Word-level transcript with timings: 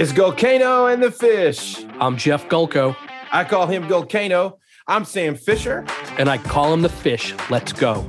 It's 0.00 0.12
Gulkano 0.12 0.92
and 0.92 1.02
the 1.02 1.10
Fish. 1.10 1.84
I'm 1.98 2.16
Jeff 2.16 2.48
Gulko. 2.48 2.94
I 3.32 3.42
call 3.42 3.66
him 3.66 3.88
Gulkano. 3.88 4.58
I'm 4.86 5.04
Sam 5.04 5.34
Fisher. 5.34 5.84
And 6.18 6.28
I 6.28 6.38
call 6.38 6.72
him 6.72 6.82
the 6.82 6.88
Fish. 6.88 7.34
Let's 7.50 7.72
go. 7.72 8.08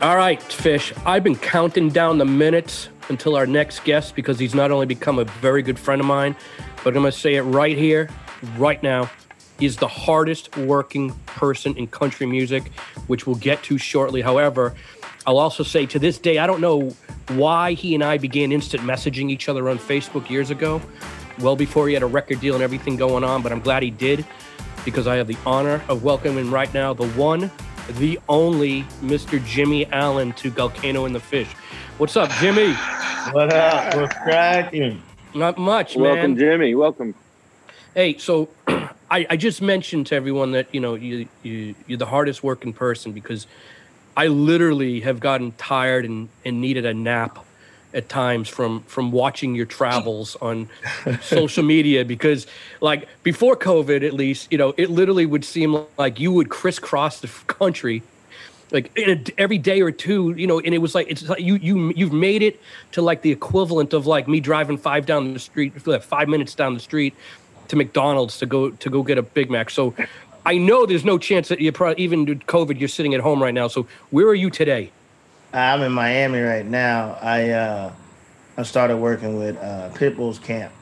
All 0.00 0.16
right, 0.16 0.42
Fish. 0.42 0.90
I've 1.04 1.22
been 1.22 1.36
counting 1.36 1.90
down 1.90 2.16
the 2.16 2.24
minutes 2.24 2.88
until 3.10 3.36
our 3.36 3.44
next 3.44 3.84
guest 3.84 4.14
because 4.16 4.38
he's 4.38 4.54
not 4.54 4.70
only 4.70 4.86
become 4.86 5.18
a 5.18 5.24
very 5.24 5.60
good 5.60 5.78
friend 5.78 6.00
of 6.00 6.06
mine, 6.06 6.34
but 6.82 6.96
I'm 6.96 7.02
going 7.02 7.12
to 7.12 7.12
say 7.12 7.34
it 7.34 7.42
right 7.42 7.76
here, 7.76 8.08
right 8.56 8.82
now. 8.82 9.10
He's 9.58 9.76
the 9.76 9.88
hardest 9.88 10.56
working 10.56 11.12
person 11.26 11.76
in 11.76 11.88
country 11.88 12.24
music, 12.24 12.72
which 13.06 13.26
we'll 13.26 13.36
get 13.36 13.62
to 13.64 13.76
shortly. 13.76 14.22
However, 14.22 14.74
I'll 15.26 15.38
also 15.38 15.62
say 15.62 15.86
to 15.86 15.98
this 15.98 16.18
day, 16.18 16.38
I 16.38 16.46
don't 16.46 16.60
know 16.60 16.90
why 17.28 17.74
he 17.74 17.94
and 17.94 18.02
I 18.02 18.18
began 18.18 18.50
instant 18.50 18.82
messaging 18.82 19.30
each 19.30 19.48
other 19.48 19.68
on 19.68 19.78
Facebook 19.78 20.28
years 20.28 20.50
ago, 20.50 20.82
well 21.38 21.54
before 21.54 21.86
he 21.86 21.94
had 21.94 22.02
a 22.02 22.06
record 22.06 22.40
deal 22.40 22.54
and 22.54 22.62
everything 22.62 22.96
going 22.96 23.22
on, 23.22 23.42
but 23.42 23.52
I'm 23.52 23.60
glad 23.60 23.82
he 23.82 23.90
did 23.90 24.24
because 24.84 25.06
I 25.06 25.16
have 25.16 25.28
the 25.28 25.36
honor 25.46 25.80
of 25.88 26.02
welcoming 26.02 26.50
right 26.50 26.72
now 26.74 26.92
the 26.92 27.08
one, 27.10 27.50
the 27.98 28.18
only 28.28 28.82
Mr. 29.00 29.44
Jimmie 29.44 29.86
Allen 29.92 30.32
to 30.34 30.50
Gulkano 30.50 31.06
and 31.06 31.14
the 31.14 31.20
Fish. 31.20 31.48
What's 31.98 32.16
up, 32.16 32.30
Jimmie? 32.32 32.74
What 33.30 33.52
up? 33.52 33.94
What's 33.94 34.14
cracking? 34.14 35.00
Not 35.34 35.56
much, 35.56 35.94
Welcome, 35.94 36.32
man. 36.32 36.38
Jimmie. 36.38 36.74
Welcome. 36.74 37.14
Hey, 37.94 38.18
so 38.18 38.48
I, 38.66 39.26
I 39.30 39.36
just 39.36 39.62
mentioned 39.62 40.08
to 40.08 40.16
everyone 40.16 40.50
that 40.52 40.66
you 40.74 40.80
know 40.80 40.94
you, 40.94 41.28
you 41.44 41.76
you're 41.86 41.98
the 41.98 42.06
hardest 42.06 42.42
working 42.42 42.72
person 42.72 43.12
because 43.12 43.46
I 44.16 44.26
literally 44.26 45.00
have 45.00 45.20
gotten 45.20 45.52
tired 45.52 46.04
and, 46.04 46.28
and 46.44 46.60
needed 46.60 46.84
a 46.84 46.94
nap 46.94 47.44
at 47.94 48.08
times 48.08 48.48
from 48.48 48.80
from 48.84 49.12
watching 49.12 49.54
your 49.54 49.66
travels 49.66 50.34
on 50.40 50.68
social 51.20 51.62
media 51.62 52.04
because 52.04 52.46
like 52.80 53.06
before 53.22 53.54
COVID 53.54 54.06
at 54.06 54.14
least 54.14 54.50
you 54.50 54.56
know 54.56 54.72
it 54.78 54.88
literally 54.88 55.26
would 55.26 55.44
seem 55.44 55.84
like 55.98 56.18
you 56.18 56.32
would 56.32 56.48
crisscross 56.48 57.20
the 57.20 57.28
country 57.48 58.02
like 58.70 58.90
a, 58.96 59.22
every 59.36 59.58
day 59.58 59.82
or 59.82 59.90
two 59.90 60.34
you 60.38 60.46
know 60.46 60.58
and 60.58 60.74
it 60.74 60.78
was 60.78 60.94
like 60.94 61.06
it's 61.10 61.28
like 61.28 61.42
you 61.42 61.56
you 61.56 61.92
you've 61.94 62.14
made 62.14 62.42
it 62.42 62.58
to 62.92 63.02
like 63.02 63.20
the 63.20 63.30
equivalent 63.30 63.92
of 63.92 64.06
like 64.06 64.26
me 64.26 64.40
driving 64.40 64.78
five 64.78 65.04
down 65.04 65.34
the 65.34 65.38
street 65.38 65.74
five 66.02 66.28
minutes 66.30 66.54
down 66.54 66.72
the 66.72 66.80
street 66.80 67.14
to 67.72 67.76
McDonald's 67.76 68.38
to 68.38 68.44
go 68.44 68.70
to 68.70 68.90
go 68.90 69.02
get 69.02 69.16
a 69.16 69.22
Big 69.22 69.50
Mac. 69.50 69.70
So 69.70 69.94
I 70.44 70.58
know 70.58 70.86
there's 70.86 71.04
no 71.04 71.18
chance 71.18 71.48
that 71.48 71.60
you 71.60 71.70
probably 71.72 72.02
even 72.02 72.24
with 72.24 72.40
COVID 72.46 72.78
you're 72.78 72.88
sitting 72.88 73.14
at 73.14 73.20
home 73.20 73.42
right 73.42 73.54
now 73.54 73.68
so 73.68 73.86
where 74.10 74.26
are 74.26 74.34
you 74.34 74.50
today 74.50 74.90
I'm 75.54 75.82
in 75.82 75.92
Miami 75.92 76.40
right 76.40 76.64
now. 76.64 77.18
I 77.20 77.50
uh 77.50 77.92
I 78.56 78.62
started 78.62 78.96
working 78.96 79.38
with 79.38 79.56
uh 79.58 79.90
Pitbull's 79.94 80.38
camp. 80.38 80.72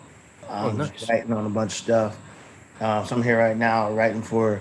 I'm 0.48 0.74
Oh, 0.80 0.86
just 0.86 0.92
nice. 0.92 1.08
writing 1.10 1.32
on 1.32 1.46
a 1.46 1.50
bunch 1.50 1.72
of 1.72 1.78
stuff. 1.78 2.18
Um, 2.80 3.04
so 3.04 3.16
I'm 3.16 3.22
here 3.22 3.38
right 3.38 3.56
now 3.56 3.92
writing 3.92 4.22
for 4.22 4.60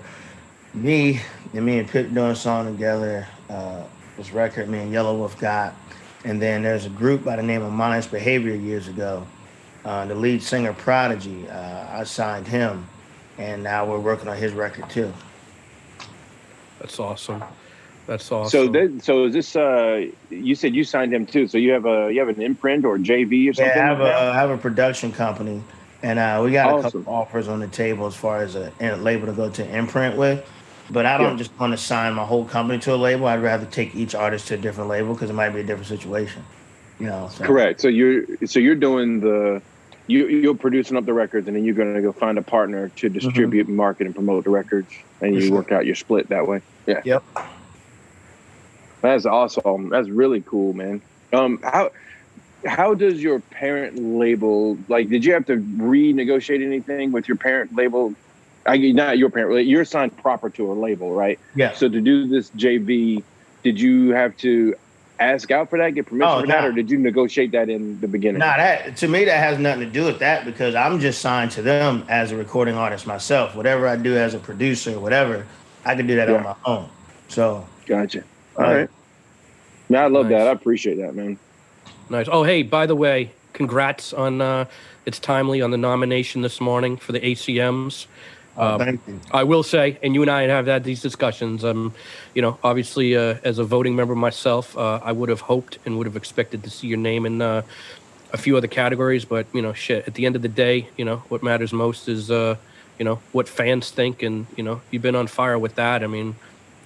me 0.73 1.22
and 1.53 1.66
me 1.66 1.80
and 1.80 1.88
Pip 1.88 2.13
doing 2.13 2.31
a 2.31 2.36
song 2.36 2.66
together. 2.72 3.28
Uh, 3.50 3.84
this 4.17 4.31
record 4.34 4.67
me 4.69 4.80
and 4.80 4.94
Yelawolf 4.94 5.39
got, 5.39 5.73
and 6.25 6.41
then 6.41 6.61
there's 6.63 6.86
a 6.86 6.89
group 6.89 7.23
by 7.23 7.36
the 7.38 7.44
name 7.44 7.61
of 7.61 7.72
Mindless 7.72 8.08
Behavior 8.08 8.53
years 8.56 8.88
ago. 8.88 9.25
Uh, 9.86 10.06
the 10.06 10.13
lead 10.13 10.44
singer 10.44 10.73
Prodigy, 10.73 11.47
uh, 11.50 11.88
I 12.00 12.03
signed 12.03 12.45
him, 12.47 12.86
and 13.40 13.64
now 13.64 13.86
we're 13.86 14.00
working 14.00 14.28
on 14.28 14.38
his 14.38 14.54
record 14.54 14.90
too. 14.90 15.12
that's 16.80 17.00
awesome 17.00 17.44
that's 18.08 18.31
awesome 18.31 18.50
So, 18.50 18.68
that, 18.73 19.04
so 19.04 19.26
is 19.26 19.34
this? 19.34 19.56
Uh, 19.56 20.08
you 20.30 20.56
said 20.56 20.76
you 20.76 20.84
signed 20.84 21.14
him 21.14 21.26
too. 21.28 21.48
So 21.48 21.59
you 21.59 21.72
have 21.73 21.86
a 21.86 22.12
you 22.12 22.20
have 22.20 22.30
an 22.30 22.42
imprint 22.42 22.84
or 22.86 22.98
JV 22.98 23.50
or 23.50 23.54
something? 23.54 23.76
Yeah, 23.78 23.84
I 23.84 23.88
have 23.88 24.00
a, 24.00 24.04
like 24.04 24.14
that? 24.14 24.30
I 24.30 24.34
have 24.36 24.50
a 24.50 24.58
production 24.58 25.12
company, 25.12 25.64
and 26.02 26.18
uh, 26.18 26.42
we 26.44 26.52
got 26.52 26.70
a 26.80 26.81
couple 26.81 27.04
offers 27.08 27.48
on 27.48 27.59
the 27.59 27.68
table 27.68 28.08
as 28.08 28.16
far 28.16 28.42
as 28.42 28.56
a, 28.56 28.73
a 28.80 28.96
label 28.98 29.28
to 29.28 29.34
go 29.34 29.50
to 29.52 29.78
imprint 29.78 30.18
with. 30.18 30.44
But 30.90 31.06
I 31.06 31.18
don't 31.20 31.34
Yeah. 31.34 31.38
just 31.38 31.52
want 31.59 31.74
to 31.74 31.78
sign 31.78 32.16
my 32.16 32.26
whole 32.26 32.46
company 32.46 32.80
to 32.80 32.96
a 32.96 32.98
label. 32.98 33.28
I'd 33.28 33.44
rather 33.44 33.68
take 33.68 33.94
each 33.96 34.16
artist 34.16 34.47
to 34.47 34.56
a 34.56 34.58
different 34.58 34.90
label 34.90 35.13
because 35.13 35.30
it 35.30 35.34
might 35.34 35.50
be 35.52 35.59
a 35.59 35.63
different 35.63 35.88
situation. 35.88 36.44
You 37.00 37.08
know, 37.08 37.30
so. 37.31 37.44
Correct. 37.46 37.80
So 37.81 37.90
you're 37.90 38.24
so 38.46 38.59
you're 38.59 38.75
doing 38.75 39.19
the 39.19 39.62
you 40.09 40.28
you're 40.28 40.56
producing 40.56 40.97
up 40.97 41.06
the 41.06 41.14
records 41.14 41.47
and 41.47 41.56
then 41.56 41.64
you're 41.64 41.75
going 41.75 41.94
to 41.94 42.02
go 42.02 42.12
find 42.12 42.38
a 42.38 42.42
partner 42.42 42.90
to 42.97 43.09
distribute, 43.09 43.70
market, 43.70 44.06
and 44.08 44.16
promote 44.16 44.44
the 44.44 44.50
records, 44.50 44.90
and 45.22 45.31
Mm-hmm. 45.31 45.42
You 45.42 45.47
sure. 45.47 45.56
work 45.58 45.72
out 45.72 45.86
your 45.86 45.96
split 45.96 46.30
that 46.30 46.47
way. 46.47 46.62
Yeah, 46.88 47.02
Yep. 47.06 47.24
that's 49.02 49.25
awesome. 49.25 49.90
That's 49.90 50.09
really 50.09 50.42
cool, 50.42 50.74
man. 50.74 51.02
Um, 51.31 51.59
how 51.64 51.92
how 52.66 52.94
does 52.94 53.22
your 53.22 53.40
parent 53.40 53.98
label 54.02 54.78
like? 54.88 55.09
Did 55.09 55.24
you 55.24 55.34
have 55.34 55.46
to 55.46 55.58
renegotiate 55.58 56.66
anything 56.66 57.12
with 57.12 57.28
your 57.28 57.38
parent 57.38 57.75
label? 57.75 58.14
I 58.66 58.78
not 58.78 59.18
your 59.18 59.30
parent. 59.30 59.68
You're 59.68 59.86
signed 59.86 60.18
proper 60.18 60.50
to 60.52 60.72
a 60.72 60.74
label, 60.74 61.14
right? 61.14 61.40
Yeah. 61.56 61.74
So 61.74 61.88
to 61.88 62.02
do 62.02 62.28
this 62.28 62.50
JV, 62.52 63.24
did 63.64 63.80
you 63.80 64.09
have 64.09 64.36
to 64.38 64.75
ask 65.19 65.52
out 65.52 65.69
for 65.69 65.78
that, 65.78 65.91
get 65.91 66.06
permission 66.06 66.30
Oh, 66.30 66.41
for 66.41 66.47
that, 66.47 66.63
or 66.63 66.72
did 66.72 66.90
you 66.90 66.97
negotiate 66.97 67.52
that 67.52 67.69
in 67.69 68.00
the 68.00 68.07
beginning? 68.07 68.40
Nah, 68.40 68.57
that 68.57 68.97
to 68.97 69.07
me 69.07 69.25
that 69.25 69.38
has 69.38 69.57
nothing 69.59 69.81
to 69.81 69.90
do 69.91 70.06
with 70.06 70.19
that 70.19 70.46
because 70.46 70.75
I'm 70.75 71.00
just 71.00 71.22
signed 71.22 71.52
to 71.52 71.62
them 71.62 72.03
as 72.09 72.31
a 72.31 72.38
recording 72.38 72.75
artist 72.75 73.06
myself. 73.06 73.56
Whatever 73.56 73.88
I 73.88 73.96
do 73.96 74.16
as 74.18 74.34
a 74.34 74.40
producer, 74.40 75.00
whatever, 75.00 75.46
I 75.85 75.96
can 75.96 76.07
do 76.07 76.16
that 76.16 76.30
Yeah. 76.30 76.35
on 76.35 76.44
my 76.44 76.56
own. 76.66 76.90
So 77.28 77.66
Gotcha. 77.88 78.24
All 78.56 78.66
Right. 78.66 78.75
right. 78.81 78.90
Man, 79.90 80.03
I 80.03 80.07
love 80.07 80.28
Nice. 80.28 80.40
that. 80.40 80.47
I 80.47 80.52
appreciate 80.52 80.97
that, 81.00 81.16
man. 81.16 81.40
Nice. 82.09 82.28
Oh, 82.31 82.44
hey, 82.44 82.62
by 82.62 82.86
the 82.86 82.96
way, 82.96 83.31
congrats 83.53 84.13
on 84.13 84.41
uh, 84.41 84.66
it's 85.06 85.19
timely 85.19 85.62
on 85.62 85.72
the 85.72 85.78
nomination 85.78 86.44
this 86.44 86.62
morning 86.62 86.97
for 86.97 87.12
the 87.12 87.19
ACMs. 87.19 88.06
Um. 88.59 89.00
I 89.31 89.44
will 89.44 89.64
say, 89.64 89.97
and 90.03 90.14
you 90.14 90.22
and 90.22 90.30
I 90.30 90.44
have 90.44 90.68
had 90.68 90.84
these 90.84 91.02
discussions. 91.02 91.64
Um, 91.64 91.94
you 92.34 92.42
know, 92.42 92.59
obviously, 92.64 93.16
uh, 93.16 93.36
as 93.44 93.58
a 93.58 93.64
voting 93.64 93.96
member 93.96 94.16
myself, 94.16 94.78
uh, 94.78 95.00
I 95.02 95.14
would 95.14 95.30
have 95.30 95.42
hoped 95.42 95.80
and 95.86 95.97
would 95.97 96.08
have 96.08 96.18
expected 96.18 96.64
to 96.64 96.69
see 96.69 96.88
your 96.88 96.98
name 96.98 97.25
in 97.25 97.42
uh, 97.42 97.62
a 98.34 98.38
few 98.38 98.58
other 98.58 98.68
categories. 98.68 99.24
But 99.24 99.48
you 99.53 99.62
know, 99.62 99.72
shit. 99.74 100.08
At 100.08 100.16
the 100.16 100.25
end 100.25 100.36
of 100.36 100.42
the 100.42 100.50
day, 100.50 100.90
you 100.98 101.06
know, 101.06 101.18
what 101.30 101.42
matters 101.42 101.72
most 101.72 102.09
is, 102.09 102.30
uh, 102.30 102.58
you 102.98 103.06
know, 103.06 103.22
what 103.31 103.48
fans 103.48 103.92
think, 103.92 104.24
and 104.24 104.46
you 104.58 104.64
know, 104.64 104.81
you've 104.92 105.03
been 105.03 105.16
on 105.16 105.28
fire 105.28 105.58
with 105.58 105.75
that. 105.75 106.03
I 106.03 106.08
mean, 106.08 106.36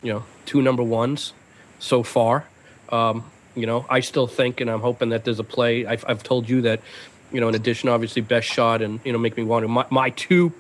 you 0.04 0.14
know, 0.14 0.24
two 0.46 0.62
number 0.62 0.84
ones 0.84 1.34
so 1.80 2.04
far. 2.04 2.46
Um, 2.90 3.24
you 3.56 3.66
know, 3.66 3.86
I 3.90 4.02
still 4.02 4.28
think, 4.28 4.62
and 4.62 4.70
I'm 4.70 4.82
hoping 4.82 5.10
that 5.10 5.26
there's 5.26 5.40
a 5.40 5.44
play. 5.44 5.86
I've, 5.86 6.04
I've 6.08 6.24
told 6.24 6.50
you 6.50 6.62
that, 6.62 6.82
you 7.32 7.40
know, 7.40 7.50
in 7.50 7.56
addition, 7.56 7.90
obviously, 7.90 8.22
best 8.22 8.48
shot 8.48 8.82
and 8.82 9.00
you 9.04 9.12
know, 9.12 9.18
make 9.18 9.38
me 9.38 9.44
want 9.44 9.64
to. 9.64 9.68
My, 9.68 9.86
my 9.90 10.10
two 10.12 10.54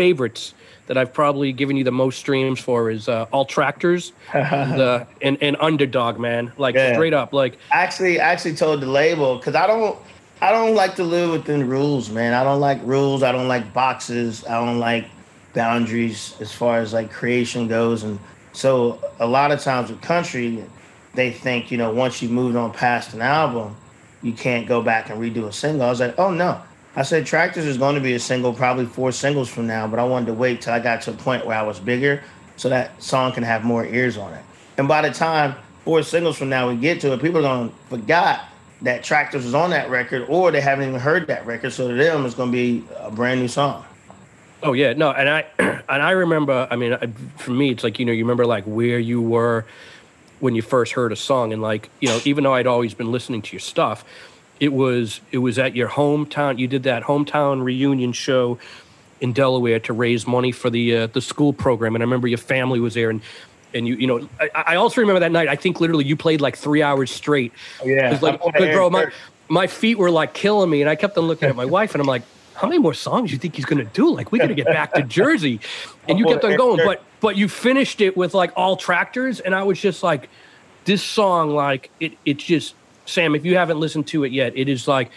favorites 0.00 0.54
that 0.86 0.96
I've 0.96 1.12
probably 1.12 1.52
given 1.52 1.76
you 1.76 1.84
the 1.84 1.92
most 1.92 2.18
streams 2.18 2.58
for 2.58 2.90
is 2.90 3.06
uh, 3.06 3.26
all 3.32 3.44
tractors, 3.44 4.12
the 4.32 5.06
and, 5.20 5.36
and 5.42 5.56
underdog 5.60 6.18
man, 6.18 6.52
like 6.56 6.74
Yeah. 6.74 6.94
straight 6.94 7.12
up, 7.12 7.34
like 7.34 7.58
actually 7.70 8.18
I 8.18 8.32
actually 8.32 8.54
told 8.56 8.80
the 8.80 8.86
label 8.86 9.36
because 9.36 9.54
I 9.54 9.66
don't 9.66 9.98
I 10.40 10.52
don't 10.52 10.74
like 10.74 10.94
to 10.96 11.04
live 11.04 11.30
within 11.32 11.68
rules, 11.68 12.08
man. 12.08 12.32
I 12.32 12.42
don't 12.44 12.60
like 12.60 12.80
rules. 12.82 13.22
I 13.22 13.30
don't 13.30 13.46
like 13.46 13.74
boxes. 13.74 14.42
I 14.46 14.54
don't 14.64 14.78
like 14.78 15.04
boundaries 15.52 16.34
as 16.40 16.50
far 16.50 16.78
as 16.78 16.94
like 16.94 17.12
creation 17.12 17.68
goes. 17.68 18.02
And 18.02 18.18
so 18.54 18.98
a 19.18 19.26
lot 19.26 19.52
of 19.52 19.60
times 19.60 19.90
with 19.90 20.00
country, 20.00 20.64
they 21.14 21.30
think 21.30 21.70
you 21.70 21.76
know 21.76 21.92
once 21.92 22.22
you 22.22 22.30
moved 22.30 22.56
on 22.56 22.72
past 22.72 23.12
an 23.12 23.20
album, 23.20 23.76
you 24.22 24.32
can't 24.32 24.66
go 24.66 24.80
back 24.80 25.10
and 25.10 25.20
redo 25.20 25.44
a 25.46 25.52
single. 25.52 25.86
I 25.86 25.90
was 25.90 26.00
like, 26.00 26.18
oh 26.18 26.30
no. 26.32 26.58
I 26.96 27.02
said 27.02 27.24
Tractors 27.24 27.66
is 27.66 27.78
going 27.78 27.94
to 27.94 28.00
be 28.00 28.14
a 28.14 28.20
single, 28.20 28.52
probably 28.52 28.86
four 28.86 29.12
singles 29.12 29.48
from 29.48 29.66
now, 29.66 29.86
but 29.86 29.98
I 29.98 30.04
wanted 30.04 30.26
to 30.26 30.34
wait 30.34 30.62
till 30.62 30.72
I 30.72 30.80
got 30.80 31.02
to 31.02 31.12
a 31.12 31.14
point 31.14 31.46
where 31.46 31.56
I 31.56 31.62
was 31.62 31.78
bigger 31.78 32.22
so 32.56 32.68
that 32.68 33.00
song 33.02 33.32
can 33.32 33.44
have 33.44 33.64
more 33.64 33.86
ears 33.86 34.16
on 34.16 34.34
it. 34.34 34.44
And 34.76 34.88
by 34.88 35.02
the 35.02 35.10
time 35.10 35.54
four 35.84 36.02
singles 36.02 36.36
from 36.36 36.48
now 36.48 36.68
we 36.68 36.76
get 36.76 37.00
to 37.02 37.12
it, 37.12 37.20
people 37.22 37.38
are 37.38 37.42
going 37.42 37.68
to 37.70 37.74
forgot 37.88 38.44
that 38.82 39.04
Tractors 39.04 39.44
was 39.44 39.54
on 39.54 39.70
that 39.70 39.88
record 39.90 40.26
or 40.28 40.50
they 40.50 40.60
haven't 40.60 40.88
even 40.88 41.00
heard 41.00 41.26
that 41.28 41.46
record. 41.46 41.72
So 41.72 41.88
to 41.88 41.94
them, 41.94 42.26
it's 42.26 42.34
going 42.34 42.50
to 42.50 42.56
be 42.56 42.84
a 42.96 43.10
brand 43.10 43.40
new 43.40 43.48
song. 43.48 43.84
Oh 44.62 44.72
yeah, 44.72 44.92
no, 44.92 45.10
and 45.10 45.28
I 45.28 45.46
and 45.58 46.02
I 46.02 46.10
remember. 46.10 46.68
I 46.70 46.76
mean, 46.76 46.96
for 47.38 47.50
me, 47.50 47.70
it's 47.70 47.82
like 47.82 47.98
you 47.98 48.04
know, 48.04 48.12
you 48.12 48.24
remember 48.24 48.44
like 48.44 48.64
where 48.64 48.98
you 48.98 49.22
were 49.22 49.64
when 50.40 50.54
you 50.54 50.62
first 50.62 50.92
heard 50.92 51.12
a 51.12 51.16
song, 51.16 51.52
and 51.52 51.62
like 51.62 51.88
you 52.00 52.08
know, 52.08 52.20
even 52.24 52.44
though 52.44 52.54
I'd 52.54 52.66
always 52.66 52.92
been 52.92 53.10
listening 53.10 53.40
to 53.42 53.52
your 53.52 53.60
stuff, 53.60 54.04
it 54.60 54.72
was 54.72 55.20
it 55.32 55.38
was 55.38 55.58
at 55.58 55.74
your 55.74 55.88
hometown. 55.88 56.58
You 56.58 56.68
did 56.68 56.84
that 56.84 57.02
hometown 57.02 57.64
reunion 57.64 58.12
show 58.12 58.58
in 59.20 59.32
Delaware 59.32 59.80
to 59.80 59.92
raise 59.92 60.26
money 60.26 60.52
for 60.52 60.70
the 60.70 60.96
uh, 60.96 61.06
the 61.08 61.22
school 61.22 61.52
program, 61.52 61.94
and 61.96 62.02
I 62.02 62.04
remember 62.04 62.28
your 62.28 62.38
family 62.38 62.78
was 62.78 62.94
there, 62.94 63.10
and 63.10 63.22
and 63.74 63.88
you 63.88 63.96
you 63.96 64.06
know, 64.06 64.28
I, 64.38 64.50
I 64.54 64.76
also 64.76 65.00
remember 65.00 65.20
that 65.20 65.32
night. 65.32 65.48
I 65.48 65.56
think 65.56 65.80
literally 65.80 66.04
you 66.04 66.14
played 66.14 66.40
like 66.40 66.56
three 66.56 66.82
hours 66.82 67.10
straight. 67.10 67.52
Yeah. 67.84 68.18
Like, 68.20 68.40
bro, 68.40 68.90
my 68.90 69.06
my 69.48 69.66
feet 69.66 69.98
were 69.98 70.10
like 70.10 70.34
killing 70.34 70.68
me, 70.68 70.82
and 70.82 70.90
I 70.90 70.94
kept 70.94 71.16
on 71.16 71.24
looking 71.24 71.48
at 71.48 71.56
my 71.56 71.64
wife, 71.78 71.94
and 71.94 72.02
I'm 72.02 72.08
like, 72.08 72.22
how 72.54 72.68
many 72.68 72.78
more 72.78 72.94
songs 72.94 73.32
you 73.32 73.38
think 73.38 73.56
he's 73.56 73.64
gonna 73.64 73.84
do? 73.84 74.14
Like, 74.14 74.30
we 74.30 74.38
gotta 74.38 74.54
get 74.54 74.66
back 74.66 74.92
to 74.92 75.02
Jersey, 75.02 75.60
and 76.08 76.18
you 76.18 76.26
kept 76.26 76.44
on 76.44 76.56
going, 76.56 76.84
but 76.84 77.02
but 77.20 77.36
you 77.36 77.48
finished 77.48 78.02
it 78.02 78.16
with 78.16 78.34
like 78.34 78.52
all 78.56 78.76
tractors, 78.76 79.40
and 79.40 79.54
I 79.54 79.62
was 79.62 79.80
just 79.80 80.02
like, 80.02 80.28
this 80.84 81.02
song, 81.02 81.50
like 81.50 81.90
it, 82.00 82.12
it's 82.24 82.44
just 82.44 82.74
Sam. 83.10 83.34
If 83.34 83.44
you 83.44 83.56
haven't 83.56 83.80
listened 83.80 84.06
to 84.08 84.24
it 84.24 84.32
yet, 84.32 84.56
it 84.56 84.68
is 84.68 84.88
like. 84.88 85.10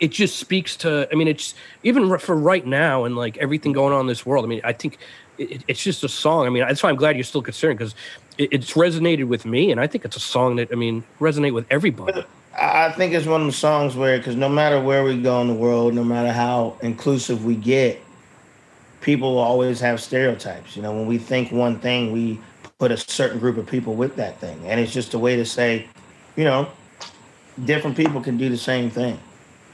it 0.00 0.10
just 0.10 0.38
speaks 0.38 0.76
to. 0.78 1.08
I 1.12 1.14
mean, 1.14 1.28
it's 1.28 1.54
even 1.84 2.18
for 2.18 2.36
right 2.36 2.66
now 2.66 3.04
and 3.04 3.16
like 3.16 3.38
everything 3.38 3.72
going 3.72 3.94
on 3.94 4.00
in 4.00 4.06
this 4.08 4.26
world. 4.26 4.44
I 4.44 4.48
mean, 4.48 4.60
I 4.64 4.72
think 4.72 4.98
it, 5.38 5.62
it's 5.68 5.82
just 5.82 6.02
a 6.04 6.08
song. 6.08 6.46
I 6.46 6.50
mean, 6.50 6.64
that's 6.66 6.82
why 6.82 6.90
I'm 6.90 6.96
glad 6.96 7.16
you're 7.16 7.24
still 7.24 7.42
concerned 7.42 7.78
because 7.78 7.94
it, 8.36 8.48
it's 8.52 8.72
resonated 8.72 9.28
with 9.28 9.44
me, 9.46 9.70
and 9.70 9.80
I 9.80 9.86
think 9.86 10.04
it's 10.04 10.16
a 10.16 10.20
song 10.20 10.56
that 10.56 10.68
I 10.72 10.74
mean 10.74 11.04
resonate 11.20 11.54
with 11.54 11.66
everybody. 11.70 12.24
I 12.60 12.90
think 12.92 13.14
it's 13.14 13.26
one 13.26 13.40
of 13.40 13.46
the 13.46 13.52
songs 13.52 13.96
where, 13.96 14.18
because 14.18 14.36
no 14.36 14.48
matter 14.48 14.80
where 14.80 15.04
we 15.04 15.20
go 15.22 15.40
in 15.40 15.48
the 15.48 15.54
world, 15.54 15.94
no 15.94 16.04
matter 16.04 16.32
how 16.32 16.76
inclusive 16.82 17.44
we 17.44 17.54
get, 17.54 18.00
people 19.00 19.38
always 19.38 19.80
have 19.80 20.00
stereotypes. 20.02 20.76
You 20.76 20.82
know, 20.82 20.92
when 20.92 21.06
we 21.06 21.16
think 21.16 21.50
one 21.50 21.78
thing, 21.78 22.12
we 22.12 22.40
put 22.78 22.90
a 22.92 22.96
certain 22.96 23.38
group 23.38 23.56
of 23.56 23.66
people 23.66 23.94
with 23.94 24.16
that 24.16 24.38
thing. 24.38 24.60
And 24.66 24.80
it's 24.80 24.92
just 24.92 25.14
a 25.14 25.18
way 25.18 25.36
to 25.36 25.46
say, 25.46 25.88
you 26.36 26.44
know, 26.44 26.68
different 27.64 27.96
people 27.96 28.20
can 28.20 28.36
do 28.36 28.48
the 28.48 28.56
same 28.56 28.90
thing. 28.90 29.18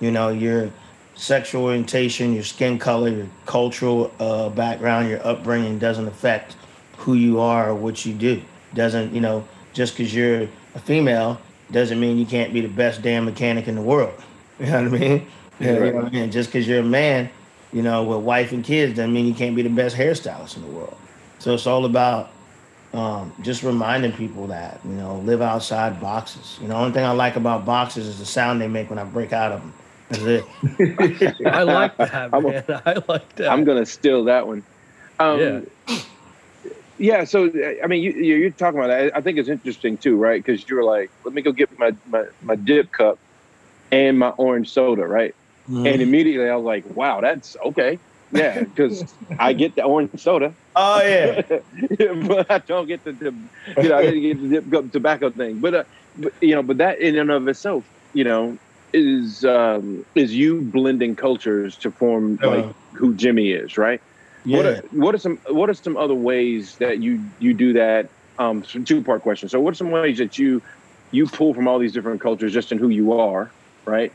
You 0.01 0.11
know, 0.11 0.29
your 0.29 0.71
sexual 1.15 1.65
orientation, 1.65 2.33
your 2.33 2.45
skin 2.45 2.79
color, 2.79 3.09
your 3.09 3.27
cultural 3.47 4.13
uh, 4.21 4.49
background, 4.51 5.09
your 5.09 5.25
upbringing 5.27 5.79
doesn't 5.79 6.07
affect 6.07 6.57
who 6.97 7.15
you 7.15 7.41
are 7.41 7.71
or 7.71 7.75
what 7.75 8.07
you 8.07 8.15
do. 8.15 8.41
Doesn't, 8.75 9.13
you 9.15 9.21
know, 9.21 9.47
just 9.73 9.97
because 9.97 10.15
you're 10.15 10.49
a 10.75 10.79
female 10.79 11.41
doesn't 11.71 11.99
mean 12.01 12.19
you 12.19 12.27
can't 12.27 12.53
be 12.53 12.61
the 12.61 12.69
best 12.69 13.03
damn 13.03 13.25
mechanic 13.25 13.69
in 13.69 13.75
the 13.75 13.83
world. 13.83 14.15
You 14.61 14.67
know 14.67 14.83
what 14.91 14.95
I 14.95 14.99
mean? 14.99 15.27
Yeah, 15.61 15.73
You 15.73 15.79
know 15.79 15.93
what 15.93 16.05
I 16.07 16.11
mean? 16.11 16.31
Just 16.33 16.49
because 16.49 16.67
you're 16.67 16.81
a 16.81 16.83
man, 16.83 17.31
you 17.73 17.81
know, 17.81 18.03
with 18.03 18.25
wife 18.25 18.51
and 18.51 18.65
kids 18.65 18.97
doesn't 18.97 19.13
mean 19.13 19.25
you 19.25 19.35
can't 19.35 19.55
be 19.55 19.63
the 19.63 19.69
best 19.69 19.95
hairstylist 19.95 20.57
in 20.57 20.63
the 20.63 20.69
world. 20.69 20.97
So 21.39 21.55
it's 21.55 21.65
all 21.65 21.85
about 21.85 22.33
um, 22.95 23.33
just 23.43 23.63
reminding 23.63 24.13
people 24.13 24.47
that, 24.49 24.81
you 24.85 24.93
know, 24.93 25.17
live 25.19 25.43
outside 25.43 26.01
boxes. 26.01 26.59
You 26.61 26.69
know, 26.69 26.77
only 26.77 26.93
thing 26.93 27.05
I 27.05 27.13
like 27.13 27.37
about 27.37 27.65
boxes 27.65 28.07
is 28.07 28.19
the 28.19 28.27
sound 28.27 28.61
they 28.61 28.69
make 28.69 28.89
when 28.91 28.99
I 28.99 29.05
break 29.05 29.33
out 29.33 29.53
of 29.53 29.61
them. 29.61 29.73
That's 30.09 30.23
it. 30.23 30.45
I 31.47 31.63
like 31.65 31.97
that, 31.99 32.31
I'm 32.33 32.45
a- 32.47 32.51
man. 32.51 32.65
I 32.87 33.03
like 33.09 33.35
that. 33.37 33.51
I'm 33.51 33.65
gonna 33.65 33.85
steal 33.87 34.25
that 34.25 34.47
one. 34.47 34.63
Um, 35.19 35.39
Yeah. 35.41 35.61
yeah. 36.99 37.25
So 37.25 37.51
I 37.83 37.87
mean, 37.87 38.03
you, 38.03 38.13
you- 38.13 38.37
you're 38.37 38.51
talking 38.51 38.79
about 38.79 38.89
that. 38.89 39.17
I 39.17 39.21
think 39.21 39.39
it's 39.39 39.49
interesting 39.49 39.99
too, 39.99 40.17
right? 40.17 40.43
Because 40.43 40.69
you 40.69 40.77
were 40.77 40.85
like, 40.85 41.11
"Let 41.25 41.35
me 41.35 41.43
go 41.43 41.53
get 41.53 41.77
my, 41.79 41.93
my 42.09 42.25
my 42.43 42.57
dip 42.57 42.91
cup 42.93 43.19
and 43.93 44.19
my 44.19 44.31
orange 44.31 44.71
soda," 44.71 45.07
right? 45.07 45.35
Mm-hmm. 45.69 45.87
And 45.87 46.03
immediately 46.03 46.49
I 46.49 46.57
was 46.57 46.65
like, 46.65 46.85
"Wow, 46.97 47.21
that's 47.21 47.57
okay." 47.67 47.99
Yeah, 48.31 48.65
because 48.65 49.17
I 49.39 49.53
get 49.55 49.77
the 49.77 49.83
orange 49.85 50.21
soda, 50.21 50.55
oh 50.77 51.03
yeah. 51.03 51.43
but 52.29 52.51
I 52.51 52.59
don't 52.67 52.87
get 52.87 53.05
the, 53.05 53.13
the 53.13 53.33
you 53.81 53.89
know 53.89 53.99
I 53.99 54.03
didn't 54.03 54.23
get 54.23 54.41
the 54.41 54.61
dip 54.61 54.93
tobacco 54.93 55.31
thing. 55.31 55.61
But, 55.61 55.75
uh, 55.75 55.85
but 56.17 56.33
you 56.43 56.55
know, 56.55 56.63
but 56.63 56.79
that 56.79 57.01
in 57.01 57.17
and 57.19 57.31
of 57.31 57.47
itself, 57.49 57.87
you 58.13 58.25
know, 58.25 58.59
is 58.93 59.45
um, 59.45 60.05
is 60.15 60.35
you 60.35 60.63
blending 60.63 61.17
cultures 61.17 61.79
to 61.79 61.91
form 61.93 62.39
like 62.43 62.67
Uh. 62.67 62.73
who 62.95 63.15
Jimmie 63.15 63.53
is, 63.53 63.77
right? 63.79 64.01
What 64.45 64.67
Yeah. 64.67 64.71
are, 64.73 64.83
what 64.93 65.15
are 65.15 65.19
some 65.19 65.39
what 65.51 65.71
are 65.71 65.75
some 65.75 65.97
other 65.97 66.15
ways 66.15 66.77
that 66.81 67.03
you 67.03 67.25
you 67.39 67.55
do 67.55 67.73
that? 67.75 68.07
Um, 68.39 68.63
two 68.63 69.03
part 69.03 69.23
question. 69.23 69.49
So, 69.49 69.61
what 69.61 69.73
are 69.73 69.77
some 69.77 69.91
ways 69.91 70.19
that 70.19 70.39
you 70.39 70.63
you 71.11 71.27
pull 71.27 71.55
from 71.55 71.67
all 71.69 71.79
these 71.79 71.93
different 71.93 72.21
cultures 72.21 72.53
just 72.53 72.73
in 72.73 72.79
who 72.79 72.89
you 72.89 73.13
are, 73.13 73.53
right? 73.87 74.13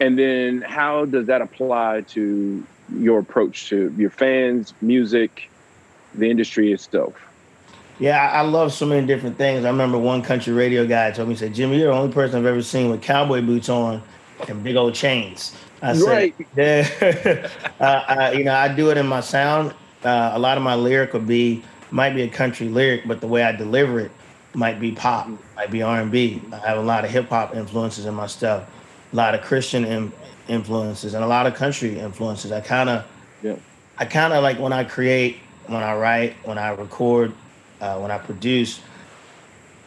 And 0.00 0.18
then 0.18 0.62
how 0.66 1.04
does 1.06 1.26
that 1.26 1.40
apply 1.42 2.02
to 2.14 2.66
your 2.98 3.18
approach 3.18 3.68
to 3.68 3.92
your 3.96 4.10
fans, 4.10 4.74
music, 4.80 5.50
the 6.14 6.30
industry 6.30 6.72
itself? 6.72 7.14
Yeah, 7.98 8.30
I 8.32 8.40
love 8.42 8.72
so 8.72 8.86
many 8.86 9.06
different 9.06 9.36
things. 9.36 9.64
I 9.64 9.68
remember 9.68 9.98
one 9.98 10.22
country 10.22 10.52
radio 10.52 10.86
guy 10.86 11.10
told 11.12 11.28
me, 11.28 11.34
he 11.34 11.38
said, 11.38 11.54
Jimmie, 11.54 11.78
you're 11.78 11.92
the 11.92 11.98
only 11.98 12.12
person 12.12 12.38
I've 12.38 12.46
ever 12.46 12.62
seen 12.62 12.90
with 12.90 13.02
cowboy 13.02 13.42
boots 13.42 13.68
on 13.68 14.02
and 14.48 14.64
big 14.64 14.76
old 14.76 14.94
chains. 14.94 15.54
I 15.82 15.94
said, 15.94 16.08
Right. 16.08 16.34
Yeah. 16.56 17.48
uh, 17.80 18.04
I, 18.08 18.32
you 18.32 18.44
know, 18.44 18.54
I 18.54 18.74
do 18.74 18.90
it 18.90 18.96
in 18.96 19.06
my 19.06 19.20
sound. 19.20 19.74
Uh, 20.04 20.32
a 20.34 20.38
lot 20.38 20.56
of 20.56 20.64
my 20.64 20.74
lyric 20.74 21.12
would 21.12 21.26
be, 21.26 21.62
might 21.90 22.14
be 22.14 22.22
a 22.22 22.28
country 22.28 22.68
lyric, 22.68 23.06
but 23.06 23.20
the 23.20 23.26
way 23.26 23.44
I 23.44 23.52
deliver 23.52 24.00
it 24.00 24.10
might 24.54 24.80
be 24.80 24.92
pop, 24.92 25.28
might 25.56 25.70
be 25.70 25.82
R&B. 25.82 26.42
I 26.52 26.56
have 26.58 26.78
a 26.78 26.82
lot 26.82 27.04
of 27.04 27.10
hip 27.10 27.28
hop 27.28 27.54
influences 27.54 28.06
in 28.06 28.14
my 28.14 28.26
stuff, 28.26 28.68
a 29.12 29.16
lot 29.16 29.34
of 29.34 29.42
Christian 29.42 29.84
in, 29.84 30.12
influences, 30.48 31.14
and 31.14 31.24
a 31.24 31.26
lot 31.26 31.46
of 31.46 31.54
country 31.54 31.98
influences. 31.98 32.52
I 32.52 32.60
kind 32.60 32.88
of, 32.88 33.04
Yeah. 33.42 33.56
I 33.98 34.04
kind 34.04 34.32
of 34.32 34.42
like 34.42 34.58
when 34.58 34.72
I 34.72 34.84
create, 34.84 35.38
when 35.66 35.82
I 35.82 35.94
write, 35.96 36.34
when 36.44 36.58
I 36.58 36.70
record, 36.70 37.32
uh, 37.80 37.98
when 37.98 38.10
I 38.10 38.18
produce, 38.18 38.80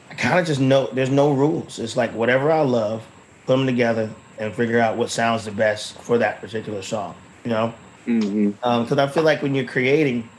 I 0.09 0.13
kind 0.13 0.39
of 0.39 0.45
just 0.45 0.61
know 0.61 0.87
there's 0.93 1.09
no 1.09 1.31
rules. 1.31 1.79
It's 1.79 1.97
like 1.97 2.11
whatever 2.13 2.51
I 2.51 2.61
love, 2.61 3.05
put 3.45 3.57
them 3.57 3.65
together 3.65 4.09
and 4.37 4.53
figure 4.53 4.79
out 4.79 4.97
what 4.97 5.09
sounds 5.09 5.45
the 5.45 5.51
best 5.51 5.97
for 5.99 6.17
that 6.17 6.41
particular 6.41 6.81
song. 6.81 7.15
You 7.43 7.51
know, 7.51 7.73
Mm-hmm. 8.05 8.49
because 8.83 8.99
I 8.99 9.07
feel 9.07 9.23
like 9.23 9.41
when 9.41 9.55
you're 9.55 9.65
creating, 9.65 10.29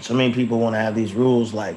so 0.00 0.14
many 0.14 0.32
people 0.32 0.58
want 0.58 0.74
to 0.74 0.78
have 0.80 0.94
these 0.94 1.12
rules 1.12 1.52
like 1.52 1.76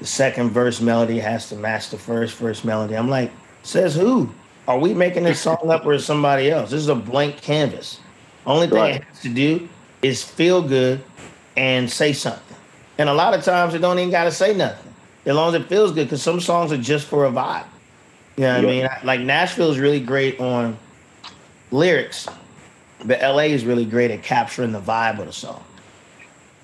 the 0.00 0.06
second 0.06 0.50
verse 0.50 0.80
melody 0.80 1.20
has 1.20 1.48
to 1.50 1.54
match 1.56 1.90
the 1.90 1.98
first 1.98 2.36
verse 2.36 2.64
melody. 2.64 2.96
I'm 2.96 3.08
like, 3.08 3.30
says 3.62 3.94
who? 3.94 4.28
Are 4.68 4.78
we 4.78 4.94
making 4.94 5.24
this 5.24 5.40
song 5.40 5.70
up 5.70 5.84
or 5.84 5.92
is 5.94 6.04
somebody 6.04 6.50
else? 6.50 6.70
This 6.70 6.80
is 6.80 6.88
a 6.88 6.94
blank 6.94 7.40
canvas. 7.40 7.98
Only 8.46 8.66
thing 8.68 8.78
Right. 8.78 8.94
it 8.96 9.04
has 9.04 9.20
to 9.22 9.28
do 9.28 9.68
is 10.02 10.22
feel 10.22 10.62
good 10.62 11.02
and 11.56 11.90
say 11.90 12.12
something. 12.12 12.56
And 12.98 13.08
a 13.08 13.14
lot 13.14 13.34
of 13.34 13.42
times 13.44 13.74
it 13.74 13.80
don't 13.80 13.98
even 13.98 14.10
got 14.10 14.24
to 14.24 14.30
say 14.30 14.54
nothing 14.54 14.92
as 15.26 15.34
long 15.34 15.54
as 15.54 15.60
it 15.60 15.68
feels 15.68 15.92
good. 15.92 16.04
Because 16.06 16.22
some 16.22 16.40
songs 16.40 16.72
are 16.72 16.76
just 16.78 17.06
for 17.06 17.24
a 17.26 17.30
vibe. 17.30 17.64
You 18.36 18.44
know 18.44 18.54
what 18.54 18.62
Yeah. 18.62 18.68
I 18.68 18.70
mean? 18.82 18.88
Like 19.04 19.20
Nashville 19.20 19.70
is 19.70 19.78
really 19.78 20.00
great 20.00 20.38
on 20.40 20.76
lyrics, 21.70 22.28
but 23.04 23.20
LA 23.20 23.44
is 23.44 23.64
really 23.64 23.84
great 23.84 24.10
at 24.10 24.22
capturing 24.22 24.72
the 24.72 24.80
vibe 24.80 25.18
of 25.18 25.26
the 25.26 25.32
song, 25.32 25.62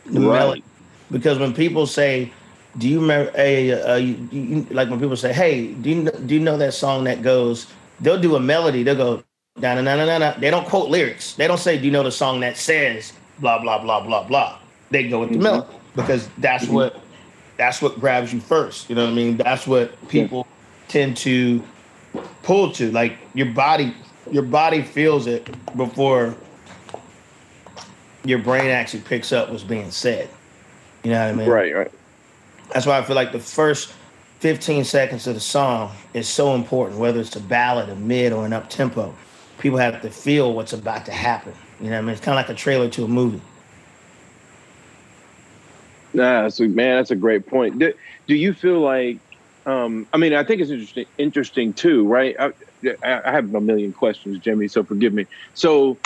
the 0.06 0.20
Right. 0.20 0.38
melody. 0.38 0.64
Because 1.10 1.38
when 1.38 1.52
people 1.54 1.86
say, 1.86 2.30
"Do 2.76 2.88
you 2.88 3.00
remember?" 3.00 3.30
Hey, 3.32 3.72
uh, 3.72 3.96
you, 3.96 4.28
you, 4.30 4.66
like 4.70 4.88
when 4.90 5.00
people 5.00 5.16
say, 5.16 5.32
"Hey, 5.32 5.68
do 5.68 5.90
you 5.90 6.10
do 6.26 6.34
you 6.34 6.40
know 6.40 6.56
that 6.58 6.74
song 6.74 7.04
that 7.04 7.22
goes?" 7.22 7.66
They'll 8.00 8.20
do 8.20 8.36
a 8.36 8.40
melody. 8.40 8.82
They'll 8.82 8.94
go, 8.96 9.22
"Da 9.60 9.74
na 9.74 9.80
na 9.82 9.96
na 9.96 10.04
na 10.04 10.18
na." 10.18 10.34
They 10.38 10.50
don't 10.50 10.66
quote 10.66 10.88
lyrics. 10.90 11.34
They 11.34 11.46
don't 11.46 11.58
say, 11.58 11.78
"Do 11.78 11.84
you 11.84 11.90
know 11.90 12.02
the 12.02 12.12
song 12.12 12.40
that 12.40 12.56
says 12.56 13.12
blah 13.40 13.58
blah 13.58 13.78
blah 13.78 14.00
blah 14.00 14.22
blah?" 14.24 14.58
They 14.90 15.08
go 15.08 15.20
with 15.20 15.30
the 15.30 15.38
Mhm. 15.38 15.42
melody 15.42 15.66
because 15.96 16.28
that's 16.38 16.66
Mhm. 16.66 16.72
what 16.72 17.00
that's 17.56 17.82
what 17.82 17.98
grabs 18.00 18.32
you 18.32 18.40
first. 18.40 18.88
You 18.88 18.94
know 18.96 19.04
what 19.04 19.10
I 19.10 19.14
mean? 19.14 19.36
That's 19.36 19.66
what 19.66 20.08
people 20.08 20.46
tend 20.86 21.16
to 21.18 21.60
pull 22.44 22.70
to. 22.72 22.90
Like 22.92 23.18
your 23.34 23.46
body, 23.46 23.92
your 24.30 24.44
body 24.44 24.82
feels 24.82 25.26
it 25.26 25.48
before 25.76 26.36
your 28.24 28.38
brain 28.38 28.70
actually 28.70 29.00
picks 29.00 29.32
up 29.32 29.50
what's 29.50 29.64
being 29.64 29.90
said. 29.90 30.28
You 31.02 31.10
know 31.12 31.20
what 31.20 31.28
I 31.28 31.32
mean? 31.32 31.48
Right, 31.48 31.74
right. 31.74 31.90
That's 32.72 32.86
why 32.86 32.98
I 32.98 33.02
feel 33.02 33.16
like 33.16 33.32
the 33.32 33.38
first 33.40 33.92
15 34.40 34.84
seconds 34.84 35.26
of 35.26 35.34
the 35.34 35.40
song 35.40 35.92
is 36.14 36.28
so 36.28 36.54
important, 36.54 36.98
whether 36.98 37.20
it's 37.20 37.34
a 37.34 37.40
ballad, 37.40 37.88
a 37.88 37.96
mid, 37.96 38.32
or 38.32 38.46
an 38.46 38.52
up 38.52 38.70
tempo. 38.70 39.14
People 39.58 39.78
have 39.78 40.00
to 40.02 40.10
feel 40.10 40.52
what's 40.52 40.72
about 40.72 41.06
to 41.06 41.12
happen. 41.12 41.52
You 41.80 41.86
know 41.86 41.96
what 41.96 41.98
I 41.98 42.00
mean? 42.02 42.10
It's 42.10 42.20
kind 42.20 42.38
of 42.38 42.46
like 42.46 42.54
a 42.54 42.58
trailer 42.58 42.88
to 42.90 43.04
a 43.04 43.08
movie. 43.08 43.40
Nah, 46.14 46.42
that's 46.42 46.60
a, 46.60 46.68
man, 46.68 46.96
that's 46.96 47.10
a 47.10 47.16
great 47.16 47.46
point. 47.46 47.78
Do, 47.78 47.92
do 48.26 48.34
you 48.34 48.52
feel 48.52 48.80
like? 48.80 49.18
Um, 49.66 50.06
I 50.12 50.16
mean, 50.16 50.32
I 50.32 50.44
think 50.44 50.62
it's 50.62 50.70
interesting. 50.70 51.06
Interesting 51.18 51.72
too, 51.74 52.06
right? 52.06 52.34
I, 52.38 52.52
I 53.04 53.20
I 53.24 53.32
have 53.32 53.54
a 53.54 53.60
million 53.60 53.92
questions, 53.92 54.38
Jimmie. 54.38 54.68
So 54.68 54.82
forgive 54.82 55.12
me. 55.12 55.26
So 55.54 55.98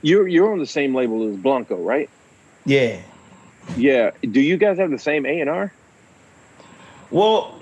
you're 0.00 0.26
you're 0.26 0.50
on 0.50 0.58
the 0.58 0.66
same 0.66 0.94
label 0.94 1.28
as 1.28 1.36
Blanco, 1.36 1.76
right? 1.76 2.08
Yeah. 2.64 3.00
Yeah. 3.76 4.12
Do 4.22 4.40
you 4.40 4.56
guys 4.56 4.78
have 4.78 4.90
the 4.90 4.98
same 4.98 5.26
A 5.26 5.40
and 5.40 5.50
R? 5.50 5.72
Well, 7.10 7.61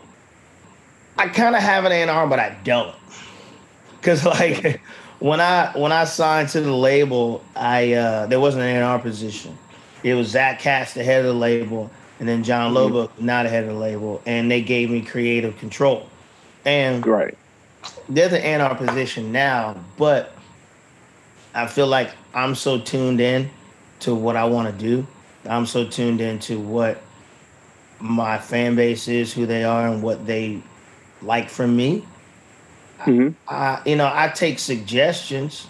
I 1.21 1.29
kind 1.29 1.55
of 1.55 1.61
have 1.61 1.85
an 1.85 1.93
A&R, 1.93 2.27
but 2.27 2.39
I 2.41 2.57
don't. 2.65 2.95
Cause 4.01 4.25
like 4.25 4.81
when 5.19 5.39
I 5.39 5.71
when 5.79 5.93
I 5.93 6.05
signed 6.05 6.49
to 6.51 6.63
the 6.63 6.75
label, 6.75 7.45
I 7.55 7.93
uh, 7.93 8.27
there 8.27 8.41
wasn't 8.41 8.65
an 8.65 8.77
A&R 8.77 8.99
position. 8.99 9.59
It 10.03 10.15
was 10.15 10.29
Zach 10.29 10.61
Katz, 10.61 10.95
the 10.95 11.05
head 11.05 11.21
of 11.21 11.27
the 11.27 11.39
label, 11.39 11.91
and 12.21 12.27
then 12.27 12.43
Jon 12.43 12.73
Mhm. 12.73 12.91
Loba, 12.91 13.11
not 13.21 13.43
the 13.43 13.51
head 13.51 13.65
of 13.65 13.69
the 13.75 13.79
label, 13.79 14.23
and 14.25 14.51
they 14.51 14.63
gave 14.63 14.89
me 14.91 15.03
creative 15.03 15.59
control. 15.59 16.09
And 16.65 17.07
Right. 17.07 17.37
there's 18.09 18.33
an 18.33 18.41
A&R 18.41 18.75
position 18.75 19.31
now, 19.31 19.77
but 19.99 20.33
I 21.55 21.67
feel 21.67 21.87
like 21.87 22.13
I'm 22.33 22.55
so 22.55 22.79
tuned 22.79 23.21
in 23.21 23.51
to 24.01 24.15
what 24.15 24.37
I 24.37 24.45
want 24.45 24.69
to 24.69 24.85
do. 24.85 25.07
I'm 25.47 25.67
so 25.67 25.85
tuned 25.85 26.23
into 26.23 26.59
what 26.59 27.03
my 27.99 28.39
fan 28.39 28.75
base 28.75 29.07
is, 29.07 29.35
who 29.35 29.45
they 29.45 29.65
are, 29.65 29.87
and 29.87 30.03
what 30.03 30.27
they 30.27 30.63
like 31.23 31.51
for 31.51 31.67
me. 31.67 32.05
hmm 33.05 33.29
I, 33.49 33.81
you 33.87 33.97
know, 33.97 34.11
I 34.13 34.29
take 34.29 34.59
suggestions. 34.59 35.67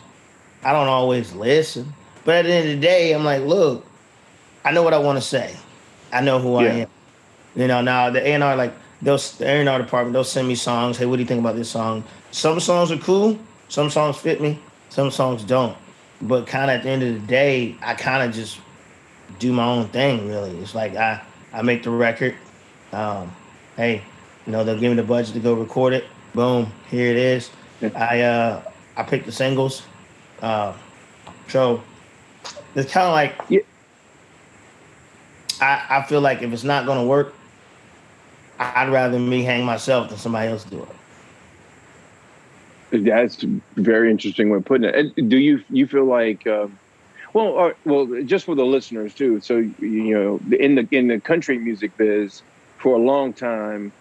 I 0.63 0.73
don't 0.73 0.89
always 0.89 1.33
listen, 1.35 1.95
but 2.25 2.37
at 2.37 2.45
the 2.47 2.53
end 2.53 2.69
of 2.71 2.75
the 2.77 2.87
day, 2.87 3.13
I'm 3.13 3.25
like, 3.25 3.43
look, 3.43 3.87
I 4.65 4.73
know 4.73 4.83
what 4.83 4.95
I 4.95 4.99
want 4.99 5.17
to 5.19 5.23
say. 5.23 5.57
I 6.13 6.21
know 6.21 6.39
who 6.41 6.57
I 6.57 6.69
am. 6.69 6.89
You 7.55 7.67
know, 7.69 7.81
now 7.83 8.11
the 8.11 8.27
A&R, 8.27 8.57
like, 8.57 8.75
they'll, 9.03 9.19
the 9.19 9.47
A&R 9.47 9.79
department, 9.79 10.13
they'll 10.13 10.25
send 10.25 10.49
me 10.49 10.55
songs. 10.55 10.99
Hey, 10.99 11.07
what 11.07 11.17
do 11.17 11.23
you 11.23 11.29
think 11.29 11.41
about 11.41 11.57
this 11.57 11.71
song? 11.71 12.05
Some 12.31 12.61
songs 12.61 12.91
are 12.93 12.99
cool. 12.99 13.39
Some 13.69 13.91
songs 13.91 14.17
fit 14.19 14.41
me. 14.41 14.59
Some 14.91 15.11
songs 15.11 15.45
don't. 15.45 15.77
But 16.21 16.47
kind 16.47 16.71
of 16.71 16.77
at 16.79 16.83
the 16.83 16.91
end 16.91 17.03
of 17.03 17.15
the 17.15 17.27
day, 17.27 17.77
I 17.83 17.95
kind 17.95 18.29
of 18.29 18.35
just 18.35 18.61
do 19.39 19.53
my 19.53 19.65
own 19.65 19.89
thing. 19.89 20.29
Really, 20.29 20.57
it's 20.59 20.75
like 20.75 20.95
I 20.97 21.23
I 21.53 21.63
make 21.63 21.83
the 21.83 21.91
record. 21.91 22.37
Um, 22.93 23.35
hey, 23.77 24.03
you 24.51 24.57
know 24.57 24.65
they'll 24.65 24.81
give 24.81 24.91
me 24.91 24.97
the 24.97 25.05
budget 25.05 25.33
to 25.35 25.39
go 25.41 25.55
record 25.55 25.93
it. 25.93 26.05
Boom, 26.35 26.73
here 26.89 27.09
it 27.13 27.17
is. 27.17 27.51
I 27.95 28.23
uh 28.23 28.61
I 28.97 29.05
pick 29.05 29.25
the 29.25 29.31
singles. 29.31 29.87
Uh, 30.43 30.73
so 31.47 31.81
it's 32.75 32.91
kind 32.93 33.07
of 33.07 33.13
like 33.13 33.37
Yeah. 33.49 33.61
I 35.61 35.99
I 35.99 36.03
feel 36.03 36.21
like 36.21 36.43
if 36.43 36.53
it's 36.53 36.65
not 36.65 36.85
gonna 36.85 37.05
work, 37.07 37.33
I'd 38.59 38.91
rather 38.91 39.21
me 39.21 39.45
hang 39.45 39.65
myself 39.65 40.09
than 40.09 40.19
somebody 40.19 40.49
else 40.49 40.65
do 40.65 40.83
it. 40.83 40.89
That's 43.05 43.45
very 43.77 44.11
interesting 44.11 44.51
way 44.51 44.57
of 44.59 44.65
putting 44.65 44.89
it. 44.89 44.95
And 44.97 45.31
do 45.31 45.39
you 45.39 45.61
you 45.69 45.87
feel 45.87 46.07
like, 46.07 46.45
uh, 46.47 46.67
well, 47.35 47.59
uh, 47.59 47.71
well, 47.85 48.09
just 48.25 48.47
for 48.47 48.57
the 48.57 48.65
listeners 48.65 49.15
too. 49.15 49.41
So 49.41 49.59
you 49.59 50.15
know, 50.15 50.41
in 50.59 50.75
the 50.75 50.89
in 50.91 51.07
the 51.07 51.21
country 51.21 51.59
music 51.59 51.97
biz, 51.97 52.43
for 52.79 52.97
a 52.97 52.99
long 52.99 53.33
time, 53.33 53.93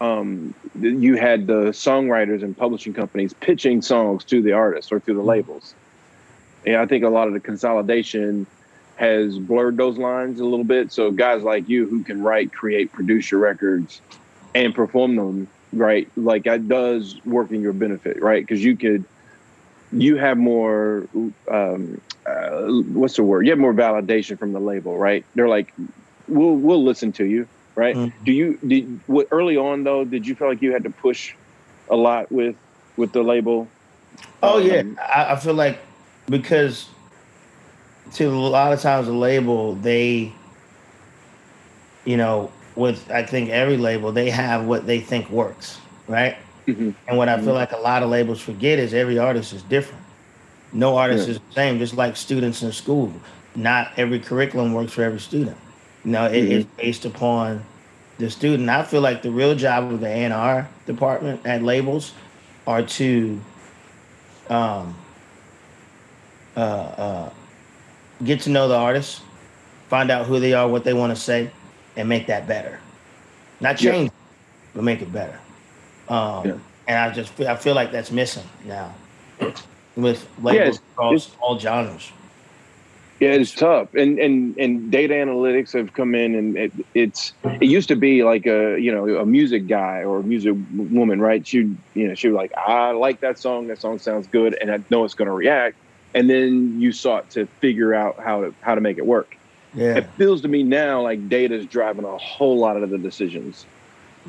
um, 0.00 0.54
you 0.78 1.16
had 1.16 1.46
the 1.46 1.70
songwriters 1.70 2.42
and 2.42 2.56
publishing 2.56 2.92
companies 2.92 3.32
pitching 3.34 3.80
songs 3.82 4.24
to 4.24 4.42
the 4.42 4.52
artists 4.52 4.92
or 4.92 5.00
to 5.00 5.14
the 5.14 5.22
labels. 5.22 5.74
And 6.66 6.76
I 6.76 6.86
think 6.86 7.04
a 7.04 7.08
lot 7.08 7.28
of 7.28 7.34
the 7.34 7.40
consolidation 7.40 8.46
has 8.96 9.38
blurred 9.38 9.76
those 9.76 9.98
lines 9.98 10.40
a 10.40 10.44
little 10.44 10.64
bit. 10.64 10.92
So 10.92 11.10
guys 11.10 11.42
like 11.42 11.68
you 11.68 11.86
who 11.86 12.02
can 12.02 12.22
write, 12.22 12.52
create, 12.52 12.92
produce 12.92 13.30
your 13.30 13.40
records, 13.40 14.00
and 14.54 14.74
perform 14.74 15.16
them 15.16 15.48
right 15.72 16.08
like 16.16 16.44
that 16.44 16.68
does 16.68 17.20
work 17.26 17.50
in 17.50 17.60
your 17.60 17.72
benefit 17.72 18.22
right? 18.22 18.42
Because 18.42 18.64
you 18.64 18.76
could 18.76 19.04
you 19.92 20.16
have 20.16 20.38
more 20.38 21.06
um 21.50 22.00
uh, 22.24 22.62
what's 22.92 23.16
the 23.16 23.22
word? 23.22 23.46
You 23.46 23.52
have 23.52 23.58
more 23.58 23.74
validation 23.74 24.38
from 24.38 24.52
the 24.52 24.60
label 24.60 24.96
right? 24.96 25.24
They're 25.34 25.48
like 25.48 25.72
we'll 26.28 26.54
we'll 26.54 26.82
listen 26.82 27.12
to 27.12 27.26
you 27.26 27.46
right 27.76 27.94
Mhm. 27.94 28.12
do 28.24 28.32
you 28.32 28.58
did 28.66 28.98
what 29.06 29.28
early 29.30 29.56
on 29.56 29.84
though 29.84 30.04
did 30.04 30.26
you 30.26 30.34
feel 30.34 30.48
like 30.48 30.60
you 30.62 30.72
had 30.72 30.82
to 30.82 30.90
push 30.90 31.34
a 31.90 31.94
lot 31.96 32.30
with 32.32 32.56
with 32.96 33.12
the 33.12 33.22
label 33.22 33.68
Oh 34.42 34.58
yeah, 34.58 34.80
Um, 34.80 34.98
I, 35.14 35.32
I 35.32 35.36
feel 35.36 35.52
like 35.54 35.78
because 36.30 36.88
to 38.14 38.24
a 38.24 38.30
lot 38.30 38.72
of 38.72 38.80
times 38.80 39.06
the 39.08 39.12
label 39.12 39.74
they, 39.74 40.32
you 42.06 42.16
know, 42.16 42.50
with 42.76 43.10
I 43.10 43.24
think 43.24 43.50
every 43.50 43.76
label 43.76 44.12
they 44.12 44.30
have 44.30 44.64
what 44.64 44.86
they 44.86 45.00
think 45.00 45.28
works, 45.28 45.78
right? 46.08 46.36
Mhm. 46.66 46.94
And 47.06 47.18
what 47.18 47.28
I 47.28 47.38
feel 47.40 47.52
like 47.52 47.72
a 47.72 47.76
lot 47.78 48.02
of 48.02 48.08
labels 48.08 48.40
forget 48.40 48.78
is 48.78 48.94
every 48.94 49.18
artist 49.18 49.52
is 49.52 49.62
different. 49.62 50.02
No 50.72 50.96
artist 50.96 51.26
Yeah. 51.28 51.34
is 51.34 51.40
the 51.40 51.52
same. 51.54 51.78
Just 51.78 51.94
like 51.94 52.16
students 52.16 52.62
in 52.62 52.72
school, 52.72 53.12
not 53.54 53.90
every 53.98 54.18
curriculum 54.18 54.72
works 54.72 54.92
for 54.92 55.02
every 55.02 55.20
student. 55.20 55.56
You 56.06 56.12
know, 56.12 56.26
it, 56.26 56.44
Mhm. 56.44 56.50
it's 56.52 56.68
based 56.76 57.04
upon 57.04 57.64
the 58.18 58.30
student. 58.30 58.70
I 58.70 58.84
feel 58.84 59.00
like 59.00 59.22
the 59.22 59.30
real 59.30 59.56
job 59.56 59.92
of 59.92 60.00
the 60.00 60.06
A&R 60.06 60.68
department 60.86 61.40
at 61.44 61.62
labels 61.64 62.12
are 62.64 62.82
to 62.82 63.40
um, 64.48 64.94
uh, 66.56 66.60
uh, 66.60 67.30
get 68.22 68.40
to 68.42 68.50
know 68.50 68.68
the 68.68 68.76
artist, 68.76 69.20
find 69.88 70.08
out 70.08 70.26
who 70.26 70.38
they 70.38 70.52
are, 70.52 70.68
what 70.68 70.84
they 70.84 70.94
want 70.94 71.12
to 71.14 71.20
say, 71.20 71.50
and 71.96 72.08
make 72.08 72.28
that 72.28 72.46
better. 72.46 72.78
Not 73.60 73.82
Yeah. 73.82 73.90
change, 73.90 74.10
but 74.72 74.84
make 74.84 75.02
it 75.02 75.12
better. 75.12 75.38
Um, 76.08 76.46
Yeah. 76.46 76.52
And 76.86 76.96
I 76.96 77.10
just 77.12 77.30
feel, 77.32 77.48
I 77.48 77.56
feel 77.56 77.74
like 77.74 77.90
that's 77.90 78.12
missing 78.12 78.44
now 78.64 78.94
with 79.96 80.22
Yeah, 80.38 80.44
labels 80.44 80.76
it's- 80.76 80.80
across 80.94 81.12
it's- 81.26 81.36
all 81.40 81.58
genres. 81.58 82.12
Yeah, 83.20 83.30
it's 83.30 83.54
tough, 83.54 83.94
and 83.94 84.18
and 84.18 84.54
and 84.58 84.90
data 84.90 85.14
analytics 85.14 85.72
have 85.72 85.94
come 85.94 86.14
in, 86.14 86.34
and 86.34 86.56
it, 86.56 86.72
it's 86.94 87.32
it 87.44 87.64
used 87.64 87.88
to 87.88 87.96
be 87.96 88.22
like 88.24 88.44
a 88.46 88.78
you 88.78 88.92
know 88.92 89.06
a 89.16 89.24
music 89.24 89.66
guy 89.68 90.02
or 90.04 90.18
a 90.18 90.22
music 90.22 90.54
woman, 90.74 91.20
right? 91.20 91.46
She 91.46 91.58
you 91.94 92.08
know 92.08 92.14
she 92.14 92.28
was 92.28 92.36
like, 92.36 92.52
I 92.56 92.90
like 92.92 93.20
that 93.20 93.38
song, 93.38 93.68
that 93.68 93.80
song 93.80 93.98
sounds 93.98 94.26
good, 94.26 94.56
and 94.60 94.70
I 94.70 94.80
know 94.90 95.04
it's 95.04 95.14
going 95.14 95.26
to 95.28 95.32
react, 95.32 95.76
and 96.14 96.28
then 96.28 96.78
you 96.78 96.92
sought 96.92 97.30
to 97.30 97.46
figure 97.60 97.94
out 97.94 98.16
how 98.22 98.42
to 98.42 98.54
how 98.60 98.74
to 98.74 98.82
make 98.82 98.98
it 98.98 99.06
work. 99.06 99.34
Yeah, 99.74 99.96
It 99.98 100.10
feels 100.18 100.42
to 100.42 100.48
me 100.48 100.62
now 100.62 101.02
like 101.02 101.28
data 101.28 101.54
is 101.54 101.66
driving 101.66 102.04
a 102.04 102.16
whole 102.18 102.58
lot 102.58 102.76
of 102.82 102.90
the 102.90 102.98
decisions. 102.98 103.64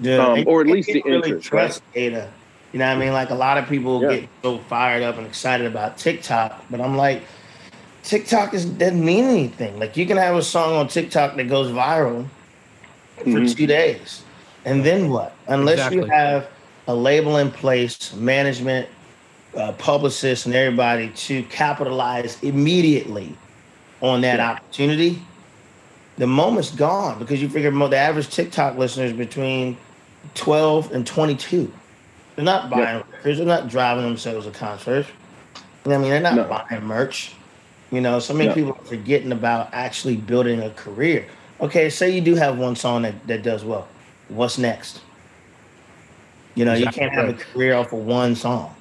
yeah. 0.01 0.17
um, 0.17 0.44
or 0.48 0.62
at 0.62 0.67
least 0.67 0.88
the 0.91 1.01
really 1.06 1.29
interest, 1.29 1.48
trust 1.48 1.82
data. 1.94 2.29
You 2.74 2.79
know 2.79 2.88
what 2.88 2.98
I 2.98 3.00
mean? 3.00 3.13
Like 3.13 3.29
a 3.29 3.36
lot 3.36 3.58
of 3.58 3.67
people 3.67 4.01
Yeah. 4.01 4.17
get 4.17 4.29
so 4.44 4.60
fired 4.60 5.03
up 5.03 5.17
and 5.17 5.25
excited 5.25 5.65
about 5.67 5.98
TikTok, 5.98 6.63
but 6.70 6.82
I'm 6.82 6.98
like, 6.98 7.22
TikTok 8.08 8.54
is 8.54 8.64
doesn't 8.64 9.04
mean 9.04 9.26
anything. 9.26 9.78
Like 9.80 9.98
you 9.98 10.06
can 10.06 10.16
have 10.16 10.36
a 10.38 10.42
song 10.42 10.76
on 10.76 10.88
TikTok 10.88 11.36
that 11.36 11.50
goes 11.50 11.70
viral 11.72 12.26
for 13.18 13.26
Mhm. 13.26 13.54
two 13.54 13.68
days, 13.68 14.22
and 14.64 14.82
then 14.86 15.10
what? 15.10 15.34
Unless 15.48 15.92
you 15.92 16.06
have 16.06 16.48
a 16.88 16.96
label 16.96 17.36
in 17.36 17.52
place, 17.52 18.14
management, 18.14 18.88
uh, 19.58 19.74
publicists, 19.74 20.46
and 20.46 20.56
everybody 20.56 21.10
to 21.10 21.44
capitalize 21.44 22.38
immediately 22.42 23.36
on 24.02 24.22
that 24.22 24.38
Yeah. 24.40 24.52
opportunity, 24.52 25.22
the 26.18 26.28
moment's 26.28 26.72
gone 26.72 27.20
because 27.20 27.42
you 27.42 27.50
figure 27.50 27.72
the 27.72 27.98
average 27.98 28.30
TikTok 28.30 28.78
listener 28.78 29.04
is 29.04 29.14
between 29.14 29.76
12 30.34 30.94
and 30.94 31.06
22. 31.06 31.70
They're 32.38 32.46
not 32.46 32.70
buying 32.70 33.04
records. 33.12 33.38
They're 33.40 33.46
not 33.46 33.68
driving 33.68 34.06
themselves 34.06 34.46
to 34.46 34.52
concerts. 34.54 35.10
You 35.84 35.92
know 35.92 35.98
what 36.00 36.08
I 36.08 36.10
mean? 36.10 36.12
They're 36.12 36.22
not 36.22 36.36
No. 36.36 36.44
buying 36.70 36.86
merch. 36.86 37.34
You 37.91 38.01
know, 38.01 38.20
so 38.20 38.34
many 38.34 38.50
No. 38.50 38.53
people 38.53 38.72
are 38.72 38.86
forgetting 38.86 39.32
about 39.32 39.70
actually 39.74 40.17
building 40.17 40.62
a 40.62 40.70
career. 40.72 41.27
Okay, 41.62 41.89
say 41.89 42.10
you 42.10 42.22
do 42.22 42.36
have 42.36 42.58
one 42.58 42.75
song 42.75 43.03
that, 43.03 43.25
that 43.27 43.44
does 43.44 43.63
well. 43.63 43.88
What's 44.27 44.58
next? 44.58 45.01
You 46.56 46.65
know, 46.65 46.74
Exactly 46.74 46.86
you 46.86 46.89
can't 46.89 47.13
have 47.13 47.27
a 47.29 47.34
career 47.34 47.75
off 47.75 47.94
of 47.94 48.00
one 48.00 48.36
song. 48.36 48.75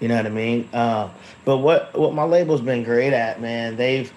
You 0.00 0.08
know 0.08 0.16
what 0.16 0.26
I 0.26 0.30
mean? 0.30 0.68
Uh, 0.72 1.10
but 1.44 1.58
what 1.58 1.96
what 1.98 2.14
my 2.14 2.24
label's 2.24 2.60
been 2.60 2.82
great 2.84 3.12
at, 3.12 3.40
man, 3.40 3.76
they've 3.76 4.12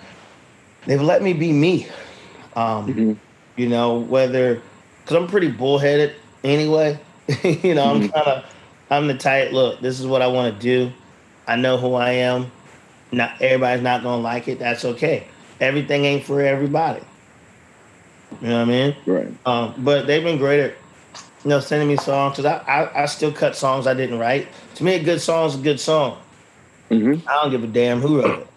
they've 0.86 1.02
let 1.02 1.22
me 1.22 1.34
be 1.34 1.52
me. 1.54 1.88
Um, 2.56 2.96
Mhm. 2.96 3.20
you 3.56 3.70
know, 3.70 4.00
whether 4.00 4.62
because 5.04 5.18
I'm 5.18 5.28
pretty 5.28 5.50
bullheaded 5.52 6.16
anyway. 6.44 7.00
you 7.44 7.76
know, 7.76 7.92
I'm 7.94 8.02
Mhm. 8.02 8.12
kind 8.14 8.28
of 8.28 8.46
I'm 8.90 9.08
the 9.08 9.16
type. 9.18 9.52
Look, 9.52 9.82
this 9.82 10.00
is 10.00 10.08
what 10.08 10.22
I 10.22 10.28
want 10.28 10.54
to 10.54 10.60
do. 10.60 10.92
I 11.48 11.56
know 11.56 11.78
who 11.78 11.94
I 11.94 12.12
am. 12.12 12.52
Not 13.12 13.42
everybody's 13.42 13.84
not 13.84 14.04
gonna 14.04 14.22
like 14.22 14.48
it. 14.48 14.60
That's 14.60 14.84
okay. 14.86 15.28
Everything 15.60 16.06
ain't 16.06 16.26
for 16.26 16.42
everybody. 16.42 17.02
You 18.42 18.50
know 18.50 18.56
what 18.60 18.62
I 18.62 18.66
mean? 18.66 18.96
Right. 19.06 19.28
Um, 19.46 19.74
but 19.78 20.08
they've 20.08 20.24
been 20.24 20.38
great 20.38 20.60
at 20.60 20.72
you 21.44 21.50
know 21.50 21.60
sending 21.60 21.88
me 21.88 21.98
songs 21.98 22.38
because 22.38 22.46
I, 22.46 22.58
I 22.60 23.04
I 23.04 23.06
still 23.06 23.32
cut 23.32 23.56
songs 23.56 23.88
I 23.88 23.94
didn't 23.94 24.20
write. 24.20 24.50
To 24.76 24.84
me, 24.84 24.96
a 24.96 25.04
good 25.04 25.22
song 25.22 25.48
is 25.48 25.56
a 25.56 25.60
good 25.60 25.80
song. 25.80 26.18
hmm 26.90 27.16
I 27.28 27.42
don't 27.42 27.52
give 27.52 27.64
a 27.64 27.68
damn 27.68 28.02
who 28.02 28.22
wrote 28.22 28.40
it. 28.42 28.48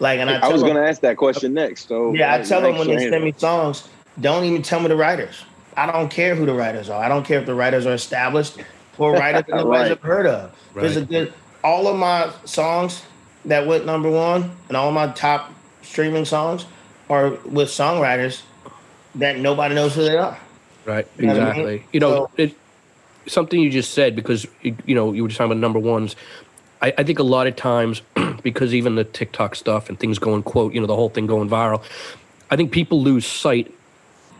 Like, 0.00 0.20
and 0.20 0.30
I, 0.30 0.38
I, 0.38 0.48
was 0.48 0.60
them- 0.62 0.70
going 0.72 0.82
to 0.82 0.88
ask 0.88 1.00
that 1.02 1.16
question 1.16 1.54
next. 1.54 1.88
So 1.88 2.14
yeah, 2.14 2.34
I 2.34 2.38
tell 2.42 2.62
them 2.62 2.78
when 2.78 2.86
they 2.86 3.08
send 3.10 3.24
me 3.24 3.34
songs, 3.36 3.88
don't 4.20 4.44
even 4.44 4.62
tell 4.62 4.80
me 4.80 4.88
the 4.88 4.96
writers. 4.96 5.44
I 5.76 5.90
don't 5.90 6.08
care 6.08 6.34
who 6.36 6.46
the 6.46 6.54
writers 6.54 6.88
are. 6.88 7.02
I 7.02 7.08
don't 7.08 7.24
care 7.24 7.40
if 7.40 7.46
the 7.46 7.54
writers 7.54 7.84
are 7.86 7.94
established 7.94 8.58
or 8.96 9.12
writers 9.12 9.42
that 9.46 9.54
nobody's 9.56 9.90
Right. 9.90 9.98
ever 9.98 10.06
heard 10.06 10.26
of. 10.26 10.56
There's 10.74 10.96
a 10.96 11.04
good 11.04 11.34
all 11.64 11.88
of 11.88 11.96
my 11.96 12.32
songs 12.44 13.02
that 13.48 13.66
went 13.66 13.84
number 13.84 14.10
one 14.10 14.50
and 14.68 14.76
all 14.76 14.92
my 14.92 15.08
top 15.08 15.52
streaming 15.82 16.24
songs 16.24 16.66
are 17.10 17.30
with 17.44 17.68
songwriters 17.68 18.42
that 19.16 19.38
nobody 19.38 19.74
knows 19.74 19.94
who 19.94 20.02
they 20.04 20.16
are. 20.16 20.38
Right. 20.84 21.06
You 21.18 21.26
what 21.26 21.36
I 21.36 21.40
mean? 21.40 21.48
Exactly. 21.48 21.84
You 21.92 22.00
know, 22.00 22.10
So- 22.10 22.30
it, 22.36 22.54
something 23.26 23.60
you 23.60 23.70
just 23.70 23.92
said 23.92 24.16
because 24.16 24.46
you 24.62 24.74
you 24.86 24.94
know 24.94 25.12
you 25.12 25.22
were 25.22 25.28
just 25.28 25.38
talking 25.38 25.52
about 25.52 25.60
number 25.60 25.78
ones. 25.78 26.16
I, 26.80 26.94
I 26.96 27.02
think 27.02 27.18
a 27.18 27.24
lot 27.24 27.46
of 27.46 27.56
times 27.56 28.00
because 28.42 28.74
even 28.74 28.94
the 28.94 29.04
TikTok 29.04 29.54
stuff 29.54 29.88
and 29.88 29.98
things 29.98 30.18
going 30.18 30.42
quote, 30.42 30.72
you 30.72 30.80
know, 30.80 30.86
the 30.86 30.94
whole 30.96 31.08
thing 31.10 31.26
going 31.26 31.48
viral. 31.48 31.82
I 32.50 32.56
think 32.56 32.72
people 32.72 33.02
lose 33.02 33.26
sight. 33.26 33.74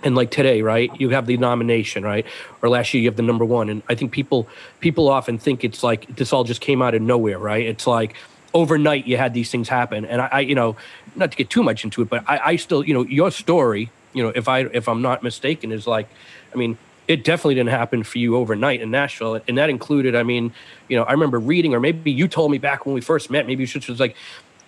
And 0.05 0.15
like 0.15 0.31
today, 0.31 0.63
right? 0.63 0.93
You 1.01 1.09
have 1.09 1.27
the 1.27 1.37
nomination, 1.37 2.05
right? 2.05 2.25
Or 2.63 2.69
last 2.69 2.95
year 2.95 3.03
you 3.03 3.09
have 3.09 3.17
the 3.17 3.25
number 3.25 3.45
one. 3.45 3.69
And 3.69 3.83
I 3.89 3.97
think 3.97 4.13
people 4.13 4.47
people 4.79 5.09
often 5.09 5.39
think 5.39 5.65
it's 5.65 5.83
like 5.83 6.07
this 6.15 6.33
all 6.33 6.45
just 6.45 6.61
came 6.61 6.81
out 6.81 6.95
of 6.95 7.03
nowhere, 7.03 7.37
right? 7.37 7.67
It's 7.67 7.85
like 7.85 8.15
overnight 8.55 9.07
you 9.07 9.17
had 9.17 9.35
these 9.35 9.51
things 9.51 9.69
happen. 9.69 10.05
And 10.05 10.21
I, 10.21 10.29
I 10.33 10.41
you 10.41 10.55
know, 10.55 10.77
not 11.17 11.31
to 11.33 11.37
get 11.37 11.51
too 11.51 11.63
much 11.63 11.85
into 11.85 12.03
it, 12.03 12.09
but 12.09 12.25
I, 12.29 12.39
I 12.39 12.57
still, 12.57 12.85
you 12.85 12.95
know, 12.95 13.05
your 13.05 13.31
story, 13.31 13.91
you 14.13 14.23
know, 14.23 14.31
if 14.35 14.49
I 14.49 14.61
if 14.61 14.89
I'm 14.89 15.03
not 15.03 15.23
mistaken, 15.23 15.73
is 15.73 15.87
like, 15.87 16.09
I 16.53 16.57
mean, 16.57 16.79
it 17.07 17.25
definitely 17.25 17.55
didn't 17.55 17.71
happen 17.71 18.03
for 18.03 18.19
you 18.19 18.37
overnight 18.37 18.81
in 18.81 18.91
Nashville, 18.91 19.41
and 19.49 19.59
that 19.59 19.71
included, 19.71 20.15
I 20.15 20.23
mean, 20.23 20.53
you 20.89 20.97
know, 20.97 21.05
I 21.05 21.13
remember 21.13 21.39
reading, 21.39 21.75
or 21.75 21.81
maybe 21.81 22.11
you 22.11 22.29
told 22.29 22.51
me 22.51 22.59
back 22.59 22.85
when 22.85 22.95
we 22.95 23.01
first 23.01 23.31
met, 23.31 23.47
maybe 23.47 23.63
you 23.63 23.67
should 23.67 23.87
was 23.89 24.01
like, 24.01 24.15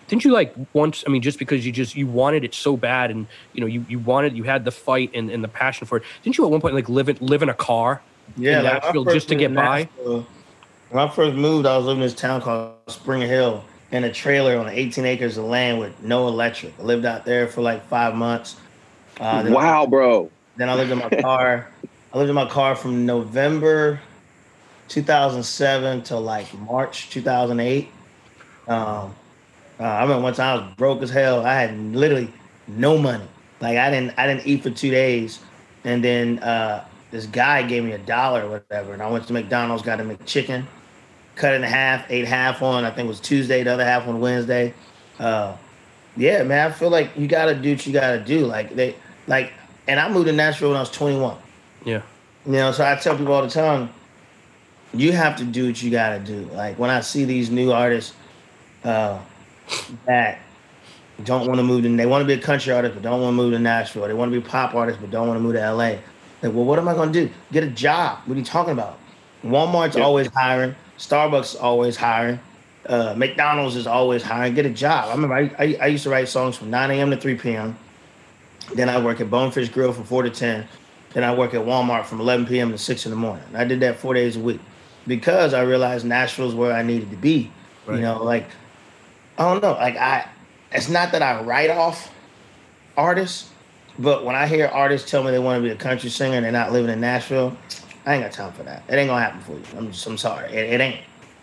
didn't 0.09 0.25
you 0.25 0.33
like 0.33 0.53
once? 0.73 1.05
I 1.07 1.11
mean, 1.11 1.23
just 1.23 1.39
because 1.39 1.65
you 1.65 1.71
just 1.71 1.95
you 1.95 2.07
wanted 2.07 2.43
it 2.43 2.55
so 2.55 2.77
bad, 2.77 3.11
and 3.11 3.27
you 3.53 3.61
know, 3.61 3.67
you 3.67 3.87
you 3.89 3.99
wanted, 3.99 4.37
you 4.37 4.43
had 4.43 4.65
the 4.65 4.73
fight 4.73 5.11
and, 5.15 5.31
and 5.31 5.45
the 5.45 5.49
passion 5.49 5.87
for 5.87 5.99
it. 5.99 6.03
Didn't 6.23 6.37
you 6.37 6.45
at 6.45 6.51
one 6.51 6.61
point 6.61 6.75
like 6.75 6.89
live 6.89 7.09
in 7.09 7.19
live 7.21 7.43
in 7.43 7.49
a 7.49 7.55
car? 7.55 8.03
Yeah, 8.37 8.59
in 8.59 8.65
like, 8.65 8.83
Nashville 8.83 9.05
just 9.05 9.29
to 9.29 9.35
get 9.35 9.55
by? 9.55 9.89
Nashville- 9.97 10.27
When 10.91 11.03
I 11.03 11.09
first 11.09 11.37
moved, 11.37 11.67
I 11.67 11.77
was 11.77 11.87
living 11.87 12.03
in 12.03 12.09
this 12.09 12.19
town 12.19 12.43
called 12.43 12.75
Spring 12.89 13.23
Hill, 13.23 13.65
in 13.93 14.03
a 14.03 14.13
trailer 14.13 14.57
on 14.57 14.69
18 14.69 15.05
acres 15.05 15.37
of 15.37 15.45
land 15.45 15.79
with 15.79 16.01
no 16.03 16.27
electric. 16.27 16.79
I 16.81 16.83
lived 16.83 17.05
out 17.05 17.25
there 17.25 17.47
for 17.47 17.61
like 17.61 17.87
five 17.87 18.15
months. 18.15 18.57
Uh, 19.21 19.45
wow, 19.49 19.87
bro. 19.87 20.31
then 20.57 20.69
I 20.69 20.75
lived 20.75 20.91
in 20.91 20.99
my 20.99 21.09
car. 21.09 21.69
I 22.13 22.19
lived 22.19 22.29
in 22.29 22.35
my 22.35 22.49
car 22.49 22.75
from 22.75 23.07
November 23.07 24.01
2007 24.89 26.03
to 26.05 26.17
like 26.17 26.53
March 26.55 27.09
2008. 27.11 27.89
Um, 28.67 29.15
uh, 29.79 29.83
I 29.83 30.03
remember 30.03 30.23
one 30.23 30.35
time 30.35 30.59
I 30.59 30.67
was 30.67 30.75
broke 30.75 31.03
as 31.03 31.11
hell. 31.11 31.47
I 31.47 31.55
had 31.55 31.77
literally 31.95 32.33
no 32.67 32.99
money. 32.99 33.27
Like 33.61 33.79
I 33.79 33.91
didn't 33.91 34.19
I 34.19 34.27
didn't 34.27 34.47
eat 34.47 34.63
for 34.63 34.71
two 34.71 34.91
days, 34.91 35.39
and 35.85 36.03
then 36.03 36.41
uh, 36.41 36.85
this 37.11 37.27
guy 37.27 37.63
gave 37.63 37.85
me 37.85 37.93
a 37.93 37.99
dollar 37.99 38.45
or 38.47 38.51
whatever, 38.51 38.93
and 38.93 39.03
I 39.03 39.09
went 39.09 39.27
to 39.27 39.33
McDonald's, 39.33 39.83
got 39.83 40.01
a 40.01 40.05
McChicken, 40.05 40.65
cut 41.41 41.55
in 41.55 41.63
half, 41.63 42.11
ate 42.11 42.27
half 42.27 42.63
on 42.63 42.85
I 42.85 42.91
think 42.91 43.07
it 43.07 43.09
was 43.09 43.21
Tuesday, 43.21 43.63
the 43.63 43.73
other 43.73 43.85
half 43.85 44.07
on 44.07 44.21
Wednesday. 44.21 44.75
Uh, 45.19 45.57
yeah, 46.17 46.43
man, 46.43 46.71
I 46.71 46.73
feel 46.73 46.91
like 46.91 47.11
you 47.17 47.27
gotta 47.27 47.55
do 47.55 47.71
what 47.71 47.87
you 47.87 47.93
gotta 47.93 48.21
do. 48.21 48.47
Like 48.47 48.75
they 48.75 48.95
like, 49.27 49.53
and 49.89 49.99
I 49.99 50.09
moved 50.11 50.27
to 50.27 50.33
Nashville 50.33 50.69
when 50.69 50.77
I 50.77 50.81
was 50.81 50.91
21. 50.91 51.37
Yeah. 51.85 52.03
You 52.47 52.53
know, 52.53 52.73
so 52.73 52.85
I 52.85 52.95
tell 52.97 53.17
people 53.17 53.33
all 53.33 53.43
the 53.43 53.51
time, 53.51 53.91
you 54.93 55.13
have 55.13 55.37
to 55.37 55.45
do 55.45 55.67
what 55.67 55.83
you 55.83 55.91
got 55.91 56.11
to 56.11 56.19
do. 56.19 56.49
Like 56.53 56.79
when 56.79 56.91
I 56.91 57.01
see 57.01 57.25
these 57.25 57.51
new 57.51 57.71
artists 57.73 58.15
uh, 58.85 59.19
that 60.07 60.41
don't 61.25 61.47
want 61.47 61.59
to 61.59 61.63
move 61.63 61.83
to, 61.83 61.97
they 61.97 62.07
want 62.07 62.23
to 62.23 62.27
be 62.27 62.33
a 62.33 62.43
country 62.43 62.73
artist 62.73 62.95
but 62.95 63.03
don't 63.03 63.21
want 63.21 63.33
to 63.33 63.37
move 63.37 63.53
to 63.53 63.59
Nashville. 63.59 64.07
They 64.07 64.15
want 64.15 64.33
to 64.33 64.41
be 64.41 64.45
a 64.45 64.49
pop 64.49 64.75
artist 64.75 65.01
but 65.01 65.11
don't 65.11 65.29
want 65.29 65.39
to 65.39 65.43
move 65.43 65.55
to 65.55 65.73
LA. 65.73 65.75
Like, 66.43 66.55
well, 66.55 66.65
what 66.65 66.79
am 66.79 66.89
I 66.89 66.95
to 66.95 67.13
do? 67.13 67.31
Get 67.53 67.63
a 67.63 67.69
job? 67.69 68.21
What 68.25 68.35
are 68.35 68.39
you 68.39 68.45
talking 68.45 68.73
about? 68.73 68.99
Walmart's 69.45 69.97
Yeah. 69.97 70.05
always 70.05 70.29
hiring. 70.35 70.75
Starbucks 71.01 71.55
is 71.55 71.57
always 71.57 71.97
hiring. 71.97 72.39
Uh, 72.85 73.15
McDonald's 73.17 73.75
is 73.75 73.87
always 73.87 74.23
hiring. 74.23 74.55
Get 74.55 74.67
a 74.67 74.71
job. 74.71 75.09
I 75.09 75.15
remember 75.15 75.35
I, 75.35 75.51
I, 75.59 75.79
I 75.81 75.87
used 75.87 76.05
to 76.05 76.11
write 76.11 76.29
songs 76.29 76.57
from 76.57 76.71
9 76.71 76.91
a.m. 76.91 77.11
to 77.11 77.17
3 77.17 77.37
p.m. 77.37 77.79
Then 78.75 78.91
I 78.91 79.03
work 79.03 79.21
at 79.21 79.31
Bonefish 79.31 79.71
Grill 79.71 79.95
from 79.95 80.05
4 80.05 80.25
to 80.25 80.31
10. 80.31 80.69
Then 81.15 81.25
I 81.25 81.35
work 81.35 81.55
at 81.55 81.63
Walmart 81.63 82.05
from 82.05 82.21
11 82.21 82.47
p.m. 82.47 82.71
to 82.71 82.79
6 82.79 83.07
in 83.07 83.11
the 83.11 83.17
morning. 83.17 83.45
I 83.55 83.65
did 83.65 83.81
that 83.81 83.99
four 83.99 84.13
days 84.13 84.37
a 84.37 84.41
week 84.41 84.61
because 85.07 85.55
I 85.55 85.63
realized 85.63 86.05
Nashville's 86.05 86.55
where 86.55 86.73
I 86.73 86.83
needed 86.83 87.11
to 87.11 87.17
be. 87.17 87.51
Right. 87.87 87.97
You 87.97 88.03
know, 88.03 88.23
like 88.23 88.47
I 89.39 89.45
don't 89.45 89.63
know, 89.63 89.73
like 89.73 89.97
I. 89.97 90.29
It's 90.71 90.91
not 90.91 91.13
that 91.13 91.23
I 91.23 91.43
write 91.43 91.71
off 91.71 92.13
artists, 92.97 93.51
but 93.99 94.25
when 94.25 94.37
I 94.37 94.47
hear 94.47 94.67
artists 94.67 95.11
tell 95.11 95.25
me 95.25 95.31
they 95.31 95.39
want 95.39 95.59
to 95.59 95.63
be 95.67 95.71
a 95.71 95.77
country 95.77 96.11
singer 96.11 96.37
and 96.37 96.45
they're 96.45 96.53
not 96.53 96.73
living 96.73 96.91
in 96.91 97.01
Nashville, 97.01 97.57
I 98.07 98.15
ain't 98.15 98.25
got 98.25 98.33
time 98.33 98.53
for 98.53 98.63
that. 98.63 98.83
It 98.89 98.95
ain't 98.95 99.09
gonna 99.09 99.23
happen 99.23 99.41
for 99.41 99.53
you. 99.53 99.79
I'm 99.79 99.93
just, 99.93 100.07
I'm 100.07 100.19
sorry, 100.19 100.51
it, 100.53 100.75
it 100.75 100.81
ain't. 100.81 101.01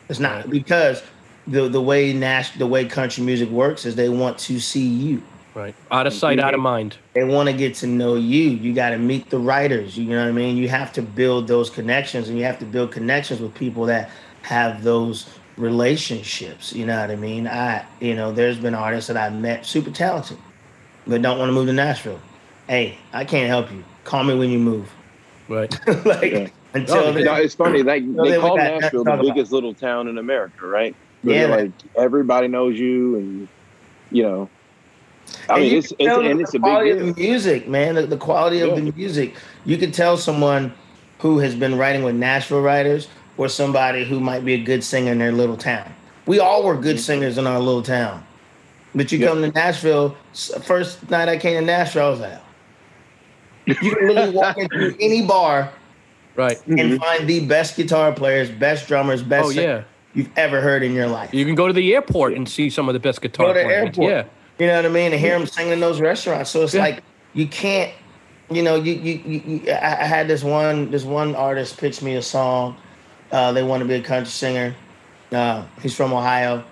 It's 0.09 0.19
not 0.19 0.49
because 0.49 1.03
the 1.47 1.67
the 1.67 1.81
way 1.81 2.13
Nash 2.13 2.51
the 2.57 2.67
way 2.67 2.85
country 2.85 3.23
music 3.23 3.49
works 3.49 3.85
is 3.85 3.95
they 3.95 4.09
want 4.09 4.37
to 4.39 4.59
see 4.59 4.85
you. 4.85 5.21
Right. 5.53 5.73
Out 5.89 6.05
of 6.05 6.13
sight, 6.13 6.39
out 6.39 6.53
of 6.53 6.59
mind. 6.59 6.97
They 7.13 7.23
want 7.23 7.49
to 7.49 7.53
get 7.53 7.73
to 7.75 7.87
know 7.87 8.13
you. 8.13 8.49
You 8.49 8.73
got 8.75 8.91
to 8.91 8.99
meet 8.99 9.31
the 9.31 9.39
writers. 9.39 9.97
You 9.97 10.05
know 10.05 10.19
what 10.19 10.29
I 10.29 10.31
mean? 10.31 10.55
You 10.55 10.69
have 10.69 10.93
to 10.93 11.01
build 11.01 11.47
those 11.47 11.71
connections, 11.71 12.29
and 12.29 12.37
you 12.37 12.43
have 12.43 12.59
to 12.59 12.65
build 12.65 12.91
connections 12.91 13.39
with 13.39 13.55
people 13.55 13.85
that 13.85 14.11
have 14.43 14.83
those 14.83 15.27
relationships. 15.57 16.73
You 16.73 16.85
know 16.85 17.01
what 17.01 17.09
I 17.09 17.15
mean? 17.15 17.47
I, 17.47 17.83
you 17.99 18.13
know, 18.13 18.31
there's 18.31 18.59
been 18.59 18.75
artists 18.75 19.07
that 19.07 19.17
I 19.17 19.31
met 19.31 19.65
super 19.65 19.89
talented, 19.89 20.37
but 21.07 21.23
don't 21.23 21.39
want 21.39 21.49
to 21.49 21.53
move 21.53 21.65
to 21.67 21.73
Nashville. 21.73 22.19
Hey, 22.67 22.99
I 23.11 23.25
can't 23.25 23.47
help 23.47 23.71
you. 23.71 23.83
Call 24.03 24.23
me 24.23 24.35
when 24.35 24.51
you 24.51 24.59
move. 24.59 24.91
Right. 25.49 25.73
like 26.05 26.31
Yeah. 26.31 26.47
until 26.73 26.95
No, 26.95 27.11
then, 27.13 27.23
No, 27.25 27.33
it's 27.35 27.55
funny. 27.55 27.83
Like 27.83 28.03
No, 28.03 28.23
they 28.25 28.31
they- 28.31 28.37
call 28.39 28.57
got 28.57 28.81
Nashville 28.81 29.03
the 29.03 29.13
about. 29.13 29.25
biggest 29.25 29.51
little 29.51 29.73
town 29.73 30.07
in 30.07 30.17
America, 30.17 30.67
right? 30.67 30.95
Yeah, 31.23 31.33
they're 31.33 31.47
man. 31.49 31.59
like 31.59 31.71
everybody 31.97 32.47
knows 32.47 32.77
you, 32.79 33.15
and 33.17 33.47
you 34.11 34.23
know. 34.23 34.49
I 35.49 35.53
And 35.55 35.61
mean, 35.63 35.71
you 35.73 35.77
it's, 35.79 35.87
can 35.89 35.95
it's 35.99 36.07
tell 36.07 36.21
and 36.25 36.39
the 36.39 36.43
it's 36.43 36.53
a 36.53 36.59
quality 36.59 36.91
big 36.91 37.01
of 37.01 37.05
deal. 37.07 37.13
the 37.15 37.21
music, 37.21 37.67
man. 37.67 37.95
The, 37.95 38.05
the 38.07 38.17
quality 38.17 38.61
of 38.61 38.69
Yeah. 38.69 38.75
the 38.75 38.91
music. 38.93 39.35
You 39.65 39.77
can 39.77 39.91
tell 39.91 40.15
someone 40.17 40.73
who 41.19 41.39
has 41.39 41.55
been 41.55 41.77
writing 41.77 42.03
with 42.03 42.15
Nashville 42.15 42.61
writers 42.61 43.07
or 43.37 43.49
somebody 43.49 44.05
who 44.05 44.19
might 44.19 44.45
be 44.45 44.53
a 44.53 44.57
good 44.63 44.83
singer 44.83 45.11
in 45.11 45.17
their 45.19 45.31
little 45.31 45.57
town. 45.57 45.91
We 46.27 46.39
all 46.39 46.63
were 46.63 46.75
good 46.75 46.95
mm-hmm. 46.97 47.01
singers 47.03 47.37
in 47.37 47.47
our 47.47 47.59
little 47.59 47.81
town, 47.83 48.23
but 48.95 49.11
you 49.11 49.17
Yeah. 49.19 49.27
come 49.27 49.41
to 49.41 49.49
Nashville. 49.51 50.15
First 50.63 51.09
night 51.09 51.27
I 51.29 51.37
came 51.37 51.55
to 51.59 51.65
Nashville, 51.65 52.05
I 52.05 52.09
was 52.09 52.19
like, 52.19 52.39
you 53.67 53.75
can 53.75 54.07
literally 54.07 54.31
walk 54.31 54.57
into 54.57 54.95
any 54.99 55.25
bar 55.25 55.71
Right. 56.35 56.57
Mm-hmm. 56.59 56.77
and 56.79 56.99
find 56.99 57.27
the 57.27 57.45
best 57.47 57.75
guitar 57.75 58.11
players, 58.13 58.49
best 58.51 58.87
drummers, 58.87 59.23
best 59.23 59.47
Oh 59.47 59.49
yeah. 59.49 59.83
you've 60.13 60.29
ever 60.37 60.61
heard 60.61 60.83
in 60.83 60.93
your 60.93 61.07
life. 61.07 61.33
You 61.33 61.43
can 61.45 61.55
go 61.55 61.65
to 61.67 61.73
the 61.73 61.95
airport 61.95 62.33
and 62.33 62.47
see 62.47 62.69
some 62.69 62.87
of 62.87 62.93
the 62.93 62.99
best 62.99 63.21
guitar 63.21 63.47
Go 63.47 63.53
to 63.53 63.63
players. 63.63 63.87
airport. 63.87 64.11
Yeah. 64.11 64.23
You 64.59 64.67
know 64.67 64.75
what 64.75 64.85
I 64.85 64.89
mean? 64.89 65.11
And 65.13 65.19
hear 65.19 65.37
them 65.37 65.47
singing 65.47 65.73
in 65.73 65.79
those 65.79 65.99
restaurants. 65.99 66.51
So 66.51 66.61
it's 66.63 66.75
Yeah. 66.75 66.81
like 66.81 67.03
you 67.33 67.47
can't, 67.47 67.91
you 68.51 68.61
know, 68.61 68.75
you 68.75 68.93
you, 68.93 69.21
you, 69.25 69.41
you 69.65 69.71
I, 69.71 70.01
I 70.01 70.05
had 70.05 70.27
this 70.27 70.43
one 70.43 70.91
this 70.91 71.03
one 71.03 71.35
artist 71.35 71.77
pitch 71.79 72.01
me 72.03 72.15
a 72.15 72.21
song. 72.21 72.77
Uh, 73.31 73.51
they 73.51 73.63
want 73.63 73.81
to 73.81 73.87
be 73.87 73.95
a 73.95 74.01
country 74.01 74.29
singer. 74.29 74.75
Uh, 75.31 75.65
he's 75.81 75.95
from 75.95 76.13
Ohio. 76.13 76.63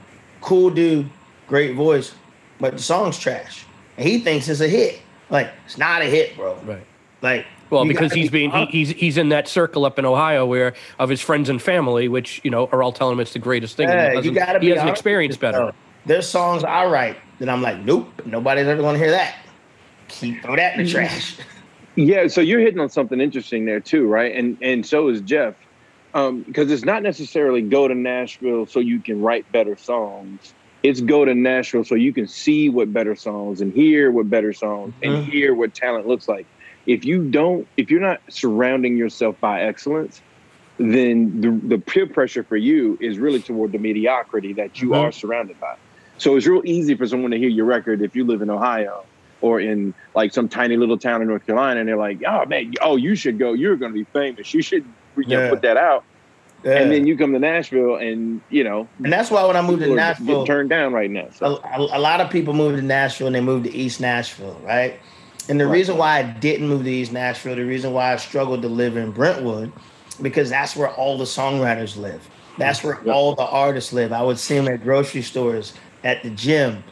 Cool 0.41 0.69
dude, 0.69 1.09
great 1.47 1.75
voice, 1.75 2.13
but 2.59 2.73
the 2.77 2.81
song's 2.83 3.17
trash. 3.17 3.65
And 3.97 4.07
he 4.07 4.19
thinks 4.19 4.47
it's 4.47 4.61
a 4.61 4.67
hit. 4.67 5.01
Like 5.29 5.51
it's 5.65 5.77
not 5.77 6.01
a 6.01 6.05
hit, 6.05 6.35
bro. 6.35 6.55
Right. 6.63 6.85
Like 7.21 7.45
Well, 7.69 7.85
because 7.85 8.09
gotta 8.09 8.19
he's 8.19 8.29
be 8.29 8.39
being 8.39 8.51
he, 8.51 8.65
he's 8.65 8.89
he's 8.89 9.17
in 9.17 9.29
that 9.29 9.47
circle 9.47 9.85
up 9.85 9.97
in 9.97 10.05
Ohio 10.05 10.45
where 10.45 10.73
of 10.99 11.09
his 11.09 11.21
friends 11.21 11.49
and 11.49 11.61
family, 11.61 12.07
which 12.07 12.41
you 12.43 12.51
know 12.51 12.67
are 12.67 12.83
all 12.83 12.91
telling 12.91 13.13
him 13.13 13.19
it's 13.19 13.33
the 13.33 13.39
greatest 13.39 13.77
thing. 13.77 13.89
Yeah, 13.89 14.19
you 14.19 14.31
gotta 14.31 14.59
he 14.59 14.67
be 14.67 14.69
hasn't 14.69 14.87
honest 14.87 14.99
experienced 14.99 15.39
better. 15.39 15.57
yourself. 15.57 15.75
There's 16.05 16.27
songs 16.27 16.63
I 16.63 16.85
write 16.85 17.17
that 17.39 17.49
I'm 17.49 17.61
like, 17.61 17.79
nope, 17.79 18.07
nobody's 18.25 18.67
ever 18.67 18.81
gonna 18.81 18.97
hear 18.97 19.11
that. 19.11 19.35
Keep 20.07 20.43
throw 20.43 20.55
that 20.55 20.77
in 20.77 20.85
the 20.85 20.89
mm-hmm. 20.89 20.97
trash. 20.97 21.37
Yeah, 21.97 22.27
so 22.27 22.41
you're 22.41 22.59
hitting 22.59 22.81
on 22.81 22.89
something 22.89 23.21
interesting 23.21 23.63
there 23.63 23.79
too, 23.79 24.05
right? 24.05 24.35
And 24.35 24.57
and 24.61 24.85
so 24.85 25.07
is 25.07 25.21
Jeff, 25.21 25.55
um, 26.13 26.41
because 26.41 26.69
it's 26.69 26.83
not 26.83 27.03
necessarily 27.03 27.61
go 27.61 27.87
to 27.87 27.95
Nashville 27.95 28.65
so 28.65 28.81
you 28.81 28.99
can 28.99 29.21
write 29.21 29.49
better 29.53 29.77
songs. 29.77 30.53
It's 30.85 31.01
go 31.01 31.25
to 31.25 31.33
Nashville 31.33 31.83
so 31.83 31.95
you 31.95 32.13
can 32.13 32.27
see 32.27 32.69
what 32.69 32.93
better 32.93 33.15
songs 33.15 33.59
and 33.59 33.73
hear 33.73 34.11
what 34.11 34.29
better 34.29 34.53
songs 34.53 34.93
and 35.01 35.17
Mhm. 35.17 35.23
hear 35.31 35.55
what 35.55 35.73
talent 35.73 36.05
looks 36.05 36.27
like. 36.27 36.45
If 36.85 37.03
you 37.03 37.23
don't, 37.23 37.67
if 37.75 37.89
you're 37.89 37.99
not 37.99 38.19
surrounding 38.29 38.95
yourself 38.95 39.35
by 39.41 39.63
excellence, 39.63 40.21
then 40.77 41.41
the, 41.41 41.59
the 41.69 41.79
peer 41.79 42.05
pressure 42.05 42.43
for 42.43 42.55
you 42.55 42.99
is 43.01 43.17
really 43.17 43.41
toward 43.41 43.71
the 43.71 43.79
mediocrity 43.79 44.53
that 44.57 44.79
you 44.79 44.89
Mhm. 44.89 44.99
are 44.99 45.11
surrounded 45.11 45.59
by. 45.59 45.73
So 46.19 46.35
it's 46.35 46.45
real 46.45 46.61
easy 46.65 46.93
for 46.95 47.07
someone 47.07 47.31
to 47.31 47.39
hear 47.39 47.49
your 47.49 47.65
record 47.65 48.03
if 48.03 48.15
you 48.15 48.23
live 48.23 48.43
in 48.43 48.51
Ohio 48.51 49.07
or 49.41 49.59
in 49.59 49.95
like 50.13 50.33
some 50.33 50.47
tiny 50.47 50.77
little 50.77 50.99
town 50.99 51.19
in 51.23 51.27
North 51.27 51.47
Carolina, 51.47 51.79
and 51.79 51.89
they're 51.89 51.97
like, 51.97 52.19
"Oh 52.27 52.45
man, 52.45 52.71
oh 52.83 52.95
you 52.95 53.15
should 53.15 53.39
go. 53.39 53.53
You're 53.53 53.75
going 53.75 53.91
to 53.91 53.97
be 53.97 54.05
famous. 54.13 54.53
You 54.53 54.61
should 54.61 54.83
you 55.17 55.35
know, 55.35 55.41
Yeah. 55.41 55.49
put 55.49 55.63
that 55.63 55.77
out." 55.77 56.03
Yeah. 56.63 56.77
And 56.79 56.91
then 56.91 57.05
you 57.05 57.15
come 57.15 57.31
to 57.33 57.39
Nashville, 57.39 57.95
and 57.97 58.41
you 58.49 58.63
know, 58.63 58.87
and 59.03 59.13
that's 59.13 59.29
why 59.29 59.45
when 59.45 59.55
I 59.55 59.61
moved 59.61 59.83
to 59.83 59.93
Nashville, 59.93 60.25
getting 60.25 60.45
turned 60.45 60.69
down 60.69 60.93
right 60.93 61.11
now. 61.11 61.27
a, 61.27 61.33
So 61.33 61.59
a, 61.63 61.79
a 61.79 61.99
lot 61.99 62.21
of 62.21 62.29
people 62.31 62.53
moved 62.55 62.77
to 62.77 62.81
Nashville 62.81 63.27
and 63.27 63.35
they 63.35 63.41
moved 63.41 63.65
to 63.65 63.73
East 63.73 64.01
Nashville, 64.01 64.59
right? 64.63 64.99
And 65.47 65.59
the 65.59 65.67
Right. 65.67 65.73
reason 65.73 65.97
why 65.97 66.17
I 66.19 66.23
didn't 66.23 66.67
move 66.67 66.83
to 66.85 66.89
East 66.89 67.11
Nashville, 67.11 67.55
the 67.55 67.63
reason 67.65 67.93
why 67.93 68.13
I 68.13 68.15
struggled 68.15 68.63
to 68.63 68.67
live 68.67 68.97
in 68.97 69.11
Brentwood, 69.11 69.71
because 70.23 70.49
that's 70.49 70.75
where 70.75 70.89
all 70.89 71.19
the 71.19 71.25
songwriters 71.25 71.97
live. 71.97 72.27
That's 72.57 72.83
where 72.83 72.97
Yep. 73.05 73.13
all 73.13 73.35
the 73.35 73.45
artists 73.45 73.93
live. 73.93 74.11
I 74.11 74.23
would 74.23 74.39
see 74.39 74.55
them 74.55 74.67
at 74.67 74.81
grocery 74.83 75.21
stores, 75.21 75.73
at 76.03 76.23
the 76.23 76.31
gym. 76.31 76.83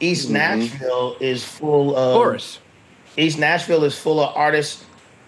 East 0.00 0.28
Mhm. 0.28 0.32
Nashville 0.32 1.16
is 1.20 1.44
full 1.44 1.94
of 1.96 2.14
Chorus. 2.16 2.60
East 3.18 3.38
Nashville 3.38 3.84
is 3.84 3.98
full 3.98 4.20
of 4.20 4.34
artists 4.34 4.84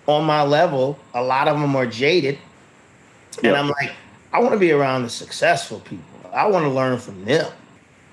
on 0.06 0.24
my 0.24 0.42
level. 0.42 0.96
A 1.12 1.22
lot 1.22 1.48
of 1.48 1.60
them 1.60 1.76
are 1.76 1.87
jaded. 1.87 2.38
And 3.42 3.57
I'm 3.57 3.68
like, 3.68 3.92
I 4.33 4.38
want 4.40 4.53
to 4.53 4.59
be 4.59 4.73
around 4.73 5.03
the 5.03 5.11
successful 5.11 5.81
people. 5.81 6.05
I 6.33 6.47
want 6.47 6.64
to 6.64 6.70
learn 6.70 6.99
from 6.99 7.25
them. 7.25 7.51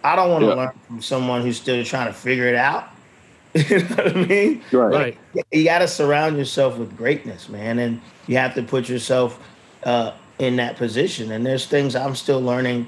I 0.04 0.16
don't 0.16 0.30
want 0.32 0.44
to 0.44 0.48
Yep. 0.48 0.58
learn 0.58 0.72
from 0.88 1.02
someone 1.02 1.42
who's 1.42 1.58
still 1.58 1.84
trying 1.84 2.08
to 2.08 2.14
figure 2.14 2.48
it 2.48 2.56
out. 2.56 2.86
you 3.54 3.80
know 3.80 3.86
what 3.96 4.08
I 4.18 4.26
mean? 4.26 4.62
Right. 4.72 5.18
You 5.52 5.64
got 5.64 5.80
to 5.80 5.88
surround 5.88 6.38
yourself 6.38 6.78
with 6.78 6.96
greatness, 6.96 7.50
man. 7.50 7.80
And 7.80 8.02
you 8.28 8.38
have 8.38 8.56
to 8.56 8.64
put 8.64 8.88
yourself 8.90 9.40
uh, 9.84 10.14
in 10.40 10.56
that 10.58 10.78
position. 10.78 11.32
And 11.32 11.46
there's 11.46 11.66
things 11.66 11.96
I'm 11.96 12.16
still 12.16 12.42
learning 12.42 12.88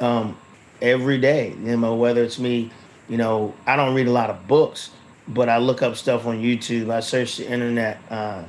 um, 0.00 0.36
every 0.82 1.18
day. 1.18 1.54
You 1.62 1.76
know, 1.76 1.94
whether 1.94 2.22
it's 2.22 2.38
me, 2.38 2.70
you 3.08 3.16
know, 3.16 3.54
I 3.66 3.76
don't 3.76 3.94
read 3.94 4.06
a 4.06 4.12
lot 4.12 4.30
of 4.30 4.46
books, 4.46 4.90
but 5.28 5.48
I 5.48 5.58
look 5.58 5.82
up 5.82 5.96
stuff 5.96 6.26
on 6.26 6.42
YouTube. 6.42 6.90
I 6.90 7.00
search 7.00 7.38
the 7.38 7.48
internet, 7.50 7.98
uh, 8.10 8.42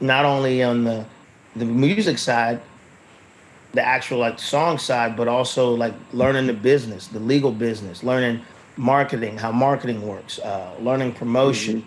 not 0.00 0.24
only 0.24 0.62
on 0.62 0.84
the 0.84 1.04
the 1.56 1.64
music 1.64 2.18
side, 2.18 2.60
the 3.72 3.82
actual 3.84 4.18
like 4.18 4.38
song 4.38 4.78
side, 4.78 5.16
but 5.16 5.28
also 5.28 5.74
like 5.74 5.94
learning 6.12 6.46
the 6.46 6.52
business, 6.52 7.06
the 7.08 7.20
legal 7.20 7.52
business, 7.52 8.02
learning 8.02 8.40
marketing, 8.76 9.36
how 9.36 9.52
marketing 9.52 10.06
works, 10.06 10.38
uh, 10.40 10.74
learning 10.80 11.12
promotion, 11.12 11.84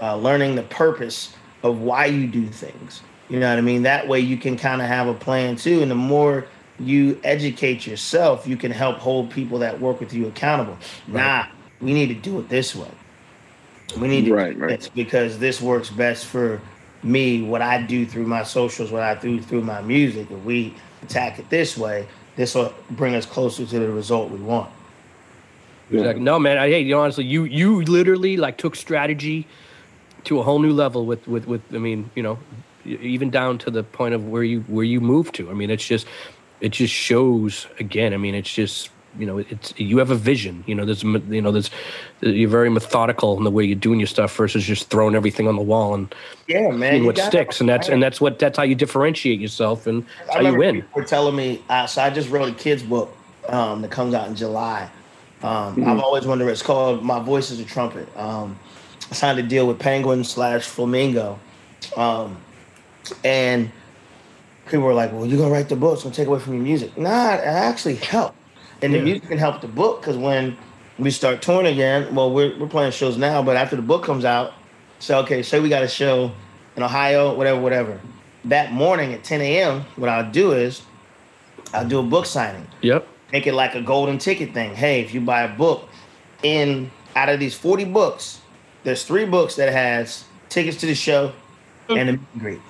uh, 0.00 0.16
learning 0.16 0.54
the 0.54 0.62
purpose 0.64 1.34
of 1.62 1.80
why 1.80 2.06
you 2.06 2.26
do 2.26 2.46
things. 2.46 3.02
You 3.28 3.40
know 3.40 3.50
what 3.50 3.58
I 3.58 3.62
mean? 3.62 3.82
That 3.82 4.08
way 4.08 4.20
you 4.20 4.36
can 4.38 4.56
kind 4.56 4.80
of 4.80 4.88
have 4.88 5.06
a 5.06 5.14
plan 5.14 5.56
too. 5.56 5.82
And 5.82 5.90
the 5.90 5.94
more 5.96 6.46
you 6.78 7.20
educate 7.24 7.86
yourself, 7.86 8.46
you 8.46 8.56
can 8.56 8.70
help 8.70 8.98
hold 8.98 9.30
people 9.30 9.58
that 9.58 9.78
work 9.80 10.00
with 10.00 10.14
you 10.14 10.28
accountable. 10.28 10.78
Nah, 11.06 11.46
we 11.80 11.92
need 11.92 12.06
to 12.08 12.14
do 12.14 12.38
it 12.38 12.48
this 12.48 12.74
way. 12.74 12.90
We 13.98 14.08
need 14.08 14.26
to 14.26 14.34
Right, 14.34 14.54
do 14.54 14.58
right. 14.58 14.90
because 14.94 15.38
this 15.38 15.60
works 15.60 15.90
best 15.90 16.26
for 16.26 16.60
me, 17.02 17.42
what 17.42 17.62
I 17.62 17.82
do 17.82 18.06
through 18.06 18.26
my 18.26 18.42
socials, 18.42 18.90
what 18.90 19.02
I 19.02 19.14
do 19.14 19.40
through 19.40 19.62
my 19.62 19.80
music. 19.82 20.30
If 20.30 20.44
we 20.44 20.74
attack 21.02 21.38
it 21.38 21.48
this 21.50 21.76
way, 21.76 22.06
this 22.36 22.54
will 22.54 22.72
bring 22.90 23.14
us 23.14 23.26
closer 23.26 23.66
to 23.66 23.78
the 23.78 23.90
result 23.90 24.30
we 24.30 24.38
want. 24.38 24.70
Exactly. 25.90 26.22
No, 26.22 26.38
man. 26.38 26.58
I 26.58 26.68
hey, 26.68 26.80
you 26.80 26.94
know, 26.94 27.00
honestly, 27.00 27.24
you 27.24 27.44
you 27.44 27.82
literally 27.82 28.36
like 28.36 28.58
took 28.58 28.76
strategy 28.76 29.46
to 30.24 30.38
a 30.38 30.42
whole 30.42 30.58
new 30.58 30.72
level 30.72 31.06
with 31.06 31.26
with 31.26 31.46
with. 31.46 31.62
I 31.72 31.78
mean, 31.78 32.10
you 32.14 32.22
know, 32.22 32.38
even 32.84 33.30
down 33.30 33.58
to 33.58 33.70
the 33.70 33.82
point 33.82 34.14
of 34.14 34.28
where 34.28 34.42
you 34.42 34.60
where 34.62 34.84
you 34.84 35.00
moved 35.00 35.34
to. 35.36 35.50
I 35.50 35.54
mean, 35.54 35.70
it's 35.70 35.86
just 35.86 36.06
it 36.60 36.70
just 36.70 36.92
shows 36.92 37.66
again. 37.78 38.12
I 38.12 38.18
mean, 38.18 38.34
it's 38.34 38.52
just 38.52 38.90
you 39.18 39.26
know, 39.26 39.38
it's 39.38 39.74
you 39.76 39.98
have 39.98 40.10
a 40.10 40.14
vision. 40.14 40.62
You 40.66 40.74
know, 40.74 40.84
there's 40.84 41.02
you 41.02 41.42
know, 41.42 41.52
there's 41.52 41.70
you're 42.20 42.48
very 42.48 42.70
methodical 42.70 43.36
in 43.36 43.44
the 43.44 43.50
way 43.50 43.64
you're 43.64 43.74
doing 43.74 43.98
your 44.00 44.06
stuff 44.06 44.34
versus 44.36 44.64
just 44.64 44.88
throwing 44.90 45.14
everything 45.14 45.48
on 45.48 45.56
the 45.56 45.62
wall 45.62 45.94
and 45.94 46.14
Yeah, 46.46 46.70
man. 46.70 46.92
seeing 46.92 47.06
what 47.06 47.18
sticks. 47.18 47.60
And 47.60 47.68
that's 47.68 47.88
and 47.88 48.02
that's 48.02 48.20
what 48.20 48.38
that's 48.38 48.56
how 48.56 48.64
you 48.64 48.74
differentiate 48.74 49.40
yourself 49.40 49.86
and 49.86 50.04
how 50.32 50.40
you 50.40 50.54
win. 50.56 50.76
People 50.76 51.02
were 51.02 51.04
telling 51.06 51.36
me, 51.36 51.62
uh, 51.68 51.86
so 51.86 52.02
I 52.02 52.10
just 52.10 52.30
wrote 52.30 52.48
a 52.48 52.54
kids 52.54 52.82
book 52.82 53.14
um, 53.48 53.82
that 53.82 53.90
comes 53.90 54.14
out 54.14 54.28
in 54.28 54.34
July. 54.36 54.84
Um, 55.42 55.76
Mm-hmm. 55.76 55.88
I've 55.88 56.00
always 56.00 56.26
wondered. 56.26 56.48
It's 56.48 56.62
called 56.62 57.04
"My 57.04 57.20
Voice 57.20 57.50
Is 57.50 57.60
a 57.60 57.64
Trumpet." 57.64 58.08
Um, 58.16 58.58
I 59.10 59.14
signed 59.14 59.38
a 59.38 59.42
deal 59.42 59.66
with 59.66 59.78
Penguin 59.78 60.24
slash 60.24 60.64
Flamingo, 60.66 61.38
um, 61.96 62.36
and 63.24 63.70
people 64.66 64.84
were 64.84 64.94
like, 64.94 65.12
"Well, 65.12 65.26
you're 65.26 65.38
gonna 65.38 65.52
write 65.52 65.68
the 65.68 65.76
book, 65.76 65.94
it's 65.94 66.02
gonna 66.02 66.14
take 66.14 66.26
away 66.28 66.40
from 66.40 66.54
your 66.54 66.62
music." 66.62 66.96
Nah, 66.98 67.34
it 67.34 67.40
actually 67.44 67.94
helped, 67.96 68.36
and 68.82 68.92
the 68.92 68.98
Yeah. 68.98 69.04
music 69.04 69.28
can 69.28 69.38
help 69.38 69.60
the 69.60 69.68
book 69.68 70.00
because 70.00 70.16
when 70.16 70.56
we 70.98 71.10
start 71.10 71.42
touring 71.42 71.66
again, 71.66 72.14
well, 72.14 72.30
we're 72.30 72.56
we're 72.58 72.66
playing 72.66 72.92
shows 72.92 73.16
now, 73.16 73.42
but 73.42 73.56
after 73.56 73.76
the 73.76 73.82
book 73.82 74.04
comes 74.04 74.24
out, 74.24 74.52
so 74.98 75.18
okay, 75.20 75.42
say 75.42 75.60
we 75.60 75.68
got 75.68 75.82
a 75.82 75.88
show 75.88 76.32
in 76.76 76.82
Ohio, 76.82 77.34
whatever, 77.34 77.60
whatever. 77.60 78.00
That 78.44 78.72
morning 78.72 79.12
at 79.12 79.24
10 79.24 79.40
a.m., 79.40 79.84
what 79.96 80.08
I'll 80.08 80.30
do 80.30 80.52
is 80.52 80.82
I'll 81.74 81.86
do 81.86 81.98
a 81.98 82.02
book 82.02 82.26
signing. 82.26 82.66
Yep. 82.82 83.06
Make 83.32 83.46
it 83.46 83.54
like 83.54 83.74
a 83.74 83.82
golden 83.82 84.18
ticket 84.18 84.54
thing. 84.54 84.74
Hey, 84.74 85.00
if 85.00 85.12
you 85.12 85.20
buy 85.20 85.42
a 85.42 85.48
book, 85.56 85.88
in 86.42 86.90
out 87.16 87.28
of 87.28 87.40
these 87.40 87.54
40 87.54 87.84
books, 87.86 88.40
there's 88.84 89.02
three 89.04 89.24
books 89.24 89.56
that 89.56 89.72
has 89.72 90.24
tickets 90.48 90.76
to 90.78 90.86
the 90.86 90.94
show 90.94 91.32
and 91.88 92.08
a 92.08 92.12
meet 92.12 92.20
and 92.32 92.40
greet. 92.40 92.60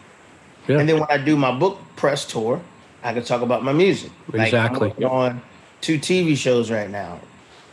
Yeah. 0.66 0.78
And 0.78 0.88
then 0.88 0.98
when 1.00 1.08
I 1.10 1.18
do 1.18 1.36
my 1.36 1.56
book 1.56 1.78
press 1.96 2.24
tour, 2.24 2.60
I 3.02 3.12
can 3.12 3.22
talk 3.24 3.42
about 3.42 3.62
my 3.62 3.72
music. 3.72 4.10
Exactly. 4.32 4.92
Like 4.98 5.10
on 5.10 5.42
two 5.80 5.98
TV 5.98 6.36
shows 6.36 6.70
right 6.70 6.90
now. 6.90 7.20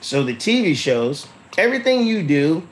So 0.02 0.24
the 0.24 0.36
TV 0.36 0.76
shows, 0.76 1.28
everything 1.58 2.06
you 2.06 2.24
do 2.24 2.68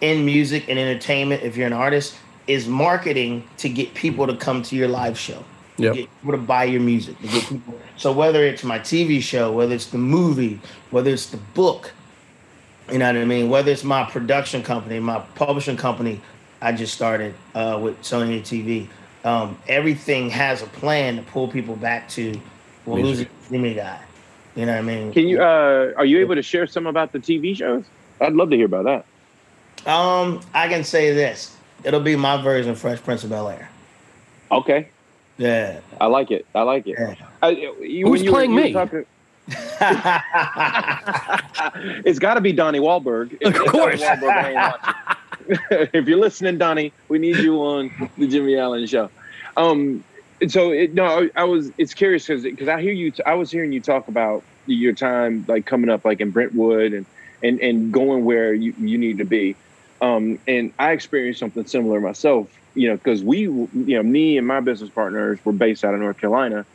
in 0.00 0.24
music 0.24 0.68
and 0.68 0.78
entertainment, 0.78 1.42
if 1.42 1.56
you're 1.56 1.66
an 1.66 1.72
artist, 1.72 2.16
is 2.46 2.68
marketing 2.68 3.44
to 3.58 3.68
get 3.68 3.94
people 3.94 4.26
to 4.26 4.36
come 4.36 4.62
to 4.62 4.76
your 4.76 4.88
live 4.88 5.18
show. 5.18 5.42
Yep. 5.76 5.94
Get 5.94 6.08
people 6.20 6.32
to 6.32 6.38
buy 6.38 6.64
your 6.64 6.80
music. 6.80 7.18
To 7.20 7.26
get 7.26 7.44
people. 7.44 7.80
So 7.96 8.12
whether 8.12 8.44
it's 8.44 8.62
my 8.62 8.78
TV 8.78 9.20
show, 9.20 9.50
whether 9.50 9.74
it's 9.74 9.86
the 9.86 9.98
movie, 9.98 10.60
whether 10.90 11.10
it's 11.10 11.26
the 11.26 11.38
book, 11.38 11.92
you 12.92 12.98
know 12.98 13.06
what 13.06 13.16
I 13.16 13.24
mean. 13.24 13.48
Whether 13.48 13.72
it's 13.72 13.82
my 13.82 14.04
production 14.04 14.62
company, 14.62 15.00
my 15.00 15.20
publishing 15.34 15.76
company, 15.76 16.20
I 16.60 16.72
just 16.72 16.94
started 16.94 17.34
uh, 17.54 17.78
with 17.82 18.00
Sony 18.02 18.40
TV. 18.40 18.88
Um, 19.24 19.58
everything 19.68 20.28
has 20.30 20.62
a 20.62 20.66
plan 20.66 21.16
to 21.16 21.22
pull 21.22 21.48
people 21.48 21.76
back 21.76 22.08
to, 22.10 22.38
well, 22.84 23.00
who's 23.00 23.20
the 23.20 23.28
Jimmie 23.50 23.74
guy? 23.74 23.98
You 24.56 24.66
know 24.66 24.72
what 24.72 24.78
I 24.78 24.82
mean? 24.82 25.12
Can 25.12 25.26
you? 25.28 25.40
Uh, 25.42 25.92
are 25.96 26.04
you 26.04 26.20
able 26.20 26.34
to 26.36 26.42
share 26.42 26.66
some 26.66 26.86
about 26.86 27.12
the 27.12 27.18
TV 27.18 27.56
shows? 27.56 27.84
I'd 28.20 28.34
love 28.34 28.50
to 28.50 28.56
hear 28.56 28.66
about 28.66 28.84
that. 28.84 29.04
Um, 29.90 30.40
I 30.54 30.68
can 30.68 30.84
say 30.84 31.12
this. 31.12 31.56
It'll 31.82 32.00
be 32.00 32.14
my 32.16 32.40
version 32.40 32.70
of 32.70 32.78
Fresh 32.78 33.02
Prince 33.02 33.24
of 33.24 33.30
Bel 33.30 33.48
Air. 33.48 33.68
Okay, 34.52 34.88
Yeah. 35.36 35.80
I 36.00 36.06
like 36.06 36.30
it. 36.30 36.46
I 36.54 36.62
like 36.62 36.86
it. 36.86 36.96
Yeah. 36.98 37.14
I, 37.42 37.50
you, 37.50 38.06
Who's 38.06 38.20
when 38.20 38.24
you 38.24 38.30
were- 38.30 38.36
playing 38.36 38.50
you 38.52 38.56
were 38.56 38.62
me? 38.62 38.72
talking- 38.72 39.04
it's 42.04 42.18
got 42.18 42.34
to 42.34 42.40
be 42.40 42.52
Donnie 42.52 42.78
Wahlberg. 42.78 43.32
Of 43.32 43.38
it's 43.54 43.58
course. 43.70 44.00
Donnie 44.00 44.22
Wahlberg, 44.22 44.30
I 44.30 44.48
ain't 44.48 44.56
watching. 44.56 45.88
if 45.92 46.08
you're 46.08 46.18
listening, 46.18 46.58
Donnie, 46.58 46.92
we 47.08 47.18
need 47.18 47.36
you 47.38 47.56
on 47.62 48.10
the 48.16 48.26
Jimmie 48.26 48.56
Allen 48.56 48.86
show. 48.86 49.10
Um, 49.56 50.02
and 50.40 50.50
so 50.50 50.72
it, 50.72 50.94
no, 50.94 51.28
I, 51.36 51.44
was. 51.44 51.70
It's 51.78 51.94
curious 51.94 52.26
because 52.26 52.42
because 52.42 52.68
I 52.68 52.80
hear 52.80 52.92
you. 52.92 53.10
T- 53.10 53.22
I 53.24 53.34
was 53.34 53.50
hearing 53.50 53.72
you 53.72 53.80
talk 53.80 54.08
about 54.08 54.42
your 54.66 54.92
time 54.92 55.44
like 55.46 55.66
coming 55.66 55.90
up 55.90 56.04
like 56.04 56.20
in 56.20 56.30
Brentwood 56.30 56.92
and 56.92 57.06
and 57.42 57.60
and 57.60 57.92
going 57.92 58.24
where 58.24 58.52
you 58.52 58.74
you 58.78 58.98
need 58.98 59.18
to 59.18 59.24
be. 59.24 59.56
Um, 60.00 60.38
and 60.46 60.72
I 60.78 60.92
experienced 60.92 61.40
something 61.40 61.66
similar 61.66 62.00
myself. 62.00 62.50
You 62.74 62.88
know, 62.88 62.96
because 62.96 63.22
we, 63.22 63.42
you 63.42 63.68
know, 63.74 64.02
me 64.02 64.36
and 64.36 64.46
my 64.46 64.58
business 64.58 64.90
partners 64.90 65.38
were 65.44 65.52
based 65.52 65.84
out 65.84 65.94
of 65.94 66.00
North 66.00 66.18
Carolina, 66.18 66.66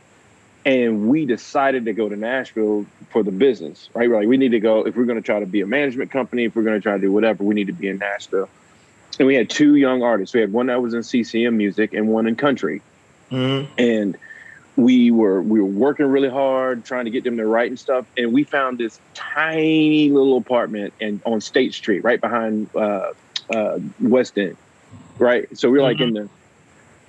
and 0.64 1.08
we 1.08 1.26
decided 1.26 1.84
to 1.84 1.92
go 1.92 2.08
to 2.08 2.16
Nashville 2.16 2.86
for 3.10 3.22
the 3.22 3.30
business. 3.30 3.90
Right, 3.94 4.08
We're 4.08 4.20
like 4.20 4.28
we 4.28 4.38
need 4.38 4.52
to 4.52 4.60
go 4.60 4.86
if 4.86 4.96
we're 4.96 5.04
going 5.04 5.20
to 5.20 5.26
try 5.26 5.38
to 5.38 5.46
be 5.46 5.60
a 5.60 5.66
management 5.66 6.10
company. 6.10 6.44
If 6.44 6.56
we're 6.56 6.62
going 6.62 6.78
to 6.78 6.82
try 6.82 6.94
to 6.94 7.00
do 7.00 7.12
whatever, 7.12 7.44
we 7.44 7.54
need 7.54 7.66
to 7.66 7.74
be 7.74 7.88
in 7.88 7.98
Nashville. 7.98 8.48
And 9.18 9.26
we 9.26 9.34
had 9.34 9.50
two 9.50 9.74
young 9.74 10.02
artists. 10.02 10.34
We 10.34 10.40
had 10.40 10.50
one 10.50 10.68
that 10.68 10.80
was 10.80 10.94
in 10.94 11.02
CCM 11.02 11.54
music 11.54 11.92
and 11.92 12.08
one 12.08 12.26
in 12.26 12.36
country 12.36 12.80
Mhm. 13.30 13.68
and 13.78 14.16
we 14.76 15.10
were 15.10 15.42
we 15.42 15.60
were 15.60 15.66
working 15.66 16.06
really 16.06 16.30
hard 16.30 16.84
trying 16.84 17.04
to 17.04 17.10
get 17.10 17.24
them 17.24 17.36
to 17.36 17.46
write 17.46 17.68
and 17.70 17.78
stuff. 17.78 18.06
And 18.16 18.32
we 18.32 18.44
found 18.44 18.78
this 18.78 18.98
tiny 19.14 20.10
little 20.10 20.38
apartment 20.38 20.94
and 21.00 21.20
on 21.26 21.40
state 21.40 21.74
street 21.74 22.02
right 22.02 22.20
behind 22.20 22.68
uh, 22.74 23.10
uh, 23.52 23.78
west 24.00 24.38
end 24.38 24.56
right? 25.18 25.46
So 25.56 25.68
we 25.70 25.78
were 25.78 25.84
like 25.84 26.00
in 26.00 26.14
the 26.14 26.30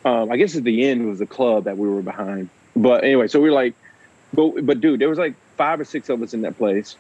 um, 0.04 0.32
i 0.32 0.38
guess 0.38 0.56
at 0.56 0.64
the 0.64 0.84
end 0.88 1.08
was 1.08 1.20
the 1.20 1.28
club 1.28 1.66
that 1.66 1.78
we 1.78 1.88
were 1.88 2.02
behind. 2.02 2.50
But 2.76 3.04
anyway 3.04 3.28
so 3.28 3.40
we 3.40 3.50
were 3.50 3.56
like 3.56 3.76
but, 4.34 4.66
but 4.66 4.82
dude 4.82 5.00
there 5.00 5.10
was 5.10 5.20
like 5.20 5.36
five 5.58 5.80
or 5.80 5.86
six 5.86 6.10
of 6.10 6.22
us 6.22 6.34
in 6.34 6.42
that 6.42 6.58
place. 6.58 6.96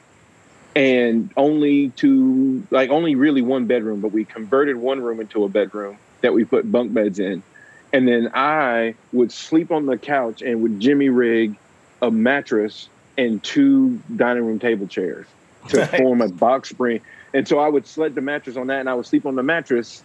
And 0.73 1.31
only 1.35 1.89
two 1.97 2.65
like 2.71 2.89
only 2.91 3.15
really 3.15 3.41
one 3.41 3.65
bedroom 3.65 3.99
but 3.99 4.13
we 4.13 4.23
converted 4.23 4.77
one 4.77 5.01
room 5.01 5.19
into 5.19 5.43
a 5.43 5.49
bedroom 5.49 5.97
that 6.21 6.33
we 6.33 6.45
put 6.45 6.71
bunk 6.71 6.93
beds 6.93 7.19
in 7.19 7.43
and 7.93 8.07
then 8.07 8.31
I 8.33 8.95
would 9.13 9.31
sleep 9.31 9.71
on 9.71 9.85
the 9.85 9.97
couch 9.97 10.41
and 10.41 10.61
would 10.61 10.79
Jimmy 10.79 11.09
rig 11.09 11.55
a 12.01 12.09
mattress 12.11 12.87
and 13.17 13.43
two 13.43 13.99
dining 14.15 14.45
room 14.45 14.59
table 14.59 14.87
chairs 14.87 15.27
to 15.69 15.77
Nice. 15.77 15.89
form 15.99 16.21
a 16.21 16.29
box 16.29 16.69
spring. 16.69 17.01
And 17.33 17.47
so 17.47 17.59
I 17.59 17.67
would 17.67 17.85
sled 17.87 18.15
the 18.15 18.21
mattress 18.21 18.57
on 18.57 18.67
that 18.67 18.79
and 18.79 18.89
I 18.89 18.93
would 18.93 19.05
sleep 19.05 19.25
on 19.25 19.35
the 19.35 19.43
mattress 19.43 20.03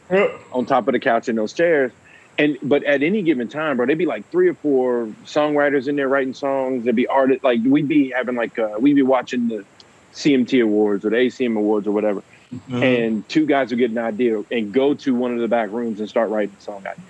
on 0.53 0.67
top 0.67 0.87
of 0.89 0.93
the 0.93 1.01
couch 1.01 1.29
in 1.29 1.37
those 1.37 1.53
chairs. 1.53 1.93
And 2.39 2.59
but 2.63 2.85
at 2.85 3.03
any 3.03 3.23
given 3.23 3.49
time, 3.49 3.79
bro, 3.79 3.87
there'd 3.87 3.97
be 3.99 4.05
like 4.05 4.29
three 4.31 4.49
or 4.49 4.55
four 4.55 5.07
songwriters 5.25 5.89
in 5.89 5.97
there 5.97 6.09
writing 6.09 6.35
songs. 6.35 6.85
There'd 6.85 6.95
be 6.95 7.07
artists 7.07 7.43
like 7.43 7.61
we'd 7.65 7.89
be 7.89 8.11
having 8.11 8.35
like 8.37 8.59
uh, 8.59 8.77
we'd 8.79 8.95
be 8.95 9.03
watching 9.03 9.49
the 9.49 9.65
CMT 10.13 10.63
awards 10.63 11.05
or 11.07 11.11
the 11.11 11.17
ACM 11.17 11.57
awards 11.57 11.87
or 11.87 11.93
whatever. 11.93 12.23
Mhm. 12.71 12.83
And 13.07 13.29
two 13.29 13.47
guys 13.47 13.71
would 13.71 13.79
get 13.79 13.91
an 13.91 13.99
idea 13.99 14.43
and 14.51 14.71
go 14.73 14.93
to 14.95 15.15
one 15.15 15.33
of 15.33 15.41
the 15.41 15.49
back 15.49 15.71
rooms 15.73 15.99
and 15.99 16.09
start 16.09 16.29
writing 16.31 16.55
a 16.59 16.63
song 16.63 16.79
idea 16.87 17.05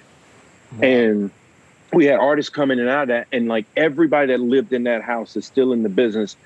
and 0.82 1.30
we 1.92 2.04
had 2.06 2.18
artists 2.18 2.50
coming 2.50 2.78
in 2.78 2.86
and 2.86 2.90
out 2.90 3.02
of 3.04 3.08
that 3.08 3.26
and 3.32 3.48
like 3.48 3.66
everybody 3.76 4.28
that 4.32 4.40
lived 4.40 4.72
in 4.72 4.84
that 4.84 5.02
house 5.02 5.36
is 5.36 5.46
still 5.46 5.72
in 5.72 5.82
the 5.82 5.88
business 5.88 6.36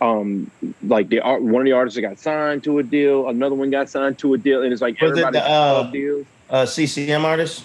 um 0.00 0.50
like 0.82 1.08
the 1.08 1.20
art 1.20 1.42
one 1.42 1.62
of 1.62 1.64
the 1.66 1.72
artists 1.72 1.96
that 1.96 2.02
got 2.02 2.18
signed 2.18 2.62
to 2.64 2.78
a 2.78 2.82
deal 2.82 3.28
another 3.28 3.54
one 3.54 3.70
got 3.70 3.88
signed 3.88 4.18
to 4.18 4.34
a 4.34 4.38
deal 4.38 4.62
and 4.62 4.72
it's 4.72 4.82
like 4.82 5.00
Was 5.00 5.10
it 5.12 5.12
everybody 5.12 5.38
the, 5.38 5.44
uh, 5.44 5.90
deals 5.90 6.26
uh, 6.48 6.66
CCM 6.66 7.24
artist. 7.24 7.64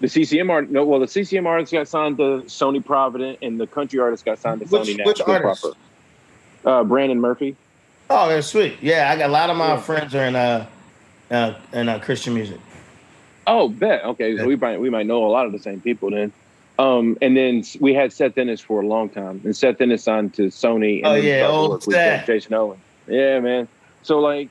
the 0.00 0.08
CCM 0.08 0.50
art 0.50 0.70
no 0.70 0.84
well 0.84 1.00
the 1.00 1.08
CCM 1.08 1.46
artist 1.46 1.72
got 1.72 1.88
signed 1.88 2.16
to 2.18 2.42
Sony 2.46 2.84
Provident 2.84 3.38
and 3.42 3.58
the 3.60 3.66
country 3.66 3.98
artist 3.98 4.24
got 4.24 4.38
signed 4.38 4.60
to 4.60 4.66
Which- 4.66 4.88
Sony 4.88 5.04
which 5.04 5.18
Nashville 5.18 5.34
artist? 5.34 5.62
proper 5.62 5.76
uh 6.64 6.84
Brandon 6.84 7.20
Murphy 7.20 7.56
Oh, 8.12 8.28
that's 8.28 8.48
sweet. 8.48 8.76
Yeah, 8.82 9.08
I 9.08 9.16
got 9.16 9.30
a 9.30 9.32
lot 9.32 9.50
of 9.50 9.56
my 9.56 9.74
Yeah. 9.74 9.80
friends 9.80 10.14
are 10.16 10.24
in 10.24 10.34
uh, 10.34 10.66
uh 11.30 11.54
in 11.72 11.88
uh, 11.88 12.00
Christian 12.00 12.34
music. 12.34 12.58
Oh, 13.46 13.68
bet. 13.68 14.04
Okay, 14.04 14.36
so 14.36 14.46
we 14.46 14.56
might 14.56 14.80
we 14.80 14.90
might 14.90 15.06
know 15.06 15.24
a 15.24 15.28
lot 15.28 15.46
of 15.46 15.52
the 15.52 15.58
same 15.58 15.80
people 15.80 16.10
then. 16.10 16.32
Um, 16.78 17.18
and 17.20 17.36
then 17.36 17.62
we 17.80 17.92
had 17.92 18.12
Seth 18.12 18.38
Ennis 18.38 18.60
for 18.60 18.80
a 18.80 18.86
long 18.86 19.08
time, 19.10 19.40
and 19.44 19.54
Seth 19.56 19.80
Ennis 19.80 20.04
signed 20.04 20.34
to 20.34 20.42
Sony. 20.48 20.98
And 20.98 21.06
Oh, 21.06 21.14
yeah, 21.14 21.46
old 21.46 21.82
Seth. 21.82 22.26
Jason 22.26 22.54
Owen. 22.54 22.80
Yeah, 23.06 23.40
man. 23.40 23.68
So 24.02 24.18
like, 24.20 24.48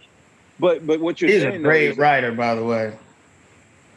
but 0.60 0.86
but 0.86 1.00
what 1.00 1.22
you're 1.22 1.32
He's 1.32 1.42
saying 1.42 1.56
a 1.56 1.60
great 1.60 1.92
is- 1.92 1.98
writer, 1.98 2.32
by 2.32 2.56
the 2.56 2.64
way. 2.64 2.94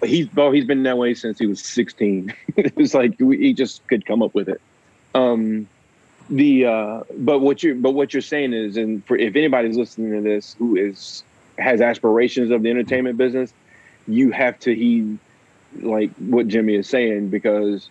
he's 0.05 0.29
oh 0.37 0.51
he's 0.51 0.65
been 0.65 0.83
that 0.85 0.99
way 0.99 1.15
since 1.15 1.39
he 1.39 1.47
was 1.47 1.63
16 1.63 2.35
it 2.57 2.75
was 2.77 2.93
like 2.93 3.13
we- 3.21 3.39
he 3.39 3.53
just 3.53 3.87
could 3.87 4.05
come 4.05 4.21
up 4.21 4.35
with 4.35 4.49
it 4.49 4.61
um 5.15 5.69
the 6.29 6.67
uh 6.67 7.01
but 7.19 7.39
what 7.39 7.63
you 7.63 7.77
but 7.77 7.93
what 7.93 8.13
you're 8.13 8.21
saying 8.21 8.53
is 8.53 8.77
and 8.77 9.05
for 9.07 9.17
if 9.17 9.37
anybody's 9.37 9.77
listening 9.77 10.11
to 10.11 10.21
this 10.21 10.57
who 10.59 10.75
is 10.75 11.23
has 11.59 11.81
aspirations 11.81 12.51
of 12.51 12.63
the 12.65 12.71
entertainment 12.71 13.17
business 13.17 13.53
you 14.09 14.31
have 14.31 14.59
to 14.61 14.75
heed 14.75 15.19
like 15.81 16.11
what 16.19 16.49
jimmy 16.49 16.75
is 16.75 16.89
saying 16.89 17.29
because 17.29 17.89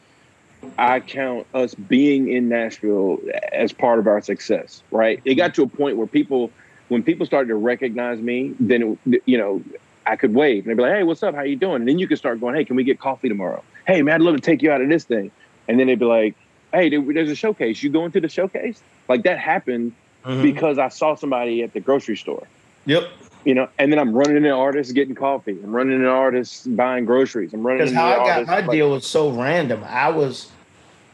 I 0.78 1.00
count 1.00 1.48
us 1.54 1.74
being 1.74 2.30
in 2.30 2.48
Nashville 2.48 3.18
as 3.52 3.74
part 3.74 3.98
of 4.00 4.08
our 4.08 4.22
success. 4.22 4.84
Right? 4.92 5.20
It 5.26 5.36
got 5.36 5.56
to 5.56 5.64
a 5.64 5.68
point 5.68 5.98
where 5.98 6.08
people, 6.08 6.52
when 6.88 7.02
people 7.04 7.26
started 7.26 7.48
to 7.50 7.56
recognize 7.56 8.20
me, 8.20 8.54
then 8.60 8.98
it, 9.08 9.24
you 9.26 9.38
know 9.38 9.64
I 10.06 10.16
could 10.16 10.34
wave 10.34 10.64
and 10.64 10.70
they'd 10.72 10.78
be 10.78 10.84
like, 10.84 10.98
"Hey, 10.98 11.04
what's 11.04 11.24
up? 11.24 11.36
How 11.36 11.42
you 11.42 11.56
doing?" 11.56 11.78
And 11.78 11.88
then 11.88 12.00
you 12.00 12.08
could 12.08 12.18
start 12.18 12.40
going, 12.40 12.56
"Hey, 12.56 12.66
can 12.66 12.76
we 12.76 12.84
get 12.84 13.00
coffee 13.00 13.28
tomorrow?" 13.28 13.64
"Hey, 13.88 14.02
man, 14.02 14.16
I'd 14.16 14.22
love 14.22 14.36
to 14.36 14.42
take 14.42 14.62
you 14.62 14.72
out 14.72 14.82
of 14.82 14.90
this 14.90 15.04
thing." 15.04 15.32
And 15.68 15.80
then 15.80 15.88
they'd 15.88 16.00
be 16.00 16.06
like, 16.06 16.36
"Hey, 16.74 16.90
there's 16.90 17.30
a 17.30 17.36
showcase. 17.36 17.82
You 17.82 17.90
going 17.90 18.12
to 18.12 18.22
the 18.22 18.30
showcase?" 18.30 18.82
Like 19.10 19.24
that 19.24 19.40
happened 19.40 19.94
Mhm. 20.26 20.44
because 20.44 20.78
I 20.78 20.90
saw 20.90 21.16
somebody 21.16 21.64
at 21.64 21.74
the 21.74 21.80
grocery 21.80 22.18
store. 22.18 22.48
Yep. 22.86 23.10
You 23.44 23.56
know, 23.56 23.68
and 23.80 23.92
then 23.92 23.98
I'm 24.00 24.14
running 24.14 24.38
into 24.38 24.52
artists 24.52 24.94
getting 24.94 25.16
coffee. 25.16 25.58
I'm 25.64 25.76
running 25.76 25.96
into 25.96 26.10
artists 26.10 26.68
buying 26.68 27.06
groceries. 27.06 27.54
I'm 27.54 27.66
running 27.66 27.80
Because 27.80 27.92
into 27.92 28.02
how 28.02 28.22
I 28.22 28.28
got 28.28 28.48
my 28.48 28.60
like- 28.60 28.70
deal 28.72 28.92
was 28.92 29.06
so 29.06 29.30
random. 29.32 29.84
I 29.88 30.10
was, 30.10 30.52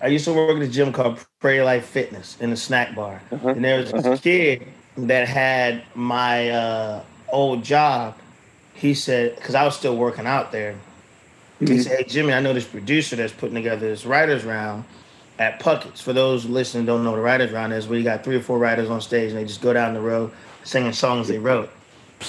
I 0.01 0.07
used 0.07 0.25
to 0.25 0.33
work 0.33 0.57
at 0.57 0.61
a 0.63 0.67
gym 0.67 0.91
called 0.91 1.25
Prairie 1.39 1.63
Life 1.63 1.85
Fitness 1.85 2.35
in 2.41 2.51
a 2.51 2.57
snack 2.57 2.95
bar, 2.95 3.21
Uh-huh, 3.31 3.49
and 3.49 3.63
there 3.63 3.79
was 3.79 3.91
this 3.93 4.05
uh-huh. 4.05 4.17
kid 4.17 4.67
that 4.97 5.27
had 5.27 5.83
my 5.95 6.49
uh, 6.49 7.03
old 7.31 7.63
job. 7.63 8.15
He 8.73 8.93
said, 8.93 9.35
because 9.37 9.55
I 9.55 9.63
was 9.63 9.75
still 9.77 9.95
working 9.95 10.25
out 10.27 10.51
there. 10.51 10.75
He 11.59 11.65
Mhm. 11.65 11.81
said, 11.83 11.97
"Hey 11.97 12.03
Jimmie, 12.03 12.33
I 12.33 12.39
know 12.41 12.53
this 12.53 12.65
producer 12.65 13.15
that's 13.15 13.33
putting 13.33 13.55
together 13.55 13.87
this 13.89 14.05
writers 14.05 14.43
round 14.43 14.83
at 15.39 15.59
Puckett's. 15.59 16.01
For 16.01 16.13
those 16.13 16.45
listening 16.45 16.85
don't 16.85 17.03
know 17.03 17.11
what 17.11 17.19
a 17.19 17.23
writers 17.23 17.51
round 17.51 17.73
is, 17.73 17.87
where 17.87 17.97
you 17.97 18.03
got 18.03 18.23
three 18.23 18.35
or 18.35 18.41
four 18.41 18.59
writers 18.59 18.89
on 18.89 19.01
stage 19.01 19.29
and 19.31 19.39
they 19.39 19.45
just 19.45 19.61
go 19.61 19.73
down 19.73 19.93
the 19.95 20.01
road 20.01 20.29
singing 20.63 20.93
songs 20.93 21.27
they 21.27 21.39
wrote, 21.39 21.69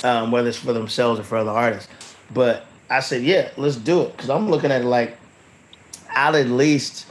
um, 0.05 0.31
whether 0.31 0.49
it's 0.49 0.59
for 0.59 0.73
themselves 0.73 1.21
or 1.21 1.25
for 1.25 1.39
other 1.39 1.51
artists. 1.51 1.93
But 2.31 2.67
I 2.91 3.01
said, 3.01 3.23
yeah, 3.23 3.51
let's 3.57 3.77
do 3.77 4.03
it 4.03 4.17
because 4.17 4.31
I'm 4.31 4.51
looking 4.51 4.71
at 4.73 4.83
it 4.83 4.87
like 4.87 5.19
I'll 6.15 6.37
at 6.37 6.49
least 6.49 7.07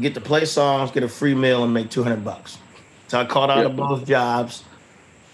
get 0.00 0.14
to 0.14 0.20
play 0.20 0.44
songs, 0.44 0.90
get 0.90 1.02
a 1.02 1.08
free 1.08 1.34
meal, 1.34 1.64
and 1.64 1.74
make 1.74 1.90
200 1.90 2.24
bucks. 2.24 2.58
So 3.08 3.20
I 3.20 3.26
called 3.26 3.50
out 3.50 3.64
Yeah. 3.64 3.66
of 3.66 3.76
both 3.76 4.06
jobs, 4.06 4.64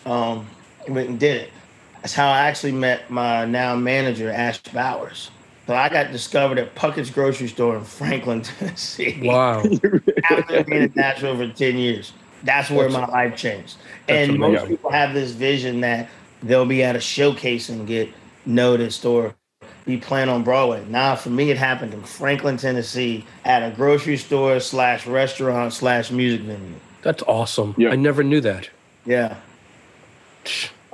um, 0.06 0.56
and 0.86 0.94
went 0.96 1.08
and 1.10 1.20
did 1.20 1.36
it. 1.42 1.52
That's 2.02 2.14
how 2.14 2.30
I 2.30 2.40
actually 2.48 2.72
met 2.72 3.10
my 3.10 3.44
now 3.46 3.76
manager, 3.76 4.30
Ash 4.30 4.60
Bowers. 4.62 5.32
So 5.68 5.74
I 5.74 5.88
got 5.90 6.12
discovered 6.12 6.58
at 6.58 6.74
Puckett's 6.74 7.10
grocery 7.10 7.48
store 7.48 7.76
in 7.76 7.84
Franklin, 7.84 8.42
Tennessee. 8.44 9.20
Wow. 9.22 9.62
After 10.30 10.64
being 10.64 10.82
in 10.84 10.92
Nashville 10.96 11.36
for 11.36 11.48
10 11.52 11.78
years. 11.78 12.14
That's 12.42 12.70
where 12.70 12.88
my 12.88 13.06
life 13.06 13.36
changed. 13.36 13.78
That's 14.08 14.28
And 14.28 14.38
most 14.38 14.68
people 14.68 14.90
have 14.92 15.14
this 15.14 15.32
vision 15.32 15.80
that 15.82 16.10
they'll 16.42 16.66
be 16.66 16.82
at 16.82 16.96
a 16.96 17.00
showcase 17.00 17.68
and 17.68 17.86
get 17.86 18.08
noticed 18.46 19.04
or 19.04 19.34
be 19.84 19.96
playing 19.96 20.28
on 20.28 20.44
Broadway. 20.44 20.84
Nah, 20.88 21.14
for 21.14 21.30
me, 21.30 21.50
it 21.50 21.56
happened 21.56 21.94
in 21.94 22.02
Franklin, 22.02 22.56
Tennessee 22.56 23.24
at 23.44 23.62
a 23.62 23.74
grocery 23.74 24.16
store 24.16 24.60
slash 24.60 25.06
restaurant 25.06 25.72
slash 25.72 26.10
music 26.10 26.42
venue. 26.42 26.74
That's 27.02 27.22
awesome. 27.22 27.74
Yeah. 27.78 27.90
I 27.90 27.96
never 27.96 28.22
knew 28.22 28.40
that. 28.42 28.68
Yeah. 29.06 29.36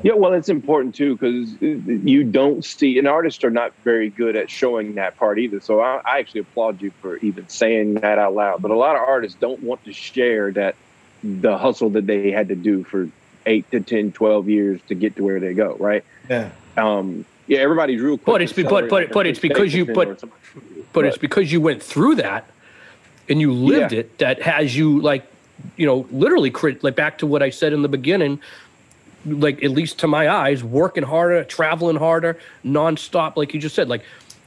Yeah, 0.02 0.14
well, 0.14 0.34
it's 0.34 0.48
important 0.48 0.94
too 0.94 1.16
because 1.16 1.56
you 1.60 2.24
don't 2.24 2.64
see, 2.64 2.98
and 2.98 3.08
artists 3.08 3.42
are 3.44 3.50
not 3.50 3.72
very 3.84 4.10
good 4.10 4.36
at 4.36 4.50
showing 4.50 4.96
that 4.96 5.16
part 5.16 5.38
either. 5.38 5.60
So 5.60 5.80
I, 5.80 6.00
I 6.04 6.18
actually 6.18 6.40
applaud 6.40 6.82
you 6.82 6.90
for 7.00 7.16
even 7.18 7.48
saying 7.48 7.94
that 7.94 8.18
out 8.18 8.34
loud. 8.34 8.60
But 8.60 8.70
a 8.70 8.76
lot 8.76 8.96
of 8.96 9.02
artists 9.02 9.38
don't 9.40 9.62
want 9.62 9.84
to 9.84 9.92
share 9.92 10.52
that 10.52 10.74
the 11.22 11.56
hustle 11.56 11.90
that 11.90 12.06
they 12.06 12.30
had 12.30 12.48
to 12.48 12.54
do 12.54 12.84
for 12.84 13.08
eight 13.46 13.70
to 13.70 13.80
10, 13.80 14.12
12 14.12 14.48
years 14.48 14.80
to 14.88 14.94
get 14.94 15.16
to 15.16 15.24
where 15.24 15.40
they 15.40 15.54
go, 15.54 15.76
right? 15.78 16.04
Yeah. 16.28 16.50
Um, 16.76 17.24
yeah, 17.46 17.58
everybody's 17.58 18.00
real 18.00 18.16
quick. 18.16 18.26
But 18.26 18.42
it's 18.42 18.52
be- 18.52 18.62
but- 18.62 18.88
but- 18.88 19.12
but 19.12 19.26
it's 19.26 19.38
because 19.38 19.74
you- 19.74 19.84
thing 19.86 19.94
but- 19.94 20.22
But 20.92 21.04
it's 21.06 21.18
because 21.18 21.52
you 21.52 21.60
went 21.60 21.82
through 21.82 22.16
that 22.16 22.48
and 23.28 23.40
you 23.40 23.52
lived 23.52 23.92
Yeah. 23.92 24.00
it 24.00 24.18
that 24.18 24.42
has 24.42 24.76
you 24.76 25.00
like, 25.00 25.24
you 25.76 25.86
know, 25.86 26.06
literally 26.12 26.50
crit 26.50 26.84
like 26.84 26.94
back 26.94 27.18
to 27.18 27.26
what 27.26 27.42
I 27.42 27.50
said 27.50 27.72
in 27.72 27.82
the 27.82 27.88
beginning, 27.88 28.38
like 29.26 29.62
at 29.64 29.70
least 29.72 29.98
to 30.00 30.06
my 30.06 30.28
eyes, 30.28 30.62
working 30.62 31.02
harder, 31.02 31.42
traveling 31.42 31.96
harder, 31.96 32.38
nonstop, 32.64 33.36
like 33.36 33.52
you 33.54 33.60
just 33.60 33.74
said, 33.74 33.88
like 33.88 34.02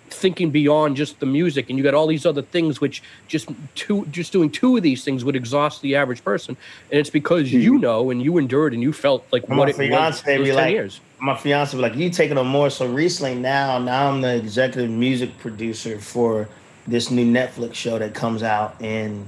thinking 0.10 0.50
beyond 0.52 0.96
just 0.96 1.20
the 1.20 1.26
music 1.26 1.70
and 1.70 1.78
you 1.78 1.84
got 1.84 1.94
all 1.94 2.08
these 2.08 2.26
other 2.26 2.42
things 2.42 2.80
which 2.82 3.04
just 3.28 3.50
two 3.76 4.06
just 4.08 4.32
doing 4.32 4.50
two 4.50 4.78
of 4.78 4.84
these 4.84 5.04
things 5.04 5.24
would 5.26 5.36
exhaust 5.36 5.82
the 5.82 5.96
average 5.96 6.24
person 6.24 6.56
and 6.92 7.00
it's 7.00 7.10
because 7.10 7.52
you 7.52 7.78
know 7.78 8.10
and 8.10 8.22
you 8.22 8.38
endured 8.38 8.74
and 8.74 8.82
you 8.82 8.94
felt 8.94 9.26
like 9.32 9.48
My 9.50 9.58
what 9.58 9.70
it 9.70 9.76
fiance 9.76 10.38
was 10.38 10.48
be 10.48 10.52
10 10.52 10.56
like, 10.56 10.72
years 10.72 11.02
my 11.20 11.36
fiance 11.36 11.76
was 11.76 11.82
like, 11.82 11.96
"You 11.96 12.10
taking 12.10 12.38
on 12.38 12.48
more?" 12.48 12.70
So 12.70 12.88
recently, 12.88 13.36
now, 13.36 13.80
now 13.80 14.10
I'm 14.10 14.22
the 14.22 14.36
executive 14.36 14.90
music 14.90 15.38
producer 15.40 16.00
for 16.00 16.48
this 16.88 17.12
new 17.12 17.26
Netflix 17.26 17.74
show 17.74 17.98
that 18.00 18.14
comes 18.14 18.44
out 18.44 18.76
in 18.82 19.28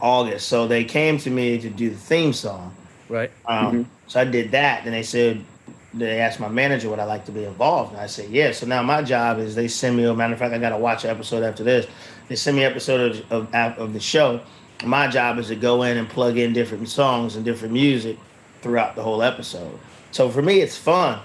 August. 0.00 0.48
So 0.48 0.66
they 0.66 0.84
came 0.84 1.18
to 1.18 1.30
me 1.30 1.58
to 1.58 1.68
do 1.68 1.90
the 1.90 1.96
theme 1.96 2.32
song. 2.32 2.74
right 3.08 3.30
Um, 3.46 3.86
So 4.06 4.20
I 4.20 4.24
did 4.24 4.50
that. 4.52 4.84
and 4.84 4.94
they 4.94 5.02
said 5.02 5.44
they 5.92 6.20
asked 6.20 6.38
my 6.40 6.48
manager 6.48 6.88
would 6.88 6.98
I 7.00 7.04
like 7.04 7.24
to 7.26 7.32
be 7.32 7.44
involved, 7.44 7.92
and 7.92 8.00
I 8.00 8.06
said 8.06 8.30
yeah. 8.30 8.52
So 8.52 8.66
now 8.66 8.82
my 8.82 9.02
job 9.02 9.38
is 9.38 9.54
they 9.54 9.68
send 9.68 9.96
me. 9.96 10.04
A 10.04 10.14
matter 10.14 10.32
of 10.34 10.38
fact, 10.38 10.54
I 10.54 10.58
got 10.58 10.70
to 10.70 10.78
watch 10.78 11.04
an 11.04 11.10
episode 11.10 11.42
after 11.42 11.64
this. 11.64 11.86
They 12.28 12.36
send 12.36 12.56
me 12.56 12.64
an 12.64 12.70
episode 12.70 13.24
of, 13.30 13.54
of 13.54 13.78
of 13.78 13.92
the 13.92 14.00
show. 14.00 14.40
My 14.84 15.08
job 15.08 15.38
is 15.38 15.48
to 15.48 15.56
go 15.56 15.82
in 15.82 15.96
and 15.98 16.08
plug 16.08 16.38
in 16.38 16.52
different 16.52 16.88
songs 16.88 17.36
and 17.36 17.44
different 17.44 17.74
music 17.74 18.16
throughout 18.62 18.94
the 18.94 19.02
whole 19.02 19.22
episode. 19.22 19.78
So 20.12 20.30
for 20.30 20.42
me, 20.42 20.60
it's 20.60 20.76
fun. 20.76 21.18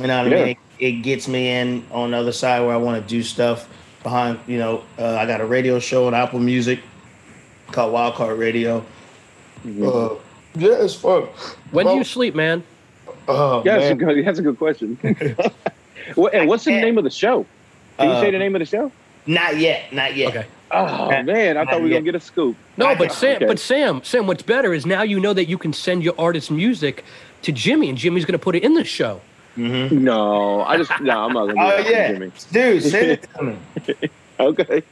You 0.00 0.06
know 0.08 0.22
what 0.22 0.32
Yeah. 0.32 0.38
I 0.38 0.44
mean? 0.46 0.56
It, 0.78 0.84
it 0.84 0.92
gets 1.02 1.28
me 1.28 1.48
in 1.50 1.86
on 1.90 2.10
the 2.10 2.16
other 2.16 2.32
side 2.32 2.60
where 2.60 2.72
I 2.74 2.76
want 2.78 3.00
to 3.02 3.08
do 3.08 3.22
stuff 3.22 3.68
behind. 4.02 4.40
You 4.46 4.58
know, 4.58 4.82
uh, 4.98 5.16
I 5.16 5.26
got 5.26 5.40
a 5.40 5.46
radio 5.46 5.78
show 5.78 6.06
on 6.06 6.14
Apple 6.14 6.40
Music 6.40 6.80
called 7.70 7.92
Wildcard 7.94 8.38
Radio. 8.38 8.84
Uh, 9.66 10.14
yeah, 10.54 10.82
it's 10.82 10.94
fun. 10.94 11.28
when 11.70 11.86
do 11.86 11.94
you 11.94 12.04
sleep 12.04 12.34
man 12.34 12.62
Oh, 13.28 13.62
Yeah, 13.64 13.78
that's 13.78 13.90
a 13.90 13.94
good, 13.94 14.24
that's 14.26 14.38
a 14.38 14.42
good 14.42 14.58
question. 14.58 14.98
What- 16.14 16.34
and 16.34 16.48
what's 16.48 16.64
the 16.64 16.70
name 16.70 16.98
of 16.98 17.04
the 17.04 17.10
show? 17.10 17.44
Can 17.98 18.08
you 18.08 18.14
Uh, 18.14 18.20
say 18.20 18.30
the 18.30 18.38
name 18.38 18.54
of 18.54 18.60
the 18.60 18.66
show? 18.66 18.92
Not 19.26 19.56
yet, 19.56 19.92
not 19.92 20.14
yet. 20.14 20.28
okay 20.36 20.46
Oh 20.70 21.10
Yeah. 21.10 21.22
man, 21.22 21.56
I 21.56 21.64
thought 21.64 21.76
we 21.76 21.82
were 21.82 21.88
Yeah. 21.88 21.94
gonna 21.94 22.04
get 22.04 22.14
a 22.14 22.20
scoop. 22.20 22.56
No, 22.76 22.86
I 22.86 22.94
but 22.94 23.08
can- 23.08 23.16
Sam, 23.16 23.36
okay. 23.36 23.46
but 23.46 23.58
Sam, 23.58 24.00
Sam, 24.04 24.26
what's 24.26 24.42
better 24.42 24.72
is 24.74 24.86
now 24.86 25.02
you 25.02 25.18
know 25.18 25.32
that 25.32 25.46
you 25.48 25.58
can 25.58 25.72
send 25.72 26.04
your 26.04 26.14
artist 26.18 26.50
music 26.50 27.04
to 27.42 27.50
Jimmie, 27.52 27.88
and 27.88 27.98
Jimmie's 27.98 28.24
going 28.24 28.38
to 28.38 28.42
put 28.44 28.54
it 28.56 28.62
in 28.62 28.74
the 28.74 28.84
show. 28.84 29.20
No, 29.56 30.62
I 30.62 30.76
just 30.76 30.90
no, 31.00 31.20
I'm 31.24 31.32
not 31.32 31.46
gonna. 31.48 31.54
Do 31.54 31.60
Oh 31.60 31.76
that 31.76 31.86
to 31.86 31.90
yeah, 31.92 32.12
Jimmie. 32.12 32.32
dude, 32.52 32.82
send 32.92 33.10
it 33.12 33.28
to 33.36 33.42
me. 33.42 33.56
Okay. 34.38 34.82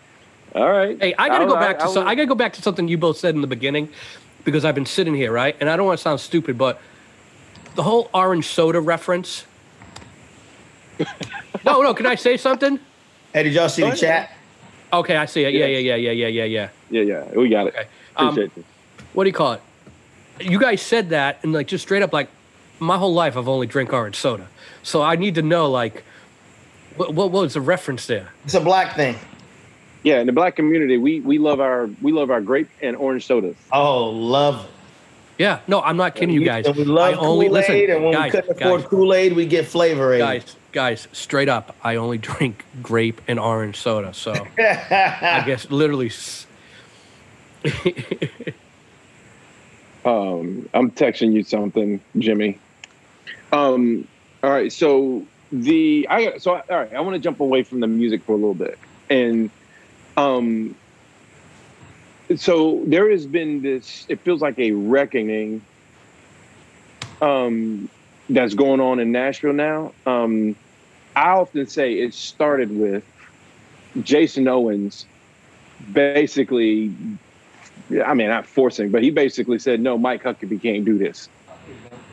All 0.55 0.71
right. 0.71 0.97
Hey, 1.01 1.15
I 1.19 1.29
got 1.29 1.39
to 1.39 1.45
I'll- 1.45 1.51
go 1.51 1.57
back 1.57 1.79
to 1.79 1.85
I'll- 1.85 1.93
so, 1.93 2.03
I 2.07 2.15
got 2.15 2.23
to 2.23 2.27
go 2.27 2.35
back 2.35 2.53
to 2.55 2.63
something 2.63 2.89
you 2.89 2.97
both 2.99 3.17
said 3.19 3.35
in 3.35 3.41
the 3.41 3.47
beginning, 3.47 3.89
because 4.45 4.65
I've 4.65 4.75
been 4.75 4.87
sitting 4.87 5.15
here, 5.15 5.33
right, 5.33 5.57
and 5.61 5.69
I 5.69 5.77
don't 5.77 5.87
want 5.87 5.99
to 5.99 6.03
sound 6.03 6.21
stupid, 6.21 6.57
but 6.59 6.81
the 7.75 7.83
whole 7.83 8.11
orange 8.15 8.47
soda 8.47 8.81
reference. 8.81 9.45
no, 11.65 11.83
no, 11.83 11.95
can 11.95 12.07
I 12.07 12.15
say 12.15 12.37
something? 12.37 12.79
Hey, 13.33 13.43
did 13.45 13.53
y'all 13.53 13.69
see 13.69 13.83
the 13.83 13.97
chat? 13.97 14.31
Okay, 14.93 15.17
I 15.17 15.27
see 15.27 15.43
it. 15.43 15.55
Yeah, 15.55 15.67
yeah, 15.67 15.79
yeah, 15.79 15.97
yeah, 15.97 16.11
yeah, 16.13 16.29
yeah, 16.29 16.45
yeah. 16.45 16.69
Yeah, 16.91 17.03
yeah, 17.03 17.25
we 17.35 17.49
got 17.49 17.67
it. 17.67 17.75
Okay. 17.75 17.89
Um, 18.17 18.37
you. 18.37 18.65
what 19.13 19.25
do 19.25 19.31
you 19.31 19.35
call 19.35 19.55
it? 19.55 19.63
You 20.41 20.61
guys 20.61 20.81
said 20.83 21.11
that, 21.11 21.41
and 21.43 21.53
like 21.53 21.67
just 21.67 21.83
straight 21.83 22.03
up, 22.03 22.13
like 22.13 22.29
my 22.79 22.97
whole 22.97 23.13
life 23.13 23.37
I've 23.37 23.49
only 23.49 23.67
drank 23.67 23.93
orange 23.93 24.17
soda, 24.17 24.49
so 24.83 25.03
I 25.03 25.17
need 25.17 25.35
to 25.37 25.43
know 25.43 25.69
like 25.71 26.05
what 26.97 27.13
what, 27.13 27.33
what 27.33 27.43
was 27.43 27.55
the 27.55 27.61
reference 27.61 28.07
there? 28.07 28.31
It's 28.45 28.55
a 28.55 28.61
black 28.61 28.95
thing. 28.95 29.17
Yeah, 30.05 30.21
in 30.21 30.27
the 30.27 30.33
black 30.33 30.55
community, 30.55 30.97
we 30.99 31.21
we 31.21 31.39
love 31.39 31.61
our 31.61 31.89
we 32.03 32.13
love 32.13 32.31
our 32.31 32.41
grape 32.41 32.69
and 32.83 32.97
orange 32.97 33.27
sodas. 33.27 33.57
Oh, 33.73 34.11
love 34.11 34.67
it. 34.67 34.71
Yeah, 35.39 35.61
no, 35.67 35.81
I'm 35.81 35.97
not 35.97 36.15
kidding 36.15 36.35
you 36.35 36.45
guys. 36.45 36.65
We 36.77 36.85
love 36.85 37.15
I 37.15 37.17
only 37.17 37.47
Kool 37.49 37.57
Aid, 37.59 37.69
listen, 37.71 37.91
and 37.91 38.05
when 38.05 38.13
guys, 38.13 38.33
we 38.33 38.41
couldn't 38.41 38.63
afford 38.63 38.81
guys, 38.83 38.91
Kool 38.91 39.15
Aid, 39.15 39.33
we 39.33 39.47
get 39.47 39.67
Flavor 39.67 40.13
Aid. 40.15 40.19
guys, 40.21 40.57
guys, 40.73 41.09
straight 41.13 41.49
up, 41.49 41.75
I 41.83 41.97
only 41.97 42.19
drink 42.33 42.65
grape 42.83 43.21
and 43.27 43.41
orange 43.41 43.77
soda. 43.77 44.15
So 44.15 44.33
I 44.59 45.43
guess 45.47 45.71
literally. 45.71 46.11
Um, 50.05 50.69
I'm 50.75 50.91
texting 50.91 51.33
you 51.33 51.43
something, 51.45 52.01
Jimmie. 52.19 52.59
Um, 53.53 54.07
all 54.43 54.51
right, 54.51 54.71
so 54.71 55.27
the 55.51 56.07
I 56.11 56.37
so 56.39 56.57
all 56.57 56.63
right, 56.69 56.93
I 56.93 57.01
want 57.01 57.15
to 57.15 57.21
jump 57.21 57.41
away 57.41 57.63
from 57.63 57.81
the 57.81 57.87
music 57.87 58.23
for 58.25 58.33
a 58.33 58.37
little 58.37 58.55
bit, 58.55 58.79
and 59.09 59.51
um, 60.17 60.75
so 62.37 62.83
there 62.87 63.11
has 63.11 63.27
been 63.27 63.63
this. 63.63 64.07
It 64.09 64.21
feels 64.21 64.41
like 64.41 64.59
a 64.59 64.73
reckoning. 64.73 65.63
Um, 67.21 67.89
that's 68.29 68.55
going 68.55 68.81
on 68.81 68.99
in 69.01 69.13
Nashville 69.13 69.53
now. 69.53 69.93
Um, 70.07 70.57
I 71.15 71.31
often 71.31 71.67
say 71.67 71.95
it 71.95 72.15
started 72.15 72.77
with 72.77 73.05
Jason 74.03 74.49
Owens 74.49 75.07
basically 75.93 76.93
I 78.05 78.15
mean, 78.15 78.29
not 78.29 78.47
forcing, 78.47 78.91
but 78.91 79.03
he 79.03 79.11
basically 79.11 79.59
said, 79.59 79.81
"No, 79.81 79.99
Mike 79.99 80.23
Huckabee 80.23 80.63
can't 80.63 80.85
do 80.85 80.97
this." 80.97 81.29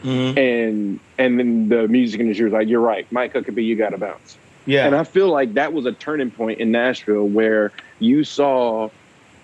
Mhm. 0.04 0.38
And 0.38 1.00
and 1.18 1.40
then 1.40 1.70
the 1.70 1.88
music 1.88 2.20
industry 2.20 2.46
was 2.46 2.54
like, 2.54 2.68
"You're 2.68 2.82
right, 2.82 3.10
Mike 3.12 3.34
Huckabee, 3.34 3.64
you 3.64 3.76
got 3.76 3.90
to 3.90 3.98
bounce." 3.98 4.38
Yeah. 4.66 4.86
And 4.86 4.96
I 4.96 5.04
feel 5.04 5.30
like 5.30 5.54
that 5.54 5.74
was 5.74 5.86
a 5.86 5.92
turning 5.92 6.30
point 6.30 6.60
in 6.60 6.72
Nashville 6.72 7.28
where 7.28 7.72
you 8.00 8.24
saw 8.24 8.90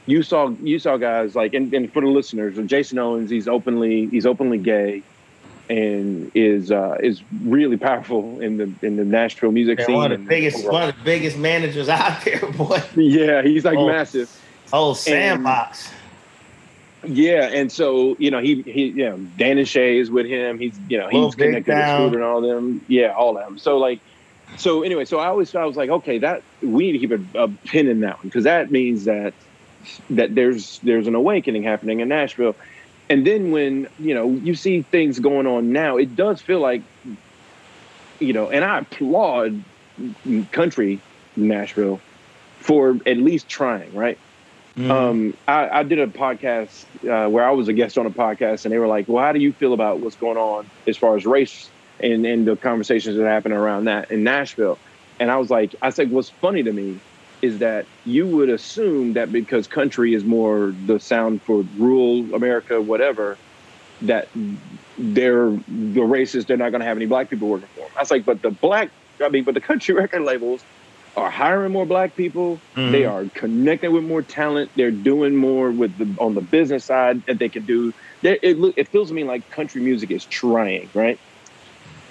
you 0.08 0.24
saw 0.24 0.50
you 0.64 0.80
saw 0.80 0.98
guys 0.98 1.36
like 1.36 1.54
and, 1.54 1.72
and 1.74 1.92
for 1.94 2.02
the 2.02 2.08
listeners, 2.08 2.58
Jason 2.68 2.98
Owens, 2.98 3.30
he's 3.30 3.48
openly 3.48 4.08
he's 4.08 4.26
openly 4.26 4.58
gay 4.58 5.04
and 5.70 6.32
is 6.34 6.72
uh, 6.72 6.98
is 7.02 7.22
really 7.44 7.78
powerful 7.78 8.40
in 8.40 8.58
the 8.58 8.72
in 8.82 8.96
the 8.96 9.04
Nashville 9.06 9.52
music 9.52 9.80
Yeah, 9.80 9.86
scene. 9.86 9.96
one 9.96 10.06
of 10.12 10.18
the 10.18 10.22
and- 10.22 10.28
biggest 10.30 10.66
one 10.68 10.90
of 10.90 10.96
the 10.98 11.04
biggest 11.04 11.38
managers 11.38 11.90
out 12.00 12.24
there, 12.26 12.40
boy. 12.54 12.82
Yeah, 12.96 13.42
he's 13.44 13.66
like 13.66 13.78
Oh. 13.78 13.86
massive. 13.88 14.30
Oh, 14.74 14.94
sandbox. 14.94 15.92
Yeah, 17.06 17.50
and 17.54 17.72
so 17.72 18.16
you 18.20 18.32
know 18.32 18.40
he 18.40 18.64
he 18.64 18.88
you 18.88 19.10
know 19.10 19.18
Dan 19.38 19.58
and 19.58 19.68
Shay 19.68 19.98
is 20.00 20.10
with 20.10 20.26
him. 20.26 20.58
He's 20.58 20.78
you 20.90 20.98
know 20.98 21.08
he's 21.10 21.36
connected 21.36 21.74
with. 21.76 21.86
Scooter 21.86 22.16
and 22.16 22.24
all 22.24 22.42
them. 22.42 22.84
Yeah, 22.88 23.14
all 23.14 23.38
of 23.38 23.46
them. 23.46 23.58
So 23.60 23.78
like, 23.78 24.00
so 24.58 24.82
anyway, 24.84 25.06
so 25.06 25.20
I 25.20 25.28
always 25.28 25.54
I 25.56 25.64
was 25.66 25.78
like, 25.78 25.90
okay, 25.90 26.18
that 26.20 26.42
we 26.62 26.92
need 26.92 27.00
to 27.00 27.08
keep 27.08 27.12
a, 27.36 27.44
a 27.44 27.48
pin 27.66 27.88
in 27.88 28.00
that 28.02 28.18
one 28.18 28.28
because 28.28 28.46
that 28.46 28.72
means 28.72 29.06
that 29.06 29.34
that 30.10 30.36
there's 30.36 30.80
there's 30.80 31.08
an 31.08 31.16
awakening 31.16 31.64
happening 31.64 32.00
in 32.00 32.08
Nashville. 32.10 32.56
And 33.10 33.26
then 33.26 33.52
when 33.52 33.88
you 34.00 34.14
know 34.14 34.30
you 34.30 34.56
see 34.56 34.82
things 34.82 35.20
going 35.20 35.48
on 35.48 35.72
now, 35.72 35.98
it 35.98 36.16
does 36.16 36.42
feel 36.42 36.60
like 36.60 36.82
you 38.20 38.34
know, 38.34 38.50
and 38.50 38.66
I 38.66 38.80
applaud 38.80 39.64
country 40.52 41.00
Nashville 41.36 42.00
for 42.60 42.98
at 43.06 43.18
least 43.18 43.48
trying, 43.48 43.94
right? 43.94 44.18
Mhm. 44.76 44.92
Um, 44.92 45.34
I, 45.48 45.80
I 45.80 45.84
did 45.84 46.00
a 46.00 46.08
podcast 46.08 46.86
uh, 47.04 47.30
where 47.30 47.44
I 47.44 47.52
was 47.52 47.68
a 47.68 47.74
guest 47.74 47.98
on 47.98 48.06
a 48.06 48.12
podcast, 48.12 48.66
and 48.66 48.74
they 48.74 48.78
were 48.78 48.88
like, 48.88 49.08
"Well, 49.08 49.24
how 49.24 49.32
do 49.32 49.40
you 49.40 49.52
feel 49.52 49.74
about 49.74 50.00
what's 50.00 50.16
going 50.16 50.38
on 50.38 50.70
as 50.86 50.98
far 50.98 51.16
as 51.16 51.26
race 51.26 51.70
and 52.00 52.26
and 52.26 52.46
the 52.48 52.56
conversations 52.56 53.18
that 53.18 53.26
happen 53.26 53.52
around 53.52 53.86
that 53.86 54.12
in 54.12 54.24
Nashville?" 54.24 54.78
And 55.20 55.32
I 55.32 55.38
was 55.38 55.50
like, 55.50 55.74
"I 55.82 55.90
said, 55.90 56.12
what's 56.12 56.30
funny 56.30 56.62
to 56.62 56.72
me 56.72 57.00
is 57.42 57.60
that 57.60 57.86
you 58.06 58.28
would 58.28 58.50
assume 58.50 59.14
that 59.14 59.32
because 59.32 59.68
country 59.68 60.14
is 60.14 60.24
more 60.24 60.74
the 60.86 61.00
sound 61.00 61.42
for 61.44 61.66
rural 61.78 62.34
America, 62.34 62.82
whatever, 62.82 63.38
that 64.02 64.28
they're 64.98 65.50
the 65.50 66.02
racist. 66.02 66.48
They're 66.48 66.58
not 66.58 66.70
going 66.70 66.82
to 66.82 66.88
have 66.88 66.98
any 66.98 67.06
black 67.06 67.30
people 67.30 67.48
working 67.48 67.70
for 67.76 67.82
them." 67.82 67.90
I 67.98 68.02
was 68.02 68.12
like, 68.12 68.26
"But 68.26 68.42
the 68.42 68.52
black, 68.52 68.90
I 69.24 69.30
mean, 69.30 69.44
but 69.44 69.54
the 69.54 69.62
country 69.62 69.94
record 70.04 70.22
labels." 70.24 70.64
Are 71.16 71.32
hiring 71.32 71.72
more 71.72 71.88
black 71.88 72.16
people. 72.16 72.60
Mhm. 72.76 72.92
They 72.92 73.06
are 73.06 73.26
connecting 73.34 73.92
with 73.92 74.04
more 74.04 74.22
talent. 74.22 74.70
They're 74.76 74.92
doing 74.92 75.36
more 75.36 75.72
with 75.72 75.98
the 75.98 76.08
on 76.22 76.36
the 76.36 76.42
business 76.42 76.86
side 76.86 77.24
that 77.26 77.40
they 77.40 77.50
can 77.50 77.66
do. 77.66 77.92
They, 78.22 78.38
it 78.44 78.56
it 78.78 78.88
feels 78.90 79.08
to 79.08 79.16
me 79.16 79.24
like 79.24 79.50
country 79.50 79.82
music 79.82 80.12
is 80.12 80.26
trying, 80.26 80.88
right? 80.94 81.20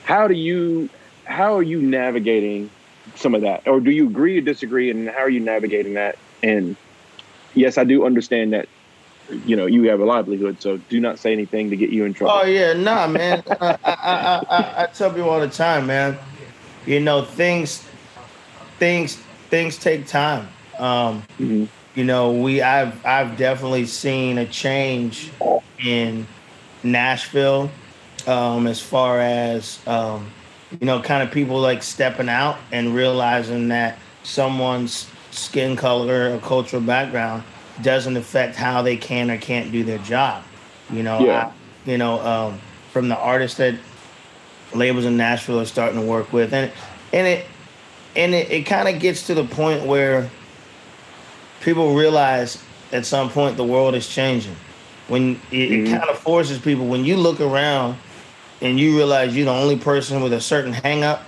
How 0.03 0.27
do 0.27 0.35
you 0.35 0.89
how 1.25 1.57
are 1.57 1.63
you 1.63 1.81
navigating 1.81 2.69
some 3.17 3.35
of 3.35 3.43
that, 3.43 3.67
or 3.67 3.81
do 3.81 3.91
you 3.91 4.07
agree 4.07 4.39
or 4.39 4.41
disagree? 4.41 4.91
And 4.91 5.09
how 5.09 5.21
are 5.21 5.31
you 5.31 5.41
navigating 5.41 5.95
that? 5.95 6.17
And 6.43 6.77
yes, 7.55 7.79
I 7.79 7.85
do 7.85 8.05
understand 8.07 8.53
that 8.53 8.69
you 9.45 9.57
know 9.57 9.67
you 9.67 9.85
have 9.91 10.01
a 10.01 10.05
livelihood, 10.05 10.61
so 10.61 10.77
do 10.77 11.01
not 11.01 11.19
say 11.19 11.33
anything 11.33 11.71
to 11.71 11.77
get 11.77 11.91
you 11.91 12.05
in 12.05 12.15
trouble. 12.15 12.41
Oh 12.43 12.47
yeah, 12.47 12.73
nah, 12.75 13.07
man. 13.07 13.43
I, 13.61 13.77
I, 13.85 14.43
I, 14.49 14.83
I, 14.83 14.87
tell 14.87 15.11
people 15.11 15.31
all 15.31 15.41
the 15.41 15.49
time, 15.49 15.87
man. 15.87 16.17
You 16.87 17.01
know, 17.01 17.23
things, 17.25 17.85
things, 18.79 19.17
things 19.51 19.77
take 19.77 20.07
time. 20.07 20.49
Um, 20.79 21.25
Mhm. 21.41 21.69
you 21.95 22.05
know, 22.05 22.33
we 22.33 22.63
I've 22.63 23.05
I've 23.05 23.37
definitely 23.37 23.87
seen 23.87 24.39
a 24.39 24.47
change 24.47 25.31
in 25.85 26.27
Nashville, 26.83 27.71
um, 28.27 28.67
as 28.67 28.81
far 28.81 29.21
as 29.21 29.81
um, 29.87 30.31
you 30.73 30.87
know, 30.87 31.01
kind 31.01 31.23
of 31.23 31.33
people 31.33 31.61
like 31.61 31.83
stepping 31.83 32.29
out 32.29 32.59
and 32.73 32.95
realizing 32.95 33.69
that 33.69 33.99
someone's 34.23 35.09
skin 35.31 35.77
color 35.77 36.35
or 36.35 36.39
cultural 36.39 36.83
background 36.83 37.43
doesn't 37.83 38.17
affect 38.17 38.57
how 38.57 38.83
they 38.83 38.97
can 38.97 39.31
or 39.31 39.39
can't 39.39 39.71
do 39.71 39.85
their 39.85 39.99
job. 39.99 40.43
You 40.91 41.03
know, 41.03 41.25
Yeah. 41.25 41.53
I, 41.87 41.91
you 41.91 41.99
know, 41.99 42.21
um, 42.21 42.59
from 42.93 43.09
the 43.09 43.17
artists 43.17 43.59
that 43.59 43.75
labels 44.75 45.05
in 45.05 45.17
Nashville 45.17 45.61
are 45.61 45.65
starting 45.67 46.01
to 46.01 46.07
work 46.07 46.33
with, 46.33 46.53
and 46.53 46.73
and 47.13 47.27
it 47.27 47.47
and 48.17 48.35
it, 48.35 48.51
it 48.51 48.63
kind 48.67 48.89
of 48.89 49.01
gets 49.01 49.27
to 49.27 49.35
the 49.35 49.45
point 49.45 49.85
where 49.85 50.29
people 51.61 51.95
realize 51.95 52.63
at 52.93 53.05
some 53.07 53.29
point 53.31 53.57
the 53.57 53.65
world 53.65 53.95
is 53.95 54.09
changing. 54.09 54.57
When 55.09 55.41
it, 55.53 55.71
Mhm. 55.71 55.87
it 55.87 55.91
kind 55.99 56.11
of 56.11 56.19
forces 56.19 56.59
people, 56.59 56.87
when 56.87 57.05
you 57.05 57.17
look 57.17 57.41
around 57.41 57.97
and 58.61 58.79
you 58.79 58.97
realize 58.97 59.37
you're 59.37 59.47
the 59.47 59.51
only 59.53 59.77
person 59.77 60.23
with 60.23 60.33
a 60.33 60.41
certain 60.41 60.73
hang 60.73 61.05
up, 61.05 61.23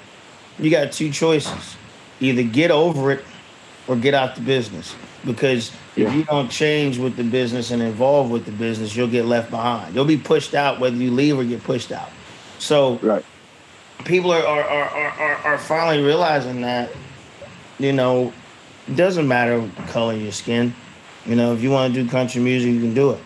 you 0.59 0.71
got 0.71 0.93
two 0.93 1.11
choices. 1.11 1.77
Either 2.21 2.43
get 2.43 2.71
over 2.71 3.13
it 3.13 3.25
or 3.87 3.97
get 3.97 4.15
out 4.15 4.35
the 4.35 4.41
business. 4.41 4.95
Because 5.25 5.73
Yeah. 5.97 6.09
if 6.09 6.15
you 6.15 6.25
don't 6.25 6.51
change 6.51 6.99
with 6.99 7.17
the 7.17 7.25
business 7.25 7.71
and 7.71 7.83
involve 7.83 8.31
with 8.31 8.45
the 8.45 8.53
business, 8.53 8.95
you'll 8.97 9.09
get 9.09 9.25
left 9.25 9.51
behind. 9.51 9.95
You'll 9.95 10.05
be 10.05 10.17
pushed 10.17 10.55
out 10.55 10.81
whether 10.81 10.97
you 10.97 11.11
leave 11.11 11.39
or 11.39 11.45
get 11.45 11.63
pushed 11.65 11.93
out. 11.93 12.09
So 12.59 12.99
Right. 13.03 13.25
people 14.05 14.33
are 14.33 14.45
are, 14.45 14.63
are, 14.63 15.11
are, 15.11 15.35
are 15.45 15.59
finally 15.59 16.03
realizing 16.03 16.61
that, 16.63 16.91
you 17.79 17.93
know, 17.93 18.33
it 18.89 18.97
doesn't 18.97 19.29
matter 19.29 19.61
the 19.61 19.83
color 19.93 20.15
of 20.15 20.23
your 20.23 20.33
skin. 20.33 20.75
You 21.27 21.37
know, 21.37 21.53
if 21.53 21.63
you 21.63 21.71
want 21.71 21.95
to 21.95 22.03
do 22.03 22.09
country 22.09 22.41
music, 22.41 22.73
you 22.73 22.81
can 22.81 22.95
do 22.95 23.11
it. 23.11 23.21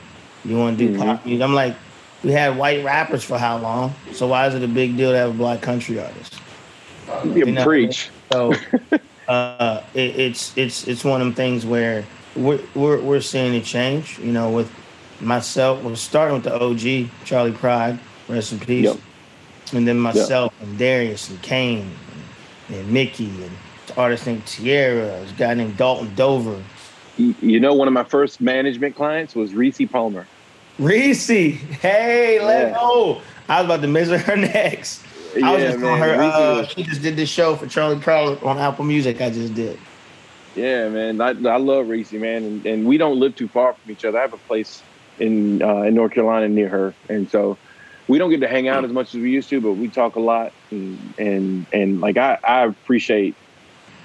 You 0.45 0.57
want 0.59 0.77
to 0.79 0.87
do 0.89 0.95
Mhm. 0.95 0.99
pop 0.99 1.25
music. 1.25 1.43
I'm 1.43 1.55
like, 1.55 1.77
we 2.25 2.33
had 2.33 2.57
white 2.57 2.85
rappers 2.85 3.25
for 3.25 3.39
how 3.39 3.59
long? 3.59 3.95
So 4.13 4.27
why 4.27 4.47
is 4.47 4.55
it 4.55 4.63
a 4.63 4.69
big 4.69 4.97
deal 4.97 5.11
to 5.11 5.17
have 5.17 5.31
a 5.31 5.35
black 5.35 5.61
country 5.61 5.99
artist? 6.01 6.41
You 7.25 7.47
know, 7.47 7.65
preach. 7.65 8.11
So 8.33 8.55
uh, 9.29 9.83
it, 9.95 10.19
it's 10.19 10.57
it's 10.57 10.87
it's 10.89 11.05
one 11.05 11.21
of 11.21 11.27
them 11.27 11.35
things 11.35 11.67
where 11.67 12.05
we're, 12.37 12.61
we're 12.75 13.01
we're 13.01 13.21
seeing 13.21 13.55
a 13.55 13.61
change. 13.61 14.19
You 14.19 14.33
know, 14.33 14.51
with 14.51 14.71
myself, 15.21 15.83
we're 15.83 15.97
starting 15.97 16.35
with 16.35 16.45
the 16.45 16.55
OG 16.55 17.11
Charley 17.25 17.53
Pride, 17.53 17.99
rest 18.29 18.53
in 18.53 18.61
peace, 18.61 18.85
Yep. 18.85 18.97
and 19.75 19.87
then 19.87 19.99
myself 19.99 20.55
and 20.63 20.79
Darius 20.79 21.29
and 21.29 21.41
Kane 21.43 21.91
and, 22.69 22.77
and 22.79 22.93
Mickey 22.93 23.27
and 23.27 23.51
artist 23.97 24.27
named 24.27 24.45
Tiera, 24.47 25.23
this 25.23 25.33
guy 25.33 25.55
named 25.55 25.77
Dalton 25.77 26.15
Dover, 26.15 26.63
You 27.17 27.35
you 27.43 27.61
know, 27.61 27.75
one 27.75 27.89
of 27.89 27.95
my 27.95 28.05
first 28.05 28.41
management 28.41 28.97
clients 28.97 29.35
was 29.35 29.53
Rissi 29.53 29.91
Palmer. 29.91 30.27
Rissi. 30.83 31.53
Hey, 31.53 32.41
let 32.41 32.69
Yeah. 32.69 32.75
go. 32.75 33.23
I 33.49 33.61
was 33.61 33.67
about 33.67 33.83
to 33.83 33.89
measure 33.89 34.19
her 34.19 34.37
next. 34.55 35.05
I 35.43 35.53
was 35.53 35.63
Yeah, 35.63 35.71
just 35.71 35.85
man, 35.85 35.93
on 35.93 35.99
her. 36.01 36.15
Uh, 36.21 36.67
she 36.69 36.83
just 36.83 37.03
did 37.03 37.17
this 37.17 37.29
show 37.29 37.57
for 37.57 37.67
Charley 37.67 38.01
Pride 38.01 38.39
on 38.43 38.59
Apple 38.59 38.85
Music. 38.85 39.21
I 39.21 39.31
just 39.31 39.55
did. 39.55 39.79
Yeah, 40.55 40.89
man, 40.91 41.21
I, 41.21 41.29
I 41.31 41.57
love 41.57 41.87
Rissi, 41.87 42.21
man, 42.21 42.45
and, 42.45 42.67
and 42.67 42.85
we 42.87 42.99
don't 42.99 43.19
live 43.19 43.35
too 43.37 43.49
far 43.49 43.75
from 43.75 43.91
each 43.91 44.05
other. 44.05 44.19
I 44.19 44.23
have 44.23 44.35
a 44.35 44.39
place 44.39 44.85
in 45.19 45.63
uh, 45.63 45.83
in 45.83 45.95
North 45.95 46.13
Carolina 46.13 46.49
near 46.49 46.69
her, 46.69 46.95
and 47.09 47.31
so 47.31 47.59
we 48.09 48.19
don't 48.19 48.31
get 48.31 48.41
to 48.41 48.49
hang 48.49 48.69
out 48.69 48.85
as 48.85 48.93
much 48.93 49.15
as 49.15 49.21
we 49.21 49.31
used 49.31 49.49
to, 49.51 49.61
but 49.61 49.75
we 49.75 49.89
talk 49.89 50.17
a 50.17 50.21
lot, 50.21 50.51
and 50.71 51.15
and, 51.17 51.67
and 51.73 52.01
like 52.01 52.19
I, 52.19 52.39
I 52.47 52.67
appreciate 52.67 53.37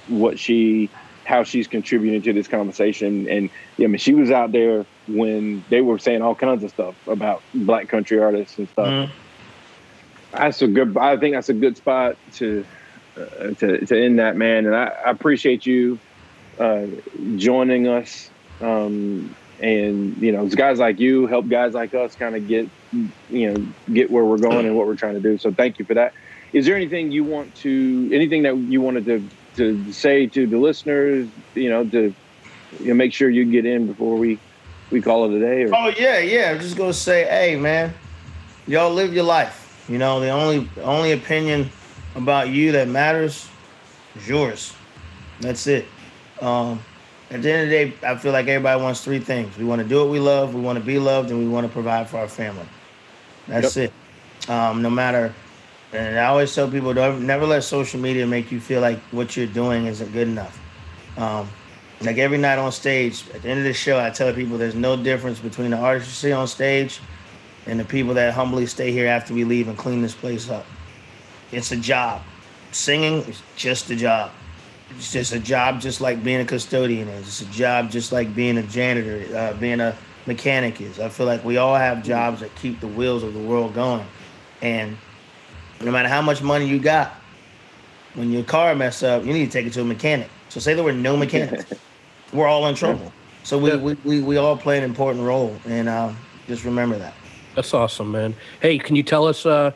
what 0.07 0.39
she 0.39 0.89
how 1.27 1.43
she's 1.43 1.67
contributing 1.67 2.21
to 2.21 2.31
this 2.31 2.47
conversation, 2.47 3.27
and 3.29 3.49
yeah, 3.77 3.85
I 3.85 3.87
mean, 3.87 3.99
she 3.99 4.13
was 4.13 4.31
out 4.31 4.53
there 4.53 4.85
when 5.07 5.63
they 5.69 5.81
were 5.81 5.99
saying 5.99 6.21
all 6.21 6.35
kinds 6.35 6.63
of 6.63 6.69
stuff 6.69 6.95
about 7.07 7.43
black 7.53 7.89
country 7.89 8.17
artists 8.19 8.57
and 8.57 8.69
stuff. 8.69 8.87
Mhm. 8.87 9.09
That's 10.31 10.61
a 10.61 10.67
good. 10.67 10.97
I 10.97 11.17
think 11.17 11.35
that's 11.35 11.49
a 11.49 11.53
good 11.53 11.75
spot 11.75 12.15
to 12.35 12.65
uh, 13.17 13.51
to 13.59 13.85
to 13.85 14.01
end 14.01 14.19
that, 14.19 14.37
man. 14.37 14.65
And 14.65 14.75
I, 14.75 14.85
I 15.05 15.11
appreciate 15.11 15.65
you 15.65 15.99
uh, 16.59 16.85
joining 17.35 17.87
us. 17.87 18.29
Um, 18.61 19.35
and 19.59 20.15
you 20.17 20.31
know, 20.31 20.45
guys 20.47 20.79
like 20.79 20.99
you 20.99 21.27
help 21.27 21.49
guys 21.49 21.73
like 21.73 21.93
us 21.93 22.15
kind 22.15 22.35
of 22.35 22.47
get 22.47 22.69
you 23.29 23.51
know 23.51 23.67
get 23.91 24.09
where 24.09 24.23
we're 24.23 24.37
going 24.37 24.65
and 24.65 24.77
what 24.77 24.87
we're 24.87 24.95
trying 24.95 25.15
to 25.15 25.19
do. 25.19 25.37
So 25.37 25.51
thank 25.51 25.79
you 25.79 25.85
for 25.85 25.95
that. 25.95 26.13
Is 26.53 26.65
there 26.65 26.75
anything 26.75 27.11
you 27.11 27.23
want 27.23 27.53
to 27.55 28.09
anything 28.13 28.43
that 28.43 28.55
you 28.57 28.81
wanted 28.81 29.05
to 29.05 29.29
to 29.57 29.91
say 29.91 30.27
to 30.27 30.47
the 30.47 30.57
listeners? 30.57 31.27
You 31.55 31.69
know, 31.69 31.83
to 31.85 32.13
you 32.79 32.87
know, 32.87 32.93
make 32.93 33.13
sure 33.13 33.29
you 33.29 33.45
get 33.45 33.65
in 33.65 33.87
before 33.87 34.15
we 34.17 34.39
we 34.89 35.01
call 35.01 35.25
it 35.25 35.35
a 35.35 35.39
day. 35.39 35.63
Or, 35.63 35.75
Oh 35.75 35.93
yeah, 35.97 36.19
yeah. 36.19 36.51
I'm 36.51 36.59
just 36.59 36.77
gonna 36.77 36.93
say, 36.93 37.25
hey 37.25 37.55
man, 37.55 37.93
y'all 38.67 38.93
live 38.93 39.13
your 39.13 39.25
life. 39.25 39.85
You 39.89 39.97
know, 39.97 40.19
the 40.19 40.29
only 40.29 40.69
only 40.81 41.11
opinion 41.11 41.69
about 42.15 42.49
you 42.49 42.71
that 42.73 42.87
matters 42.87 43.47
is 44.15 44.27
yours. 44.27 44.73
That's 45.39 45.67
it. 45.67 45.85
Um, 46.41 46.81
at 47.29 47.41
the 47.41 47.51
end 47.51 47.63
of 47.63 47.69
the 47.69 47.75
day, 47.75 48.07
I 48.07 48.15
feel 48.15 48.31
like 48.31 48.47
everybody 48.47 48.81
wants 48.81 49.03
three 49.03 49.19
things. 49.19 49.57
We 49.57 49.65
want 49.65 49.81
to 49.81 49.87
do 49.87 49.99
what 49.99 50.09
we 50.09 50.19
love, 50.19 50.55
we 50.55 50.61
want 50.61 50.79
to 50.79 50.85
be 50.85 50.97
loved, 50.97 51.29
and 51.29 51.39
we 51.39 51.47
want 51.47 51.67
to 51.67 51.71
provide 51.71 52.09
for 52.09 52.17
our 52.17 52.27
family. 52.27 52.65
That's 53.47 53.75
it. 53.77 53.93
Um, 54.47 54.81
no 54.81 54.89
matter 54.89 55.33
and 55.97 56.19
I 56.19 56.25
always 56.25 56.53
tell 56.53 56.69
people 56.69 56.93
don't 56.93 57.25
never 57.25 57.45
let 57.45 57.63
social 57.63 57.99
media 57.99 58.27
make 58.27 58.51
you 58.51 58.59
feel 58.59 58.81
like 58.81 58.99
what 59.11 59.35
you're 59.35 59.47
doing 59.47 59.87
isn't 59.87 60.13
good 60.13 60.27
enough. 60.27 60.59
Um, 61.17 61.49
like 62.01 62.17
every 62.19 62.37
night 62.37 62.59
on 62.59 62.71
stage, 62.71 63.27
at 63.33 63.41
the 63.41 63.49
end 63.49 63.59
of 63.59 63.65
the 63.65 63.73
show, 63.73 63.99
I 63.99 64.11
tell 64.11 64.31
people 64.31 64.57
there's 64.57 64.75
no 64.75 64.95
difference 64.95 65.39
between 65.39 65.71
the 65.71 65.77
artists 65.77 66.09
you 66.23 66.29
see 66.29 66.33
on 66.33 66.47
stage 66.47 66.99
and 67.65 67.79
the 67.79 67.85
people 67.85 68.13
that 68.13 68.33
humbly 68.33 68.67
stay 68.67 68.91
here 68.91 69.07
after 69.07 69.33
we 69.33 69.43
leave 69.43 69.67
and 69.67 69.77
clean 69.77 70.01
this 70.01 70.13
place 70.13 70.49
up. 70.49 70.65
It's 71.51 71.71
a 71.71 71.77
job. 71.77 72.21
Singing 72.71 73.23
is 73.23 73.41
just 73.55 73.89
a 73.89 73.95
job. 73.95 74.31
it's 74.91 75.11
just 75.11 75.33
a 75.33 75.39
job, 75.39 75.81
just 75.81 75.99
like 75.99 76.23
being 76.23 76.41
a 76.41 76.45
custodian 76.45 77.07
is. 77.07 77.27
It's 77.27 77.41
a 77.41 77.45
job, 77.53 77.89
just 77.89 78.11
like 78.11 78.35
being 78.35 78.57
a 78.57 78.63
janitor, 78.63 79.35
uh, 79.35 79.53
being 79.53 79.79
a 79.79 79.97
mechanic 80.27 80.79
is. 80.79 80.99
I 80.99 81.09
feel 81.09 81.25
like 81.25 81.43
we 81.43 81.57
all 81.57 81.75
have 81.75 82.03
jobs 82.03 82.41
that 82.41 82.53
keep 82.55 82.79
the 82.79 82.87
wheels 82.87 83.23
of 83.23 83.33
the 83.33 83.39
world 83.39 83.73
going, 83.73 84.05
and 84.61 84.97
no 85.81 85.91
matter 85.91 86.09
how 86.09 86.21
much 86.21 86.41
money 86.41 86.67
you 86.67 86.79
got, 86.79 87.13
when 88.15 88.31
your 88.31 88.43
car 88.43 88.73
mess 88.75 89.03
up, 89.03 89.25
you 89.25 89.33
need 89.33 89.45
to 89.45 89.51
take 89.51 89.65
it 89.67 89.73
to 89.73 89.81
a 89.81 89.85
mechanic. 89.85 90.29
So 90.49 90.59
say 90.59 90.73
there 90.73 90.83
were 90.83 90.91
no 90.91 91.15
mechanics, 91.15 91.65
we're 92.33 92.47
all 92.47 92.67
in 92.67 92.75
trouble. 92.75 93.11
So 93.43 93.57
we, 93.57 93.75
we, 93.77 93.93
we, 94.03 94.21
we 94.21 94.37
all 94.37 94.57
play 94.57 94.77
an 94.77 94.83
important 94.83 95.23
role, 95.23 95.55
and 95.65 95.87
uh, 95.87 96.11
just 96.47 96.65
remember 96.65 96.97
that. 96.97 97.13
That's 97.55 97.73
awesome, 97.73 98.11
man. 98.11 98.35
Hey, 98.61 98.77
can 98.77 98.95
you 98.95 99.03
tell 99.03 99.25
us? 99.25 99.45
Uh, 99.45 99.71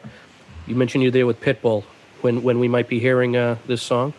you 0.67 0.75
mentioned 0.75 1.03
you're 1.03 1.11
there 1.11 1.25
with 1.25 1.39
Pitbull. 1.41 1.83
When 2.21 2.43
when 2.43 2.59
we 2.59 2.67
might 2.67 2.87
be 2.87 2.99
hearing 2.99 3.35
uh, 3.35 3.57
this 3.65 3.81
song? 3.81 4.13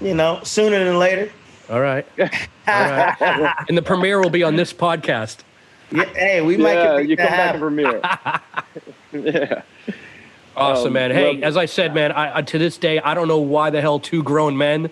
You 0.00 0.14
know, 0.14 0.40
sooner 0.42 0.82
than 0.82 0.98
later. 0.98 1.30
All 1.68 1.80
right. 1.80 2.06
All 2.18 2.28
right. 2.66 3.54
and 3.68 3.76
the 3.76 3.82
premiere 3.82 4.20
will 4.20 4.30
be 4.30 4.42
on 4.42 4.56
this 4.56 4.72
podcast. 4.72 5.38
Yeah, 5.90 6.04
hey, 6.14 6.40
we 6.40 6.56
might 6.56 6.74
yeah, 6.74 7.00
get 7.00 7.08
you 7.08 7.16
come 7.16 7.26
that 7.26 7.36
back 7.36 7.54
and 7.54 7.60
premiere. 7.60 8.00
yeah. 9.32 9.62
Awesome, 10.56 10.88
Um, 10.88 10.92
man. 10.92 11.10
Hey, 11.10 11.36
well- 11.36 11.44
as 11.44 11.56
I 11.56 11.66
said, 11.66 11.94
man, 11.94 12.12
I, 12.12 12.38
I 12.38 12.42
to 12.42 12.58
this 12.58 12.76
day 12.78 12.98
I 13.00 13.14
don't 13.14 13.28
know 13.28 13.38
why 13.38 13.70
the 13.70 13.80
hell 13.80 13.98
two 13.98 14.22
grown 14.22 14.56
men, 14.56 14.90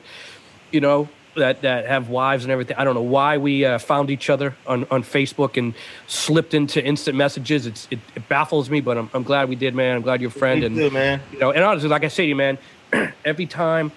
you 0.71 0.81
know, 0.81 1.09
that 1.37 1.63
that 1.63 1.87
have 1.87 2.09
wives 2.09 2.45
and 2.45 2.51
everything. 2.53 2.77
I 2.77 2.85
don't 2.85 2.95
know 2.95 3.03
why 3.03 3.39
we 3.39 3.65
uh, 3.65 3.79
found 3.79 4.11
each 4.11 4.29
other 4.31 4.55
on, 4.67 4.87
on 4.91 5.03
Facebook 5.03 5.57
and 5.57 5.75
slipped 6.07 6.55
into 6.55 6.85
instant 6.85 7.17
messages. 7.17 7.67
It's 7.67 7.87
it, 7.91 7.99
it 8.17 8.29
baffles 8.29 8.69
me, 8.71 8.81
but 8.81 8.99
I'm, 8.99 9.11
I'm 9.15 9.23
glad 9.23 9.49
we 9.49 9.55
did, 9.57 9.75
man. 9.75 9.97
I'm 9.97 10.03
glad 10.03 10.21
you're 10.21 10.29
a 10.31 10.33
friend 10.33 10.61
Me 10.61 10.67
and 10.67 10.77
too, 10.77 10.91
man. 10.91 11.21
you 11.33 11.39
know, 11.39 11.51
and 11.53 11.63
honestly, 11.63 11.89
like 11.89 12.05
I 12.05 12.09
say 12.09 12.25
to 12.25 12.29
you, 12.31 12.37
man, 12.37 12.59
every 13.25 13.47
time, 13.47 13.93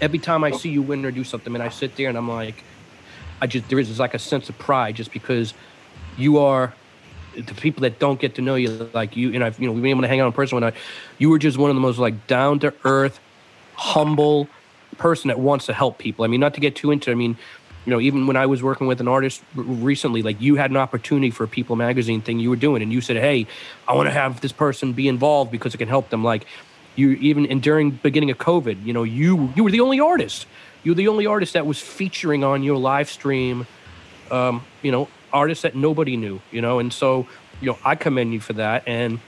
every 0.00 0.18
time 0.18 0.44
I 0.44 0.52
see 0.52 0.70
you 0.70 0.82
win 0.82 1.04
or 1.04 1.10
do 1.10 1.24
something, 1.24 1.52
and 1.54 1.62
I 1.62 1.68
sit 1.68 1.96
there 1.96 2.08
and 2.08 2.16
I'm 2.16 2.28
like, 2.28 2.64
I 3.42 3.46
just 3.46 3.68
there 3.68 3.78
is 3.78 3.98
like 3.98 4.14
a 4.14 4.18
sense 4.18 4.48
of 4.48 4.58
pride 4.58 4.94
just 4.94 5.12
because 5.12 5.52
you 6.16 6.38
are 6.38 6.72
the 7.36 7.54
people 7.54 7.82
that 7.82 7.98
don't 7.98 8.20
get 8.20 8.34
to 8.36 8.42
know 8.42 8.54
you 8.54 8.90
like 8.92 9.16
you 9.16 9.32
and 9.34 9.44
I've 9.44 9.58
you 9.60 9.66
know 9.66 9.72
we've 9.72 9.82
been 9.82 9.90
able 9.90 10.02
to 10.02 10.08
hang 10.08 10.20
out 10.20 10.26
in 10.26 10.32
person 10.32 10.56
when 10.56 10.64
I 10.64 10.72
you 11.18 11.30
were 11.30 11.38
just 11.38 11.58
one 11.58 11.70
of 11.70 11.76
the 11.76 11.80
most 11.80 11.98
like 11.98 12.26
down 12.26 12.58
to 12.60 12.72
earth, 12.84 13.20
humble 13.74 14.48
person 14.98 15.28
that 15.28 15.38
wants 15.38 15.66
to 15.66 15.74
help 15.74 15.98
people. 15.98 16.24
I 16.24 16.28
mean, 16.28 16.40
not 16.40 16.54
to 16.54 16.60
get 16.60 16.74
too 16.74 16.90
into. 16.90 17.10
I 17.10 17.14
mean, 17.14 17.36
you 17.84 17.90
know, 17.92 18.00
even 18.00 18.26
when 18.26 18.36
I 18.36 18.46
was 18.46 18.62
working 18.62 18.86
with 18.86 19.00
an 19.00 19.08
artist 19.08 19.42
recently, 19.54 20.22
like 20.22 20.40
you 20.40 20.56
had 20.56 20.70
an 20.70 20.76
opportunity 20.76 21.30
for 21.30 21.44
a 21.44 21.48
People 21.48 21.76
Magazine 21.76 22.20
thing 22.20 22.40
you 22.40 22.50
were 22.50 22.56
doing, 22.56 22.82
and 22.82 22.92
you 22.92 23.00
said, 23.00 23.16
"Hey, 23.16 23.46
I 23.86 23.94
want 23.94 24.08
to 24.08 24.12
have 24.12 24.40
this 24.40 24.52
person 24.52 24.92
be 24.92 25.06
involved 25.08 25.52
because 25.52 25.74
it 25.74 25.78
can 25.78 25.88
help 25.88 26.10
them." 26.10 26.24
Like 26.24 26.46
you, 26.96 27.10
even 27.10 27.46
and 27.46 27.62
during 27.62 27.90
beginning 27.90 28.30
of 28.30 28.38
COVID, 28.38 28.84
you 28.84 28.92
know, 28.92 29.04
you 29.04 29.52
you 29.54 29.62
were 29.62 29.70
the 29.70 29.80
only 29.80 30.00
artist. 30.00 30.46
You 30.82 30.92
were 30.92 30.96
the 30.96 31.08
only 31.08 31.26
artist 31.26 31.52
that 31.52 31.66
was 31.66 31.80
featuring 31.80 32.42
on 32.42 32.62
your 32.62 32.76
live 32.76 33.08
stream. 33.08 33.66
Um, 34.30 34.64
you 34.82 34.90
know, 34.90 35.08
artists 35.36 35.62
that 35.62 35.74
nobody 35.74 36.16
knew. 36.16 36.40
You 36.50 36.60
know, 36.60 36.78
and 36.78 36.92
so 36.92 37.26
you 37.60 37.70
know, 37.70 37.78
I 37.84 37.94
commend 37.94 38.32
you 38.32 38.40
for 38.40 38.54
that. 38.54 38.86
And 38.86 39.20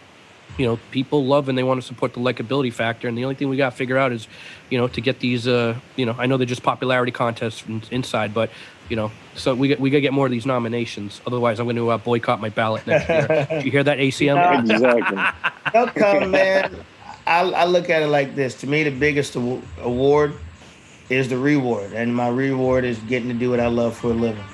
you 0.56 0.66
know, 0.66 0.78
people 0.90 1.24
love 1.24 1.48
and 1.48 1.56
they 1.56 1.62
want 1.62 1.80
to 1.80 1.86
support 1.86 2.14
the 2.14 2.20
likability 2.20 2.72
factor. 2.72 3.06
And 3.06 3.16
the 3.16 3.24
only 3.24 3.36
thing 3.36 3.48
we 3.48 3.56
got 3.56 3.70
to 3.70 3.76
figure 3.76 3.96
out 3.96 4.12
is, 4.12 4.26
you 4.70 4.78
know, 4.78 4.88
to 4.88 5.00
get 5.00 5.20
these, 5.20 5.46
uh, 5.46 5.78
you 5.94 6.04
know, 6.04 6.16
I 6.18 6.26
know 6.26 6.36
they're 6.36 6.46
just 6.46 6.62
popularity 6.62 7.12
contests 7.12 7.64
in, 7.66 7.82
inside, 7.90 8.34
but, 8.34 8.50
you 8.88 8.96
know, 8.96 9.12
so 9.34 9.54
we 9.54 9.68
get, 9.68 9.78
we 9.78 9.90
got 9.90 9.98
to 9.98 10.00
get 10.00 10.12
more 10.12 10.26
of 10.26 10.32
these 10.32 10.46
nominations. 10.46 11.20
Otherwise, 11.26 11.60
I'm 11.60 11.66
going 11.66 11.76
to 11.76 11.90
uh, 11.90 11.98
boycott 11.98 12.40
my 12.40 12.48
ballot 12.48 12.86
next 12.86 13.08
year. 13.08 13.46
Did 13.50 13.64
you 13.66 13.70
hear 13.70 13.84
that, 13.84 13.98
ACM? 13.98 14.38
Exactly. 14.68 15.18
They'll 15.72 15.88
come, 15.88 16.30
man. 16.32 16.84
I, 17.26 17.42
I 17.42 17.64
look 17.66 17.90
at 17.90 18.02
it 18.02 18.08
like 18.08 18.34
this. 18.34 18.54
To 18.60 18.66
me, 18.66 18.82
the 18.82 18.90
biggest 18.90 19.36
award 19.36 20.34
is 21.08 21.28
the 21.28 21.38
reward, 21.38 21.92
and 21.92 22.14
my 22.14 22.28
reward 22.28 22.84
is 22.84 22.98
getting 23.00 23.28
to 23.28 23.34
do 23.34 23.50
what 23.50 23.60
I 23.60 23.66
love 23.66 23.96
for 23.96 24.10
a 24.10 24.14
living. 24.14 24.44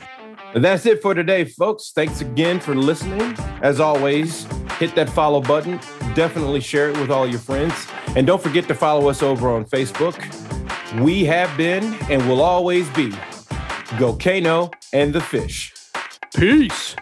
That's 0.55 0.87
it 0.87 1.03
for 1.03 1.15
today, 1.15 1.45
folks. 1.45 1.91
Thanks 1.93 2.21
again 2.21 2.61
for 2.61 2.75
listening. 2.75 3.35
As 3.61 3.81
always, 3.81 4.45
hit 4.79 4.95
that 4.95 5.11
follow 5.11 5.41
button. 5.41 5.79
Definitely 6.15 6.61
share 6.61 6.91
it 6.91 6.99
with 6.99 7.11
all 7.11 7.27
your 7.27 7.41
friends. 7.41 7.75
And 8.15 8.27
don't 8.27 8.41
forget 8.41 8.69
to 8.69 8.75
follow 8.75 9.09
us 9.09 9.23
over 9.23 9.51
on 9.51 9.65
Facebook. 9.65 10.15
We 11.01 11.25
have 11.25 11.55
been 11.57 11.95
and 12.09 12.27
will 12.29 12.41
always 12.41 12.89
be 12.91 13.11
Gulkano 13.99 14.73
and 14.93 15.13
the 15.13 15.21
Fish. 15.21 15.73
Peace. 16.37 16.95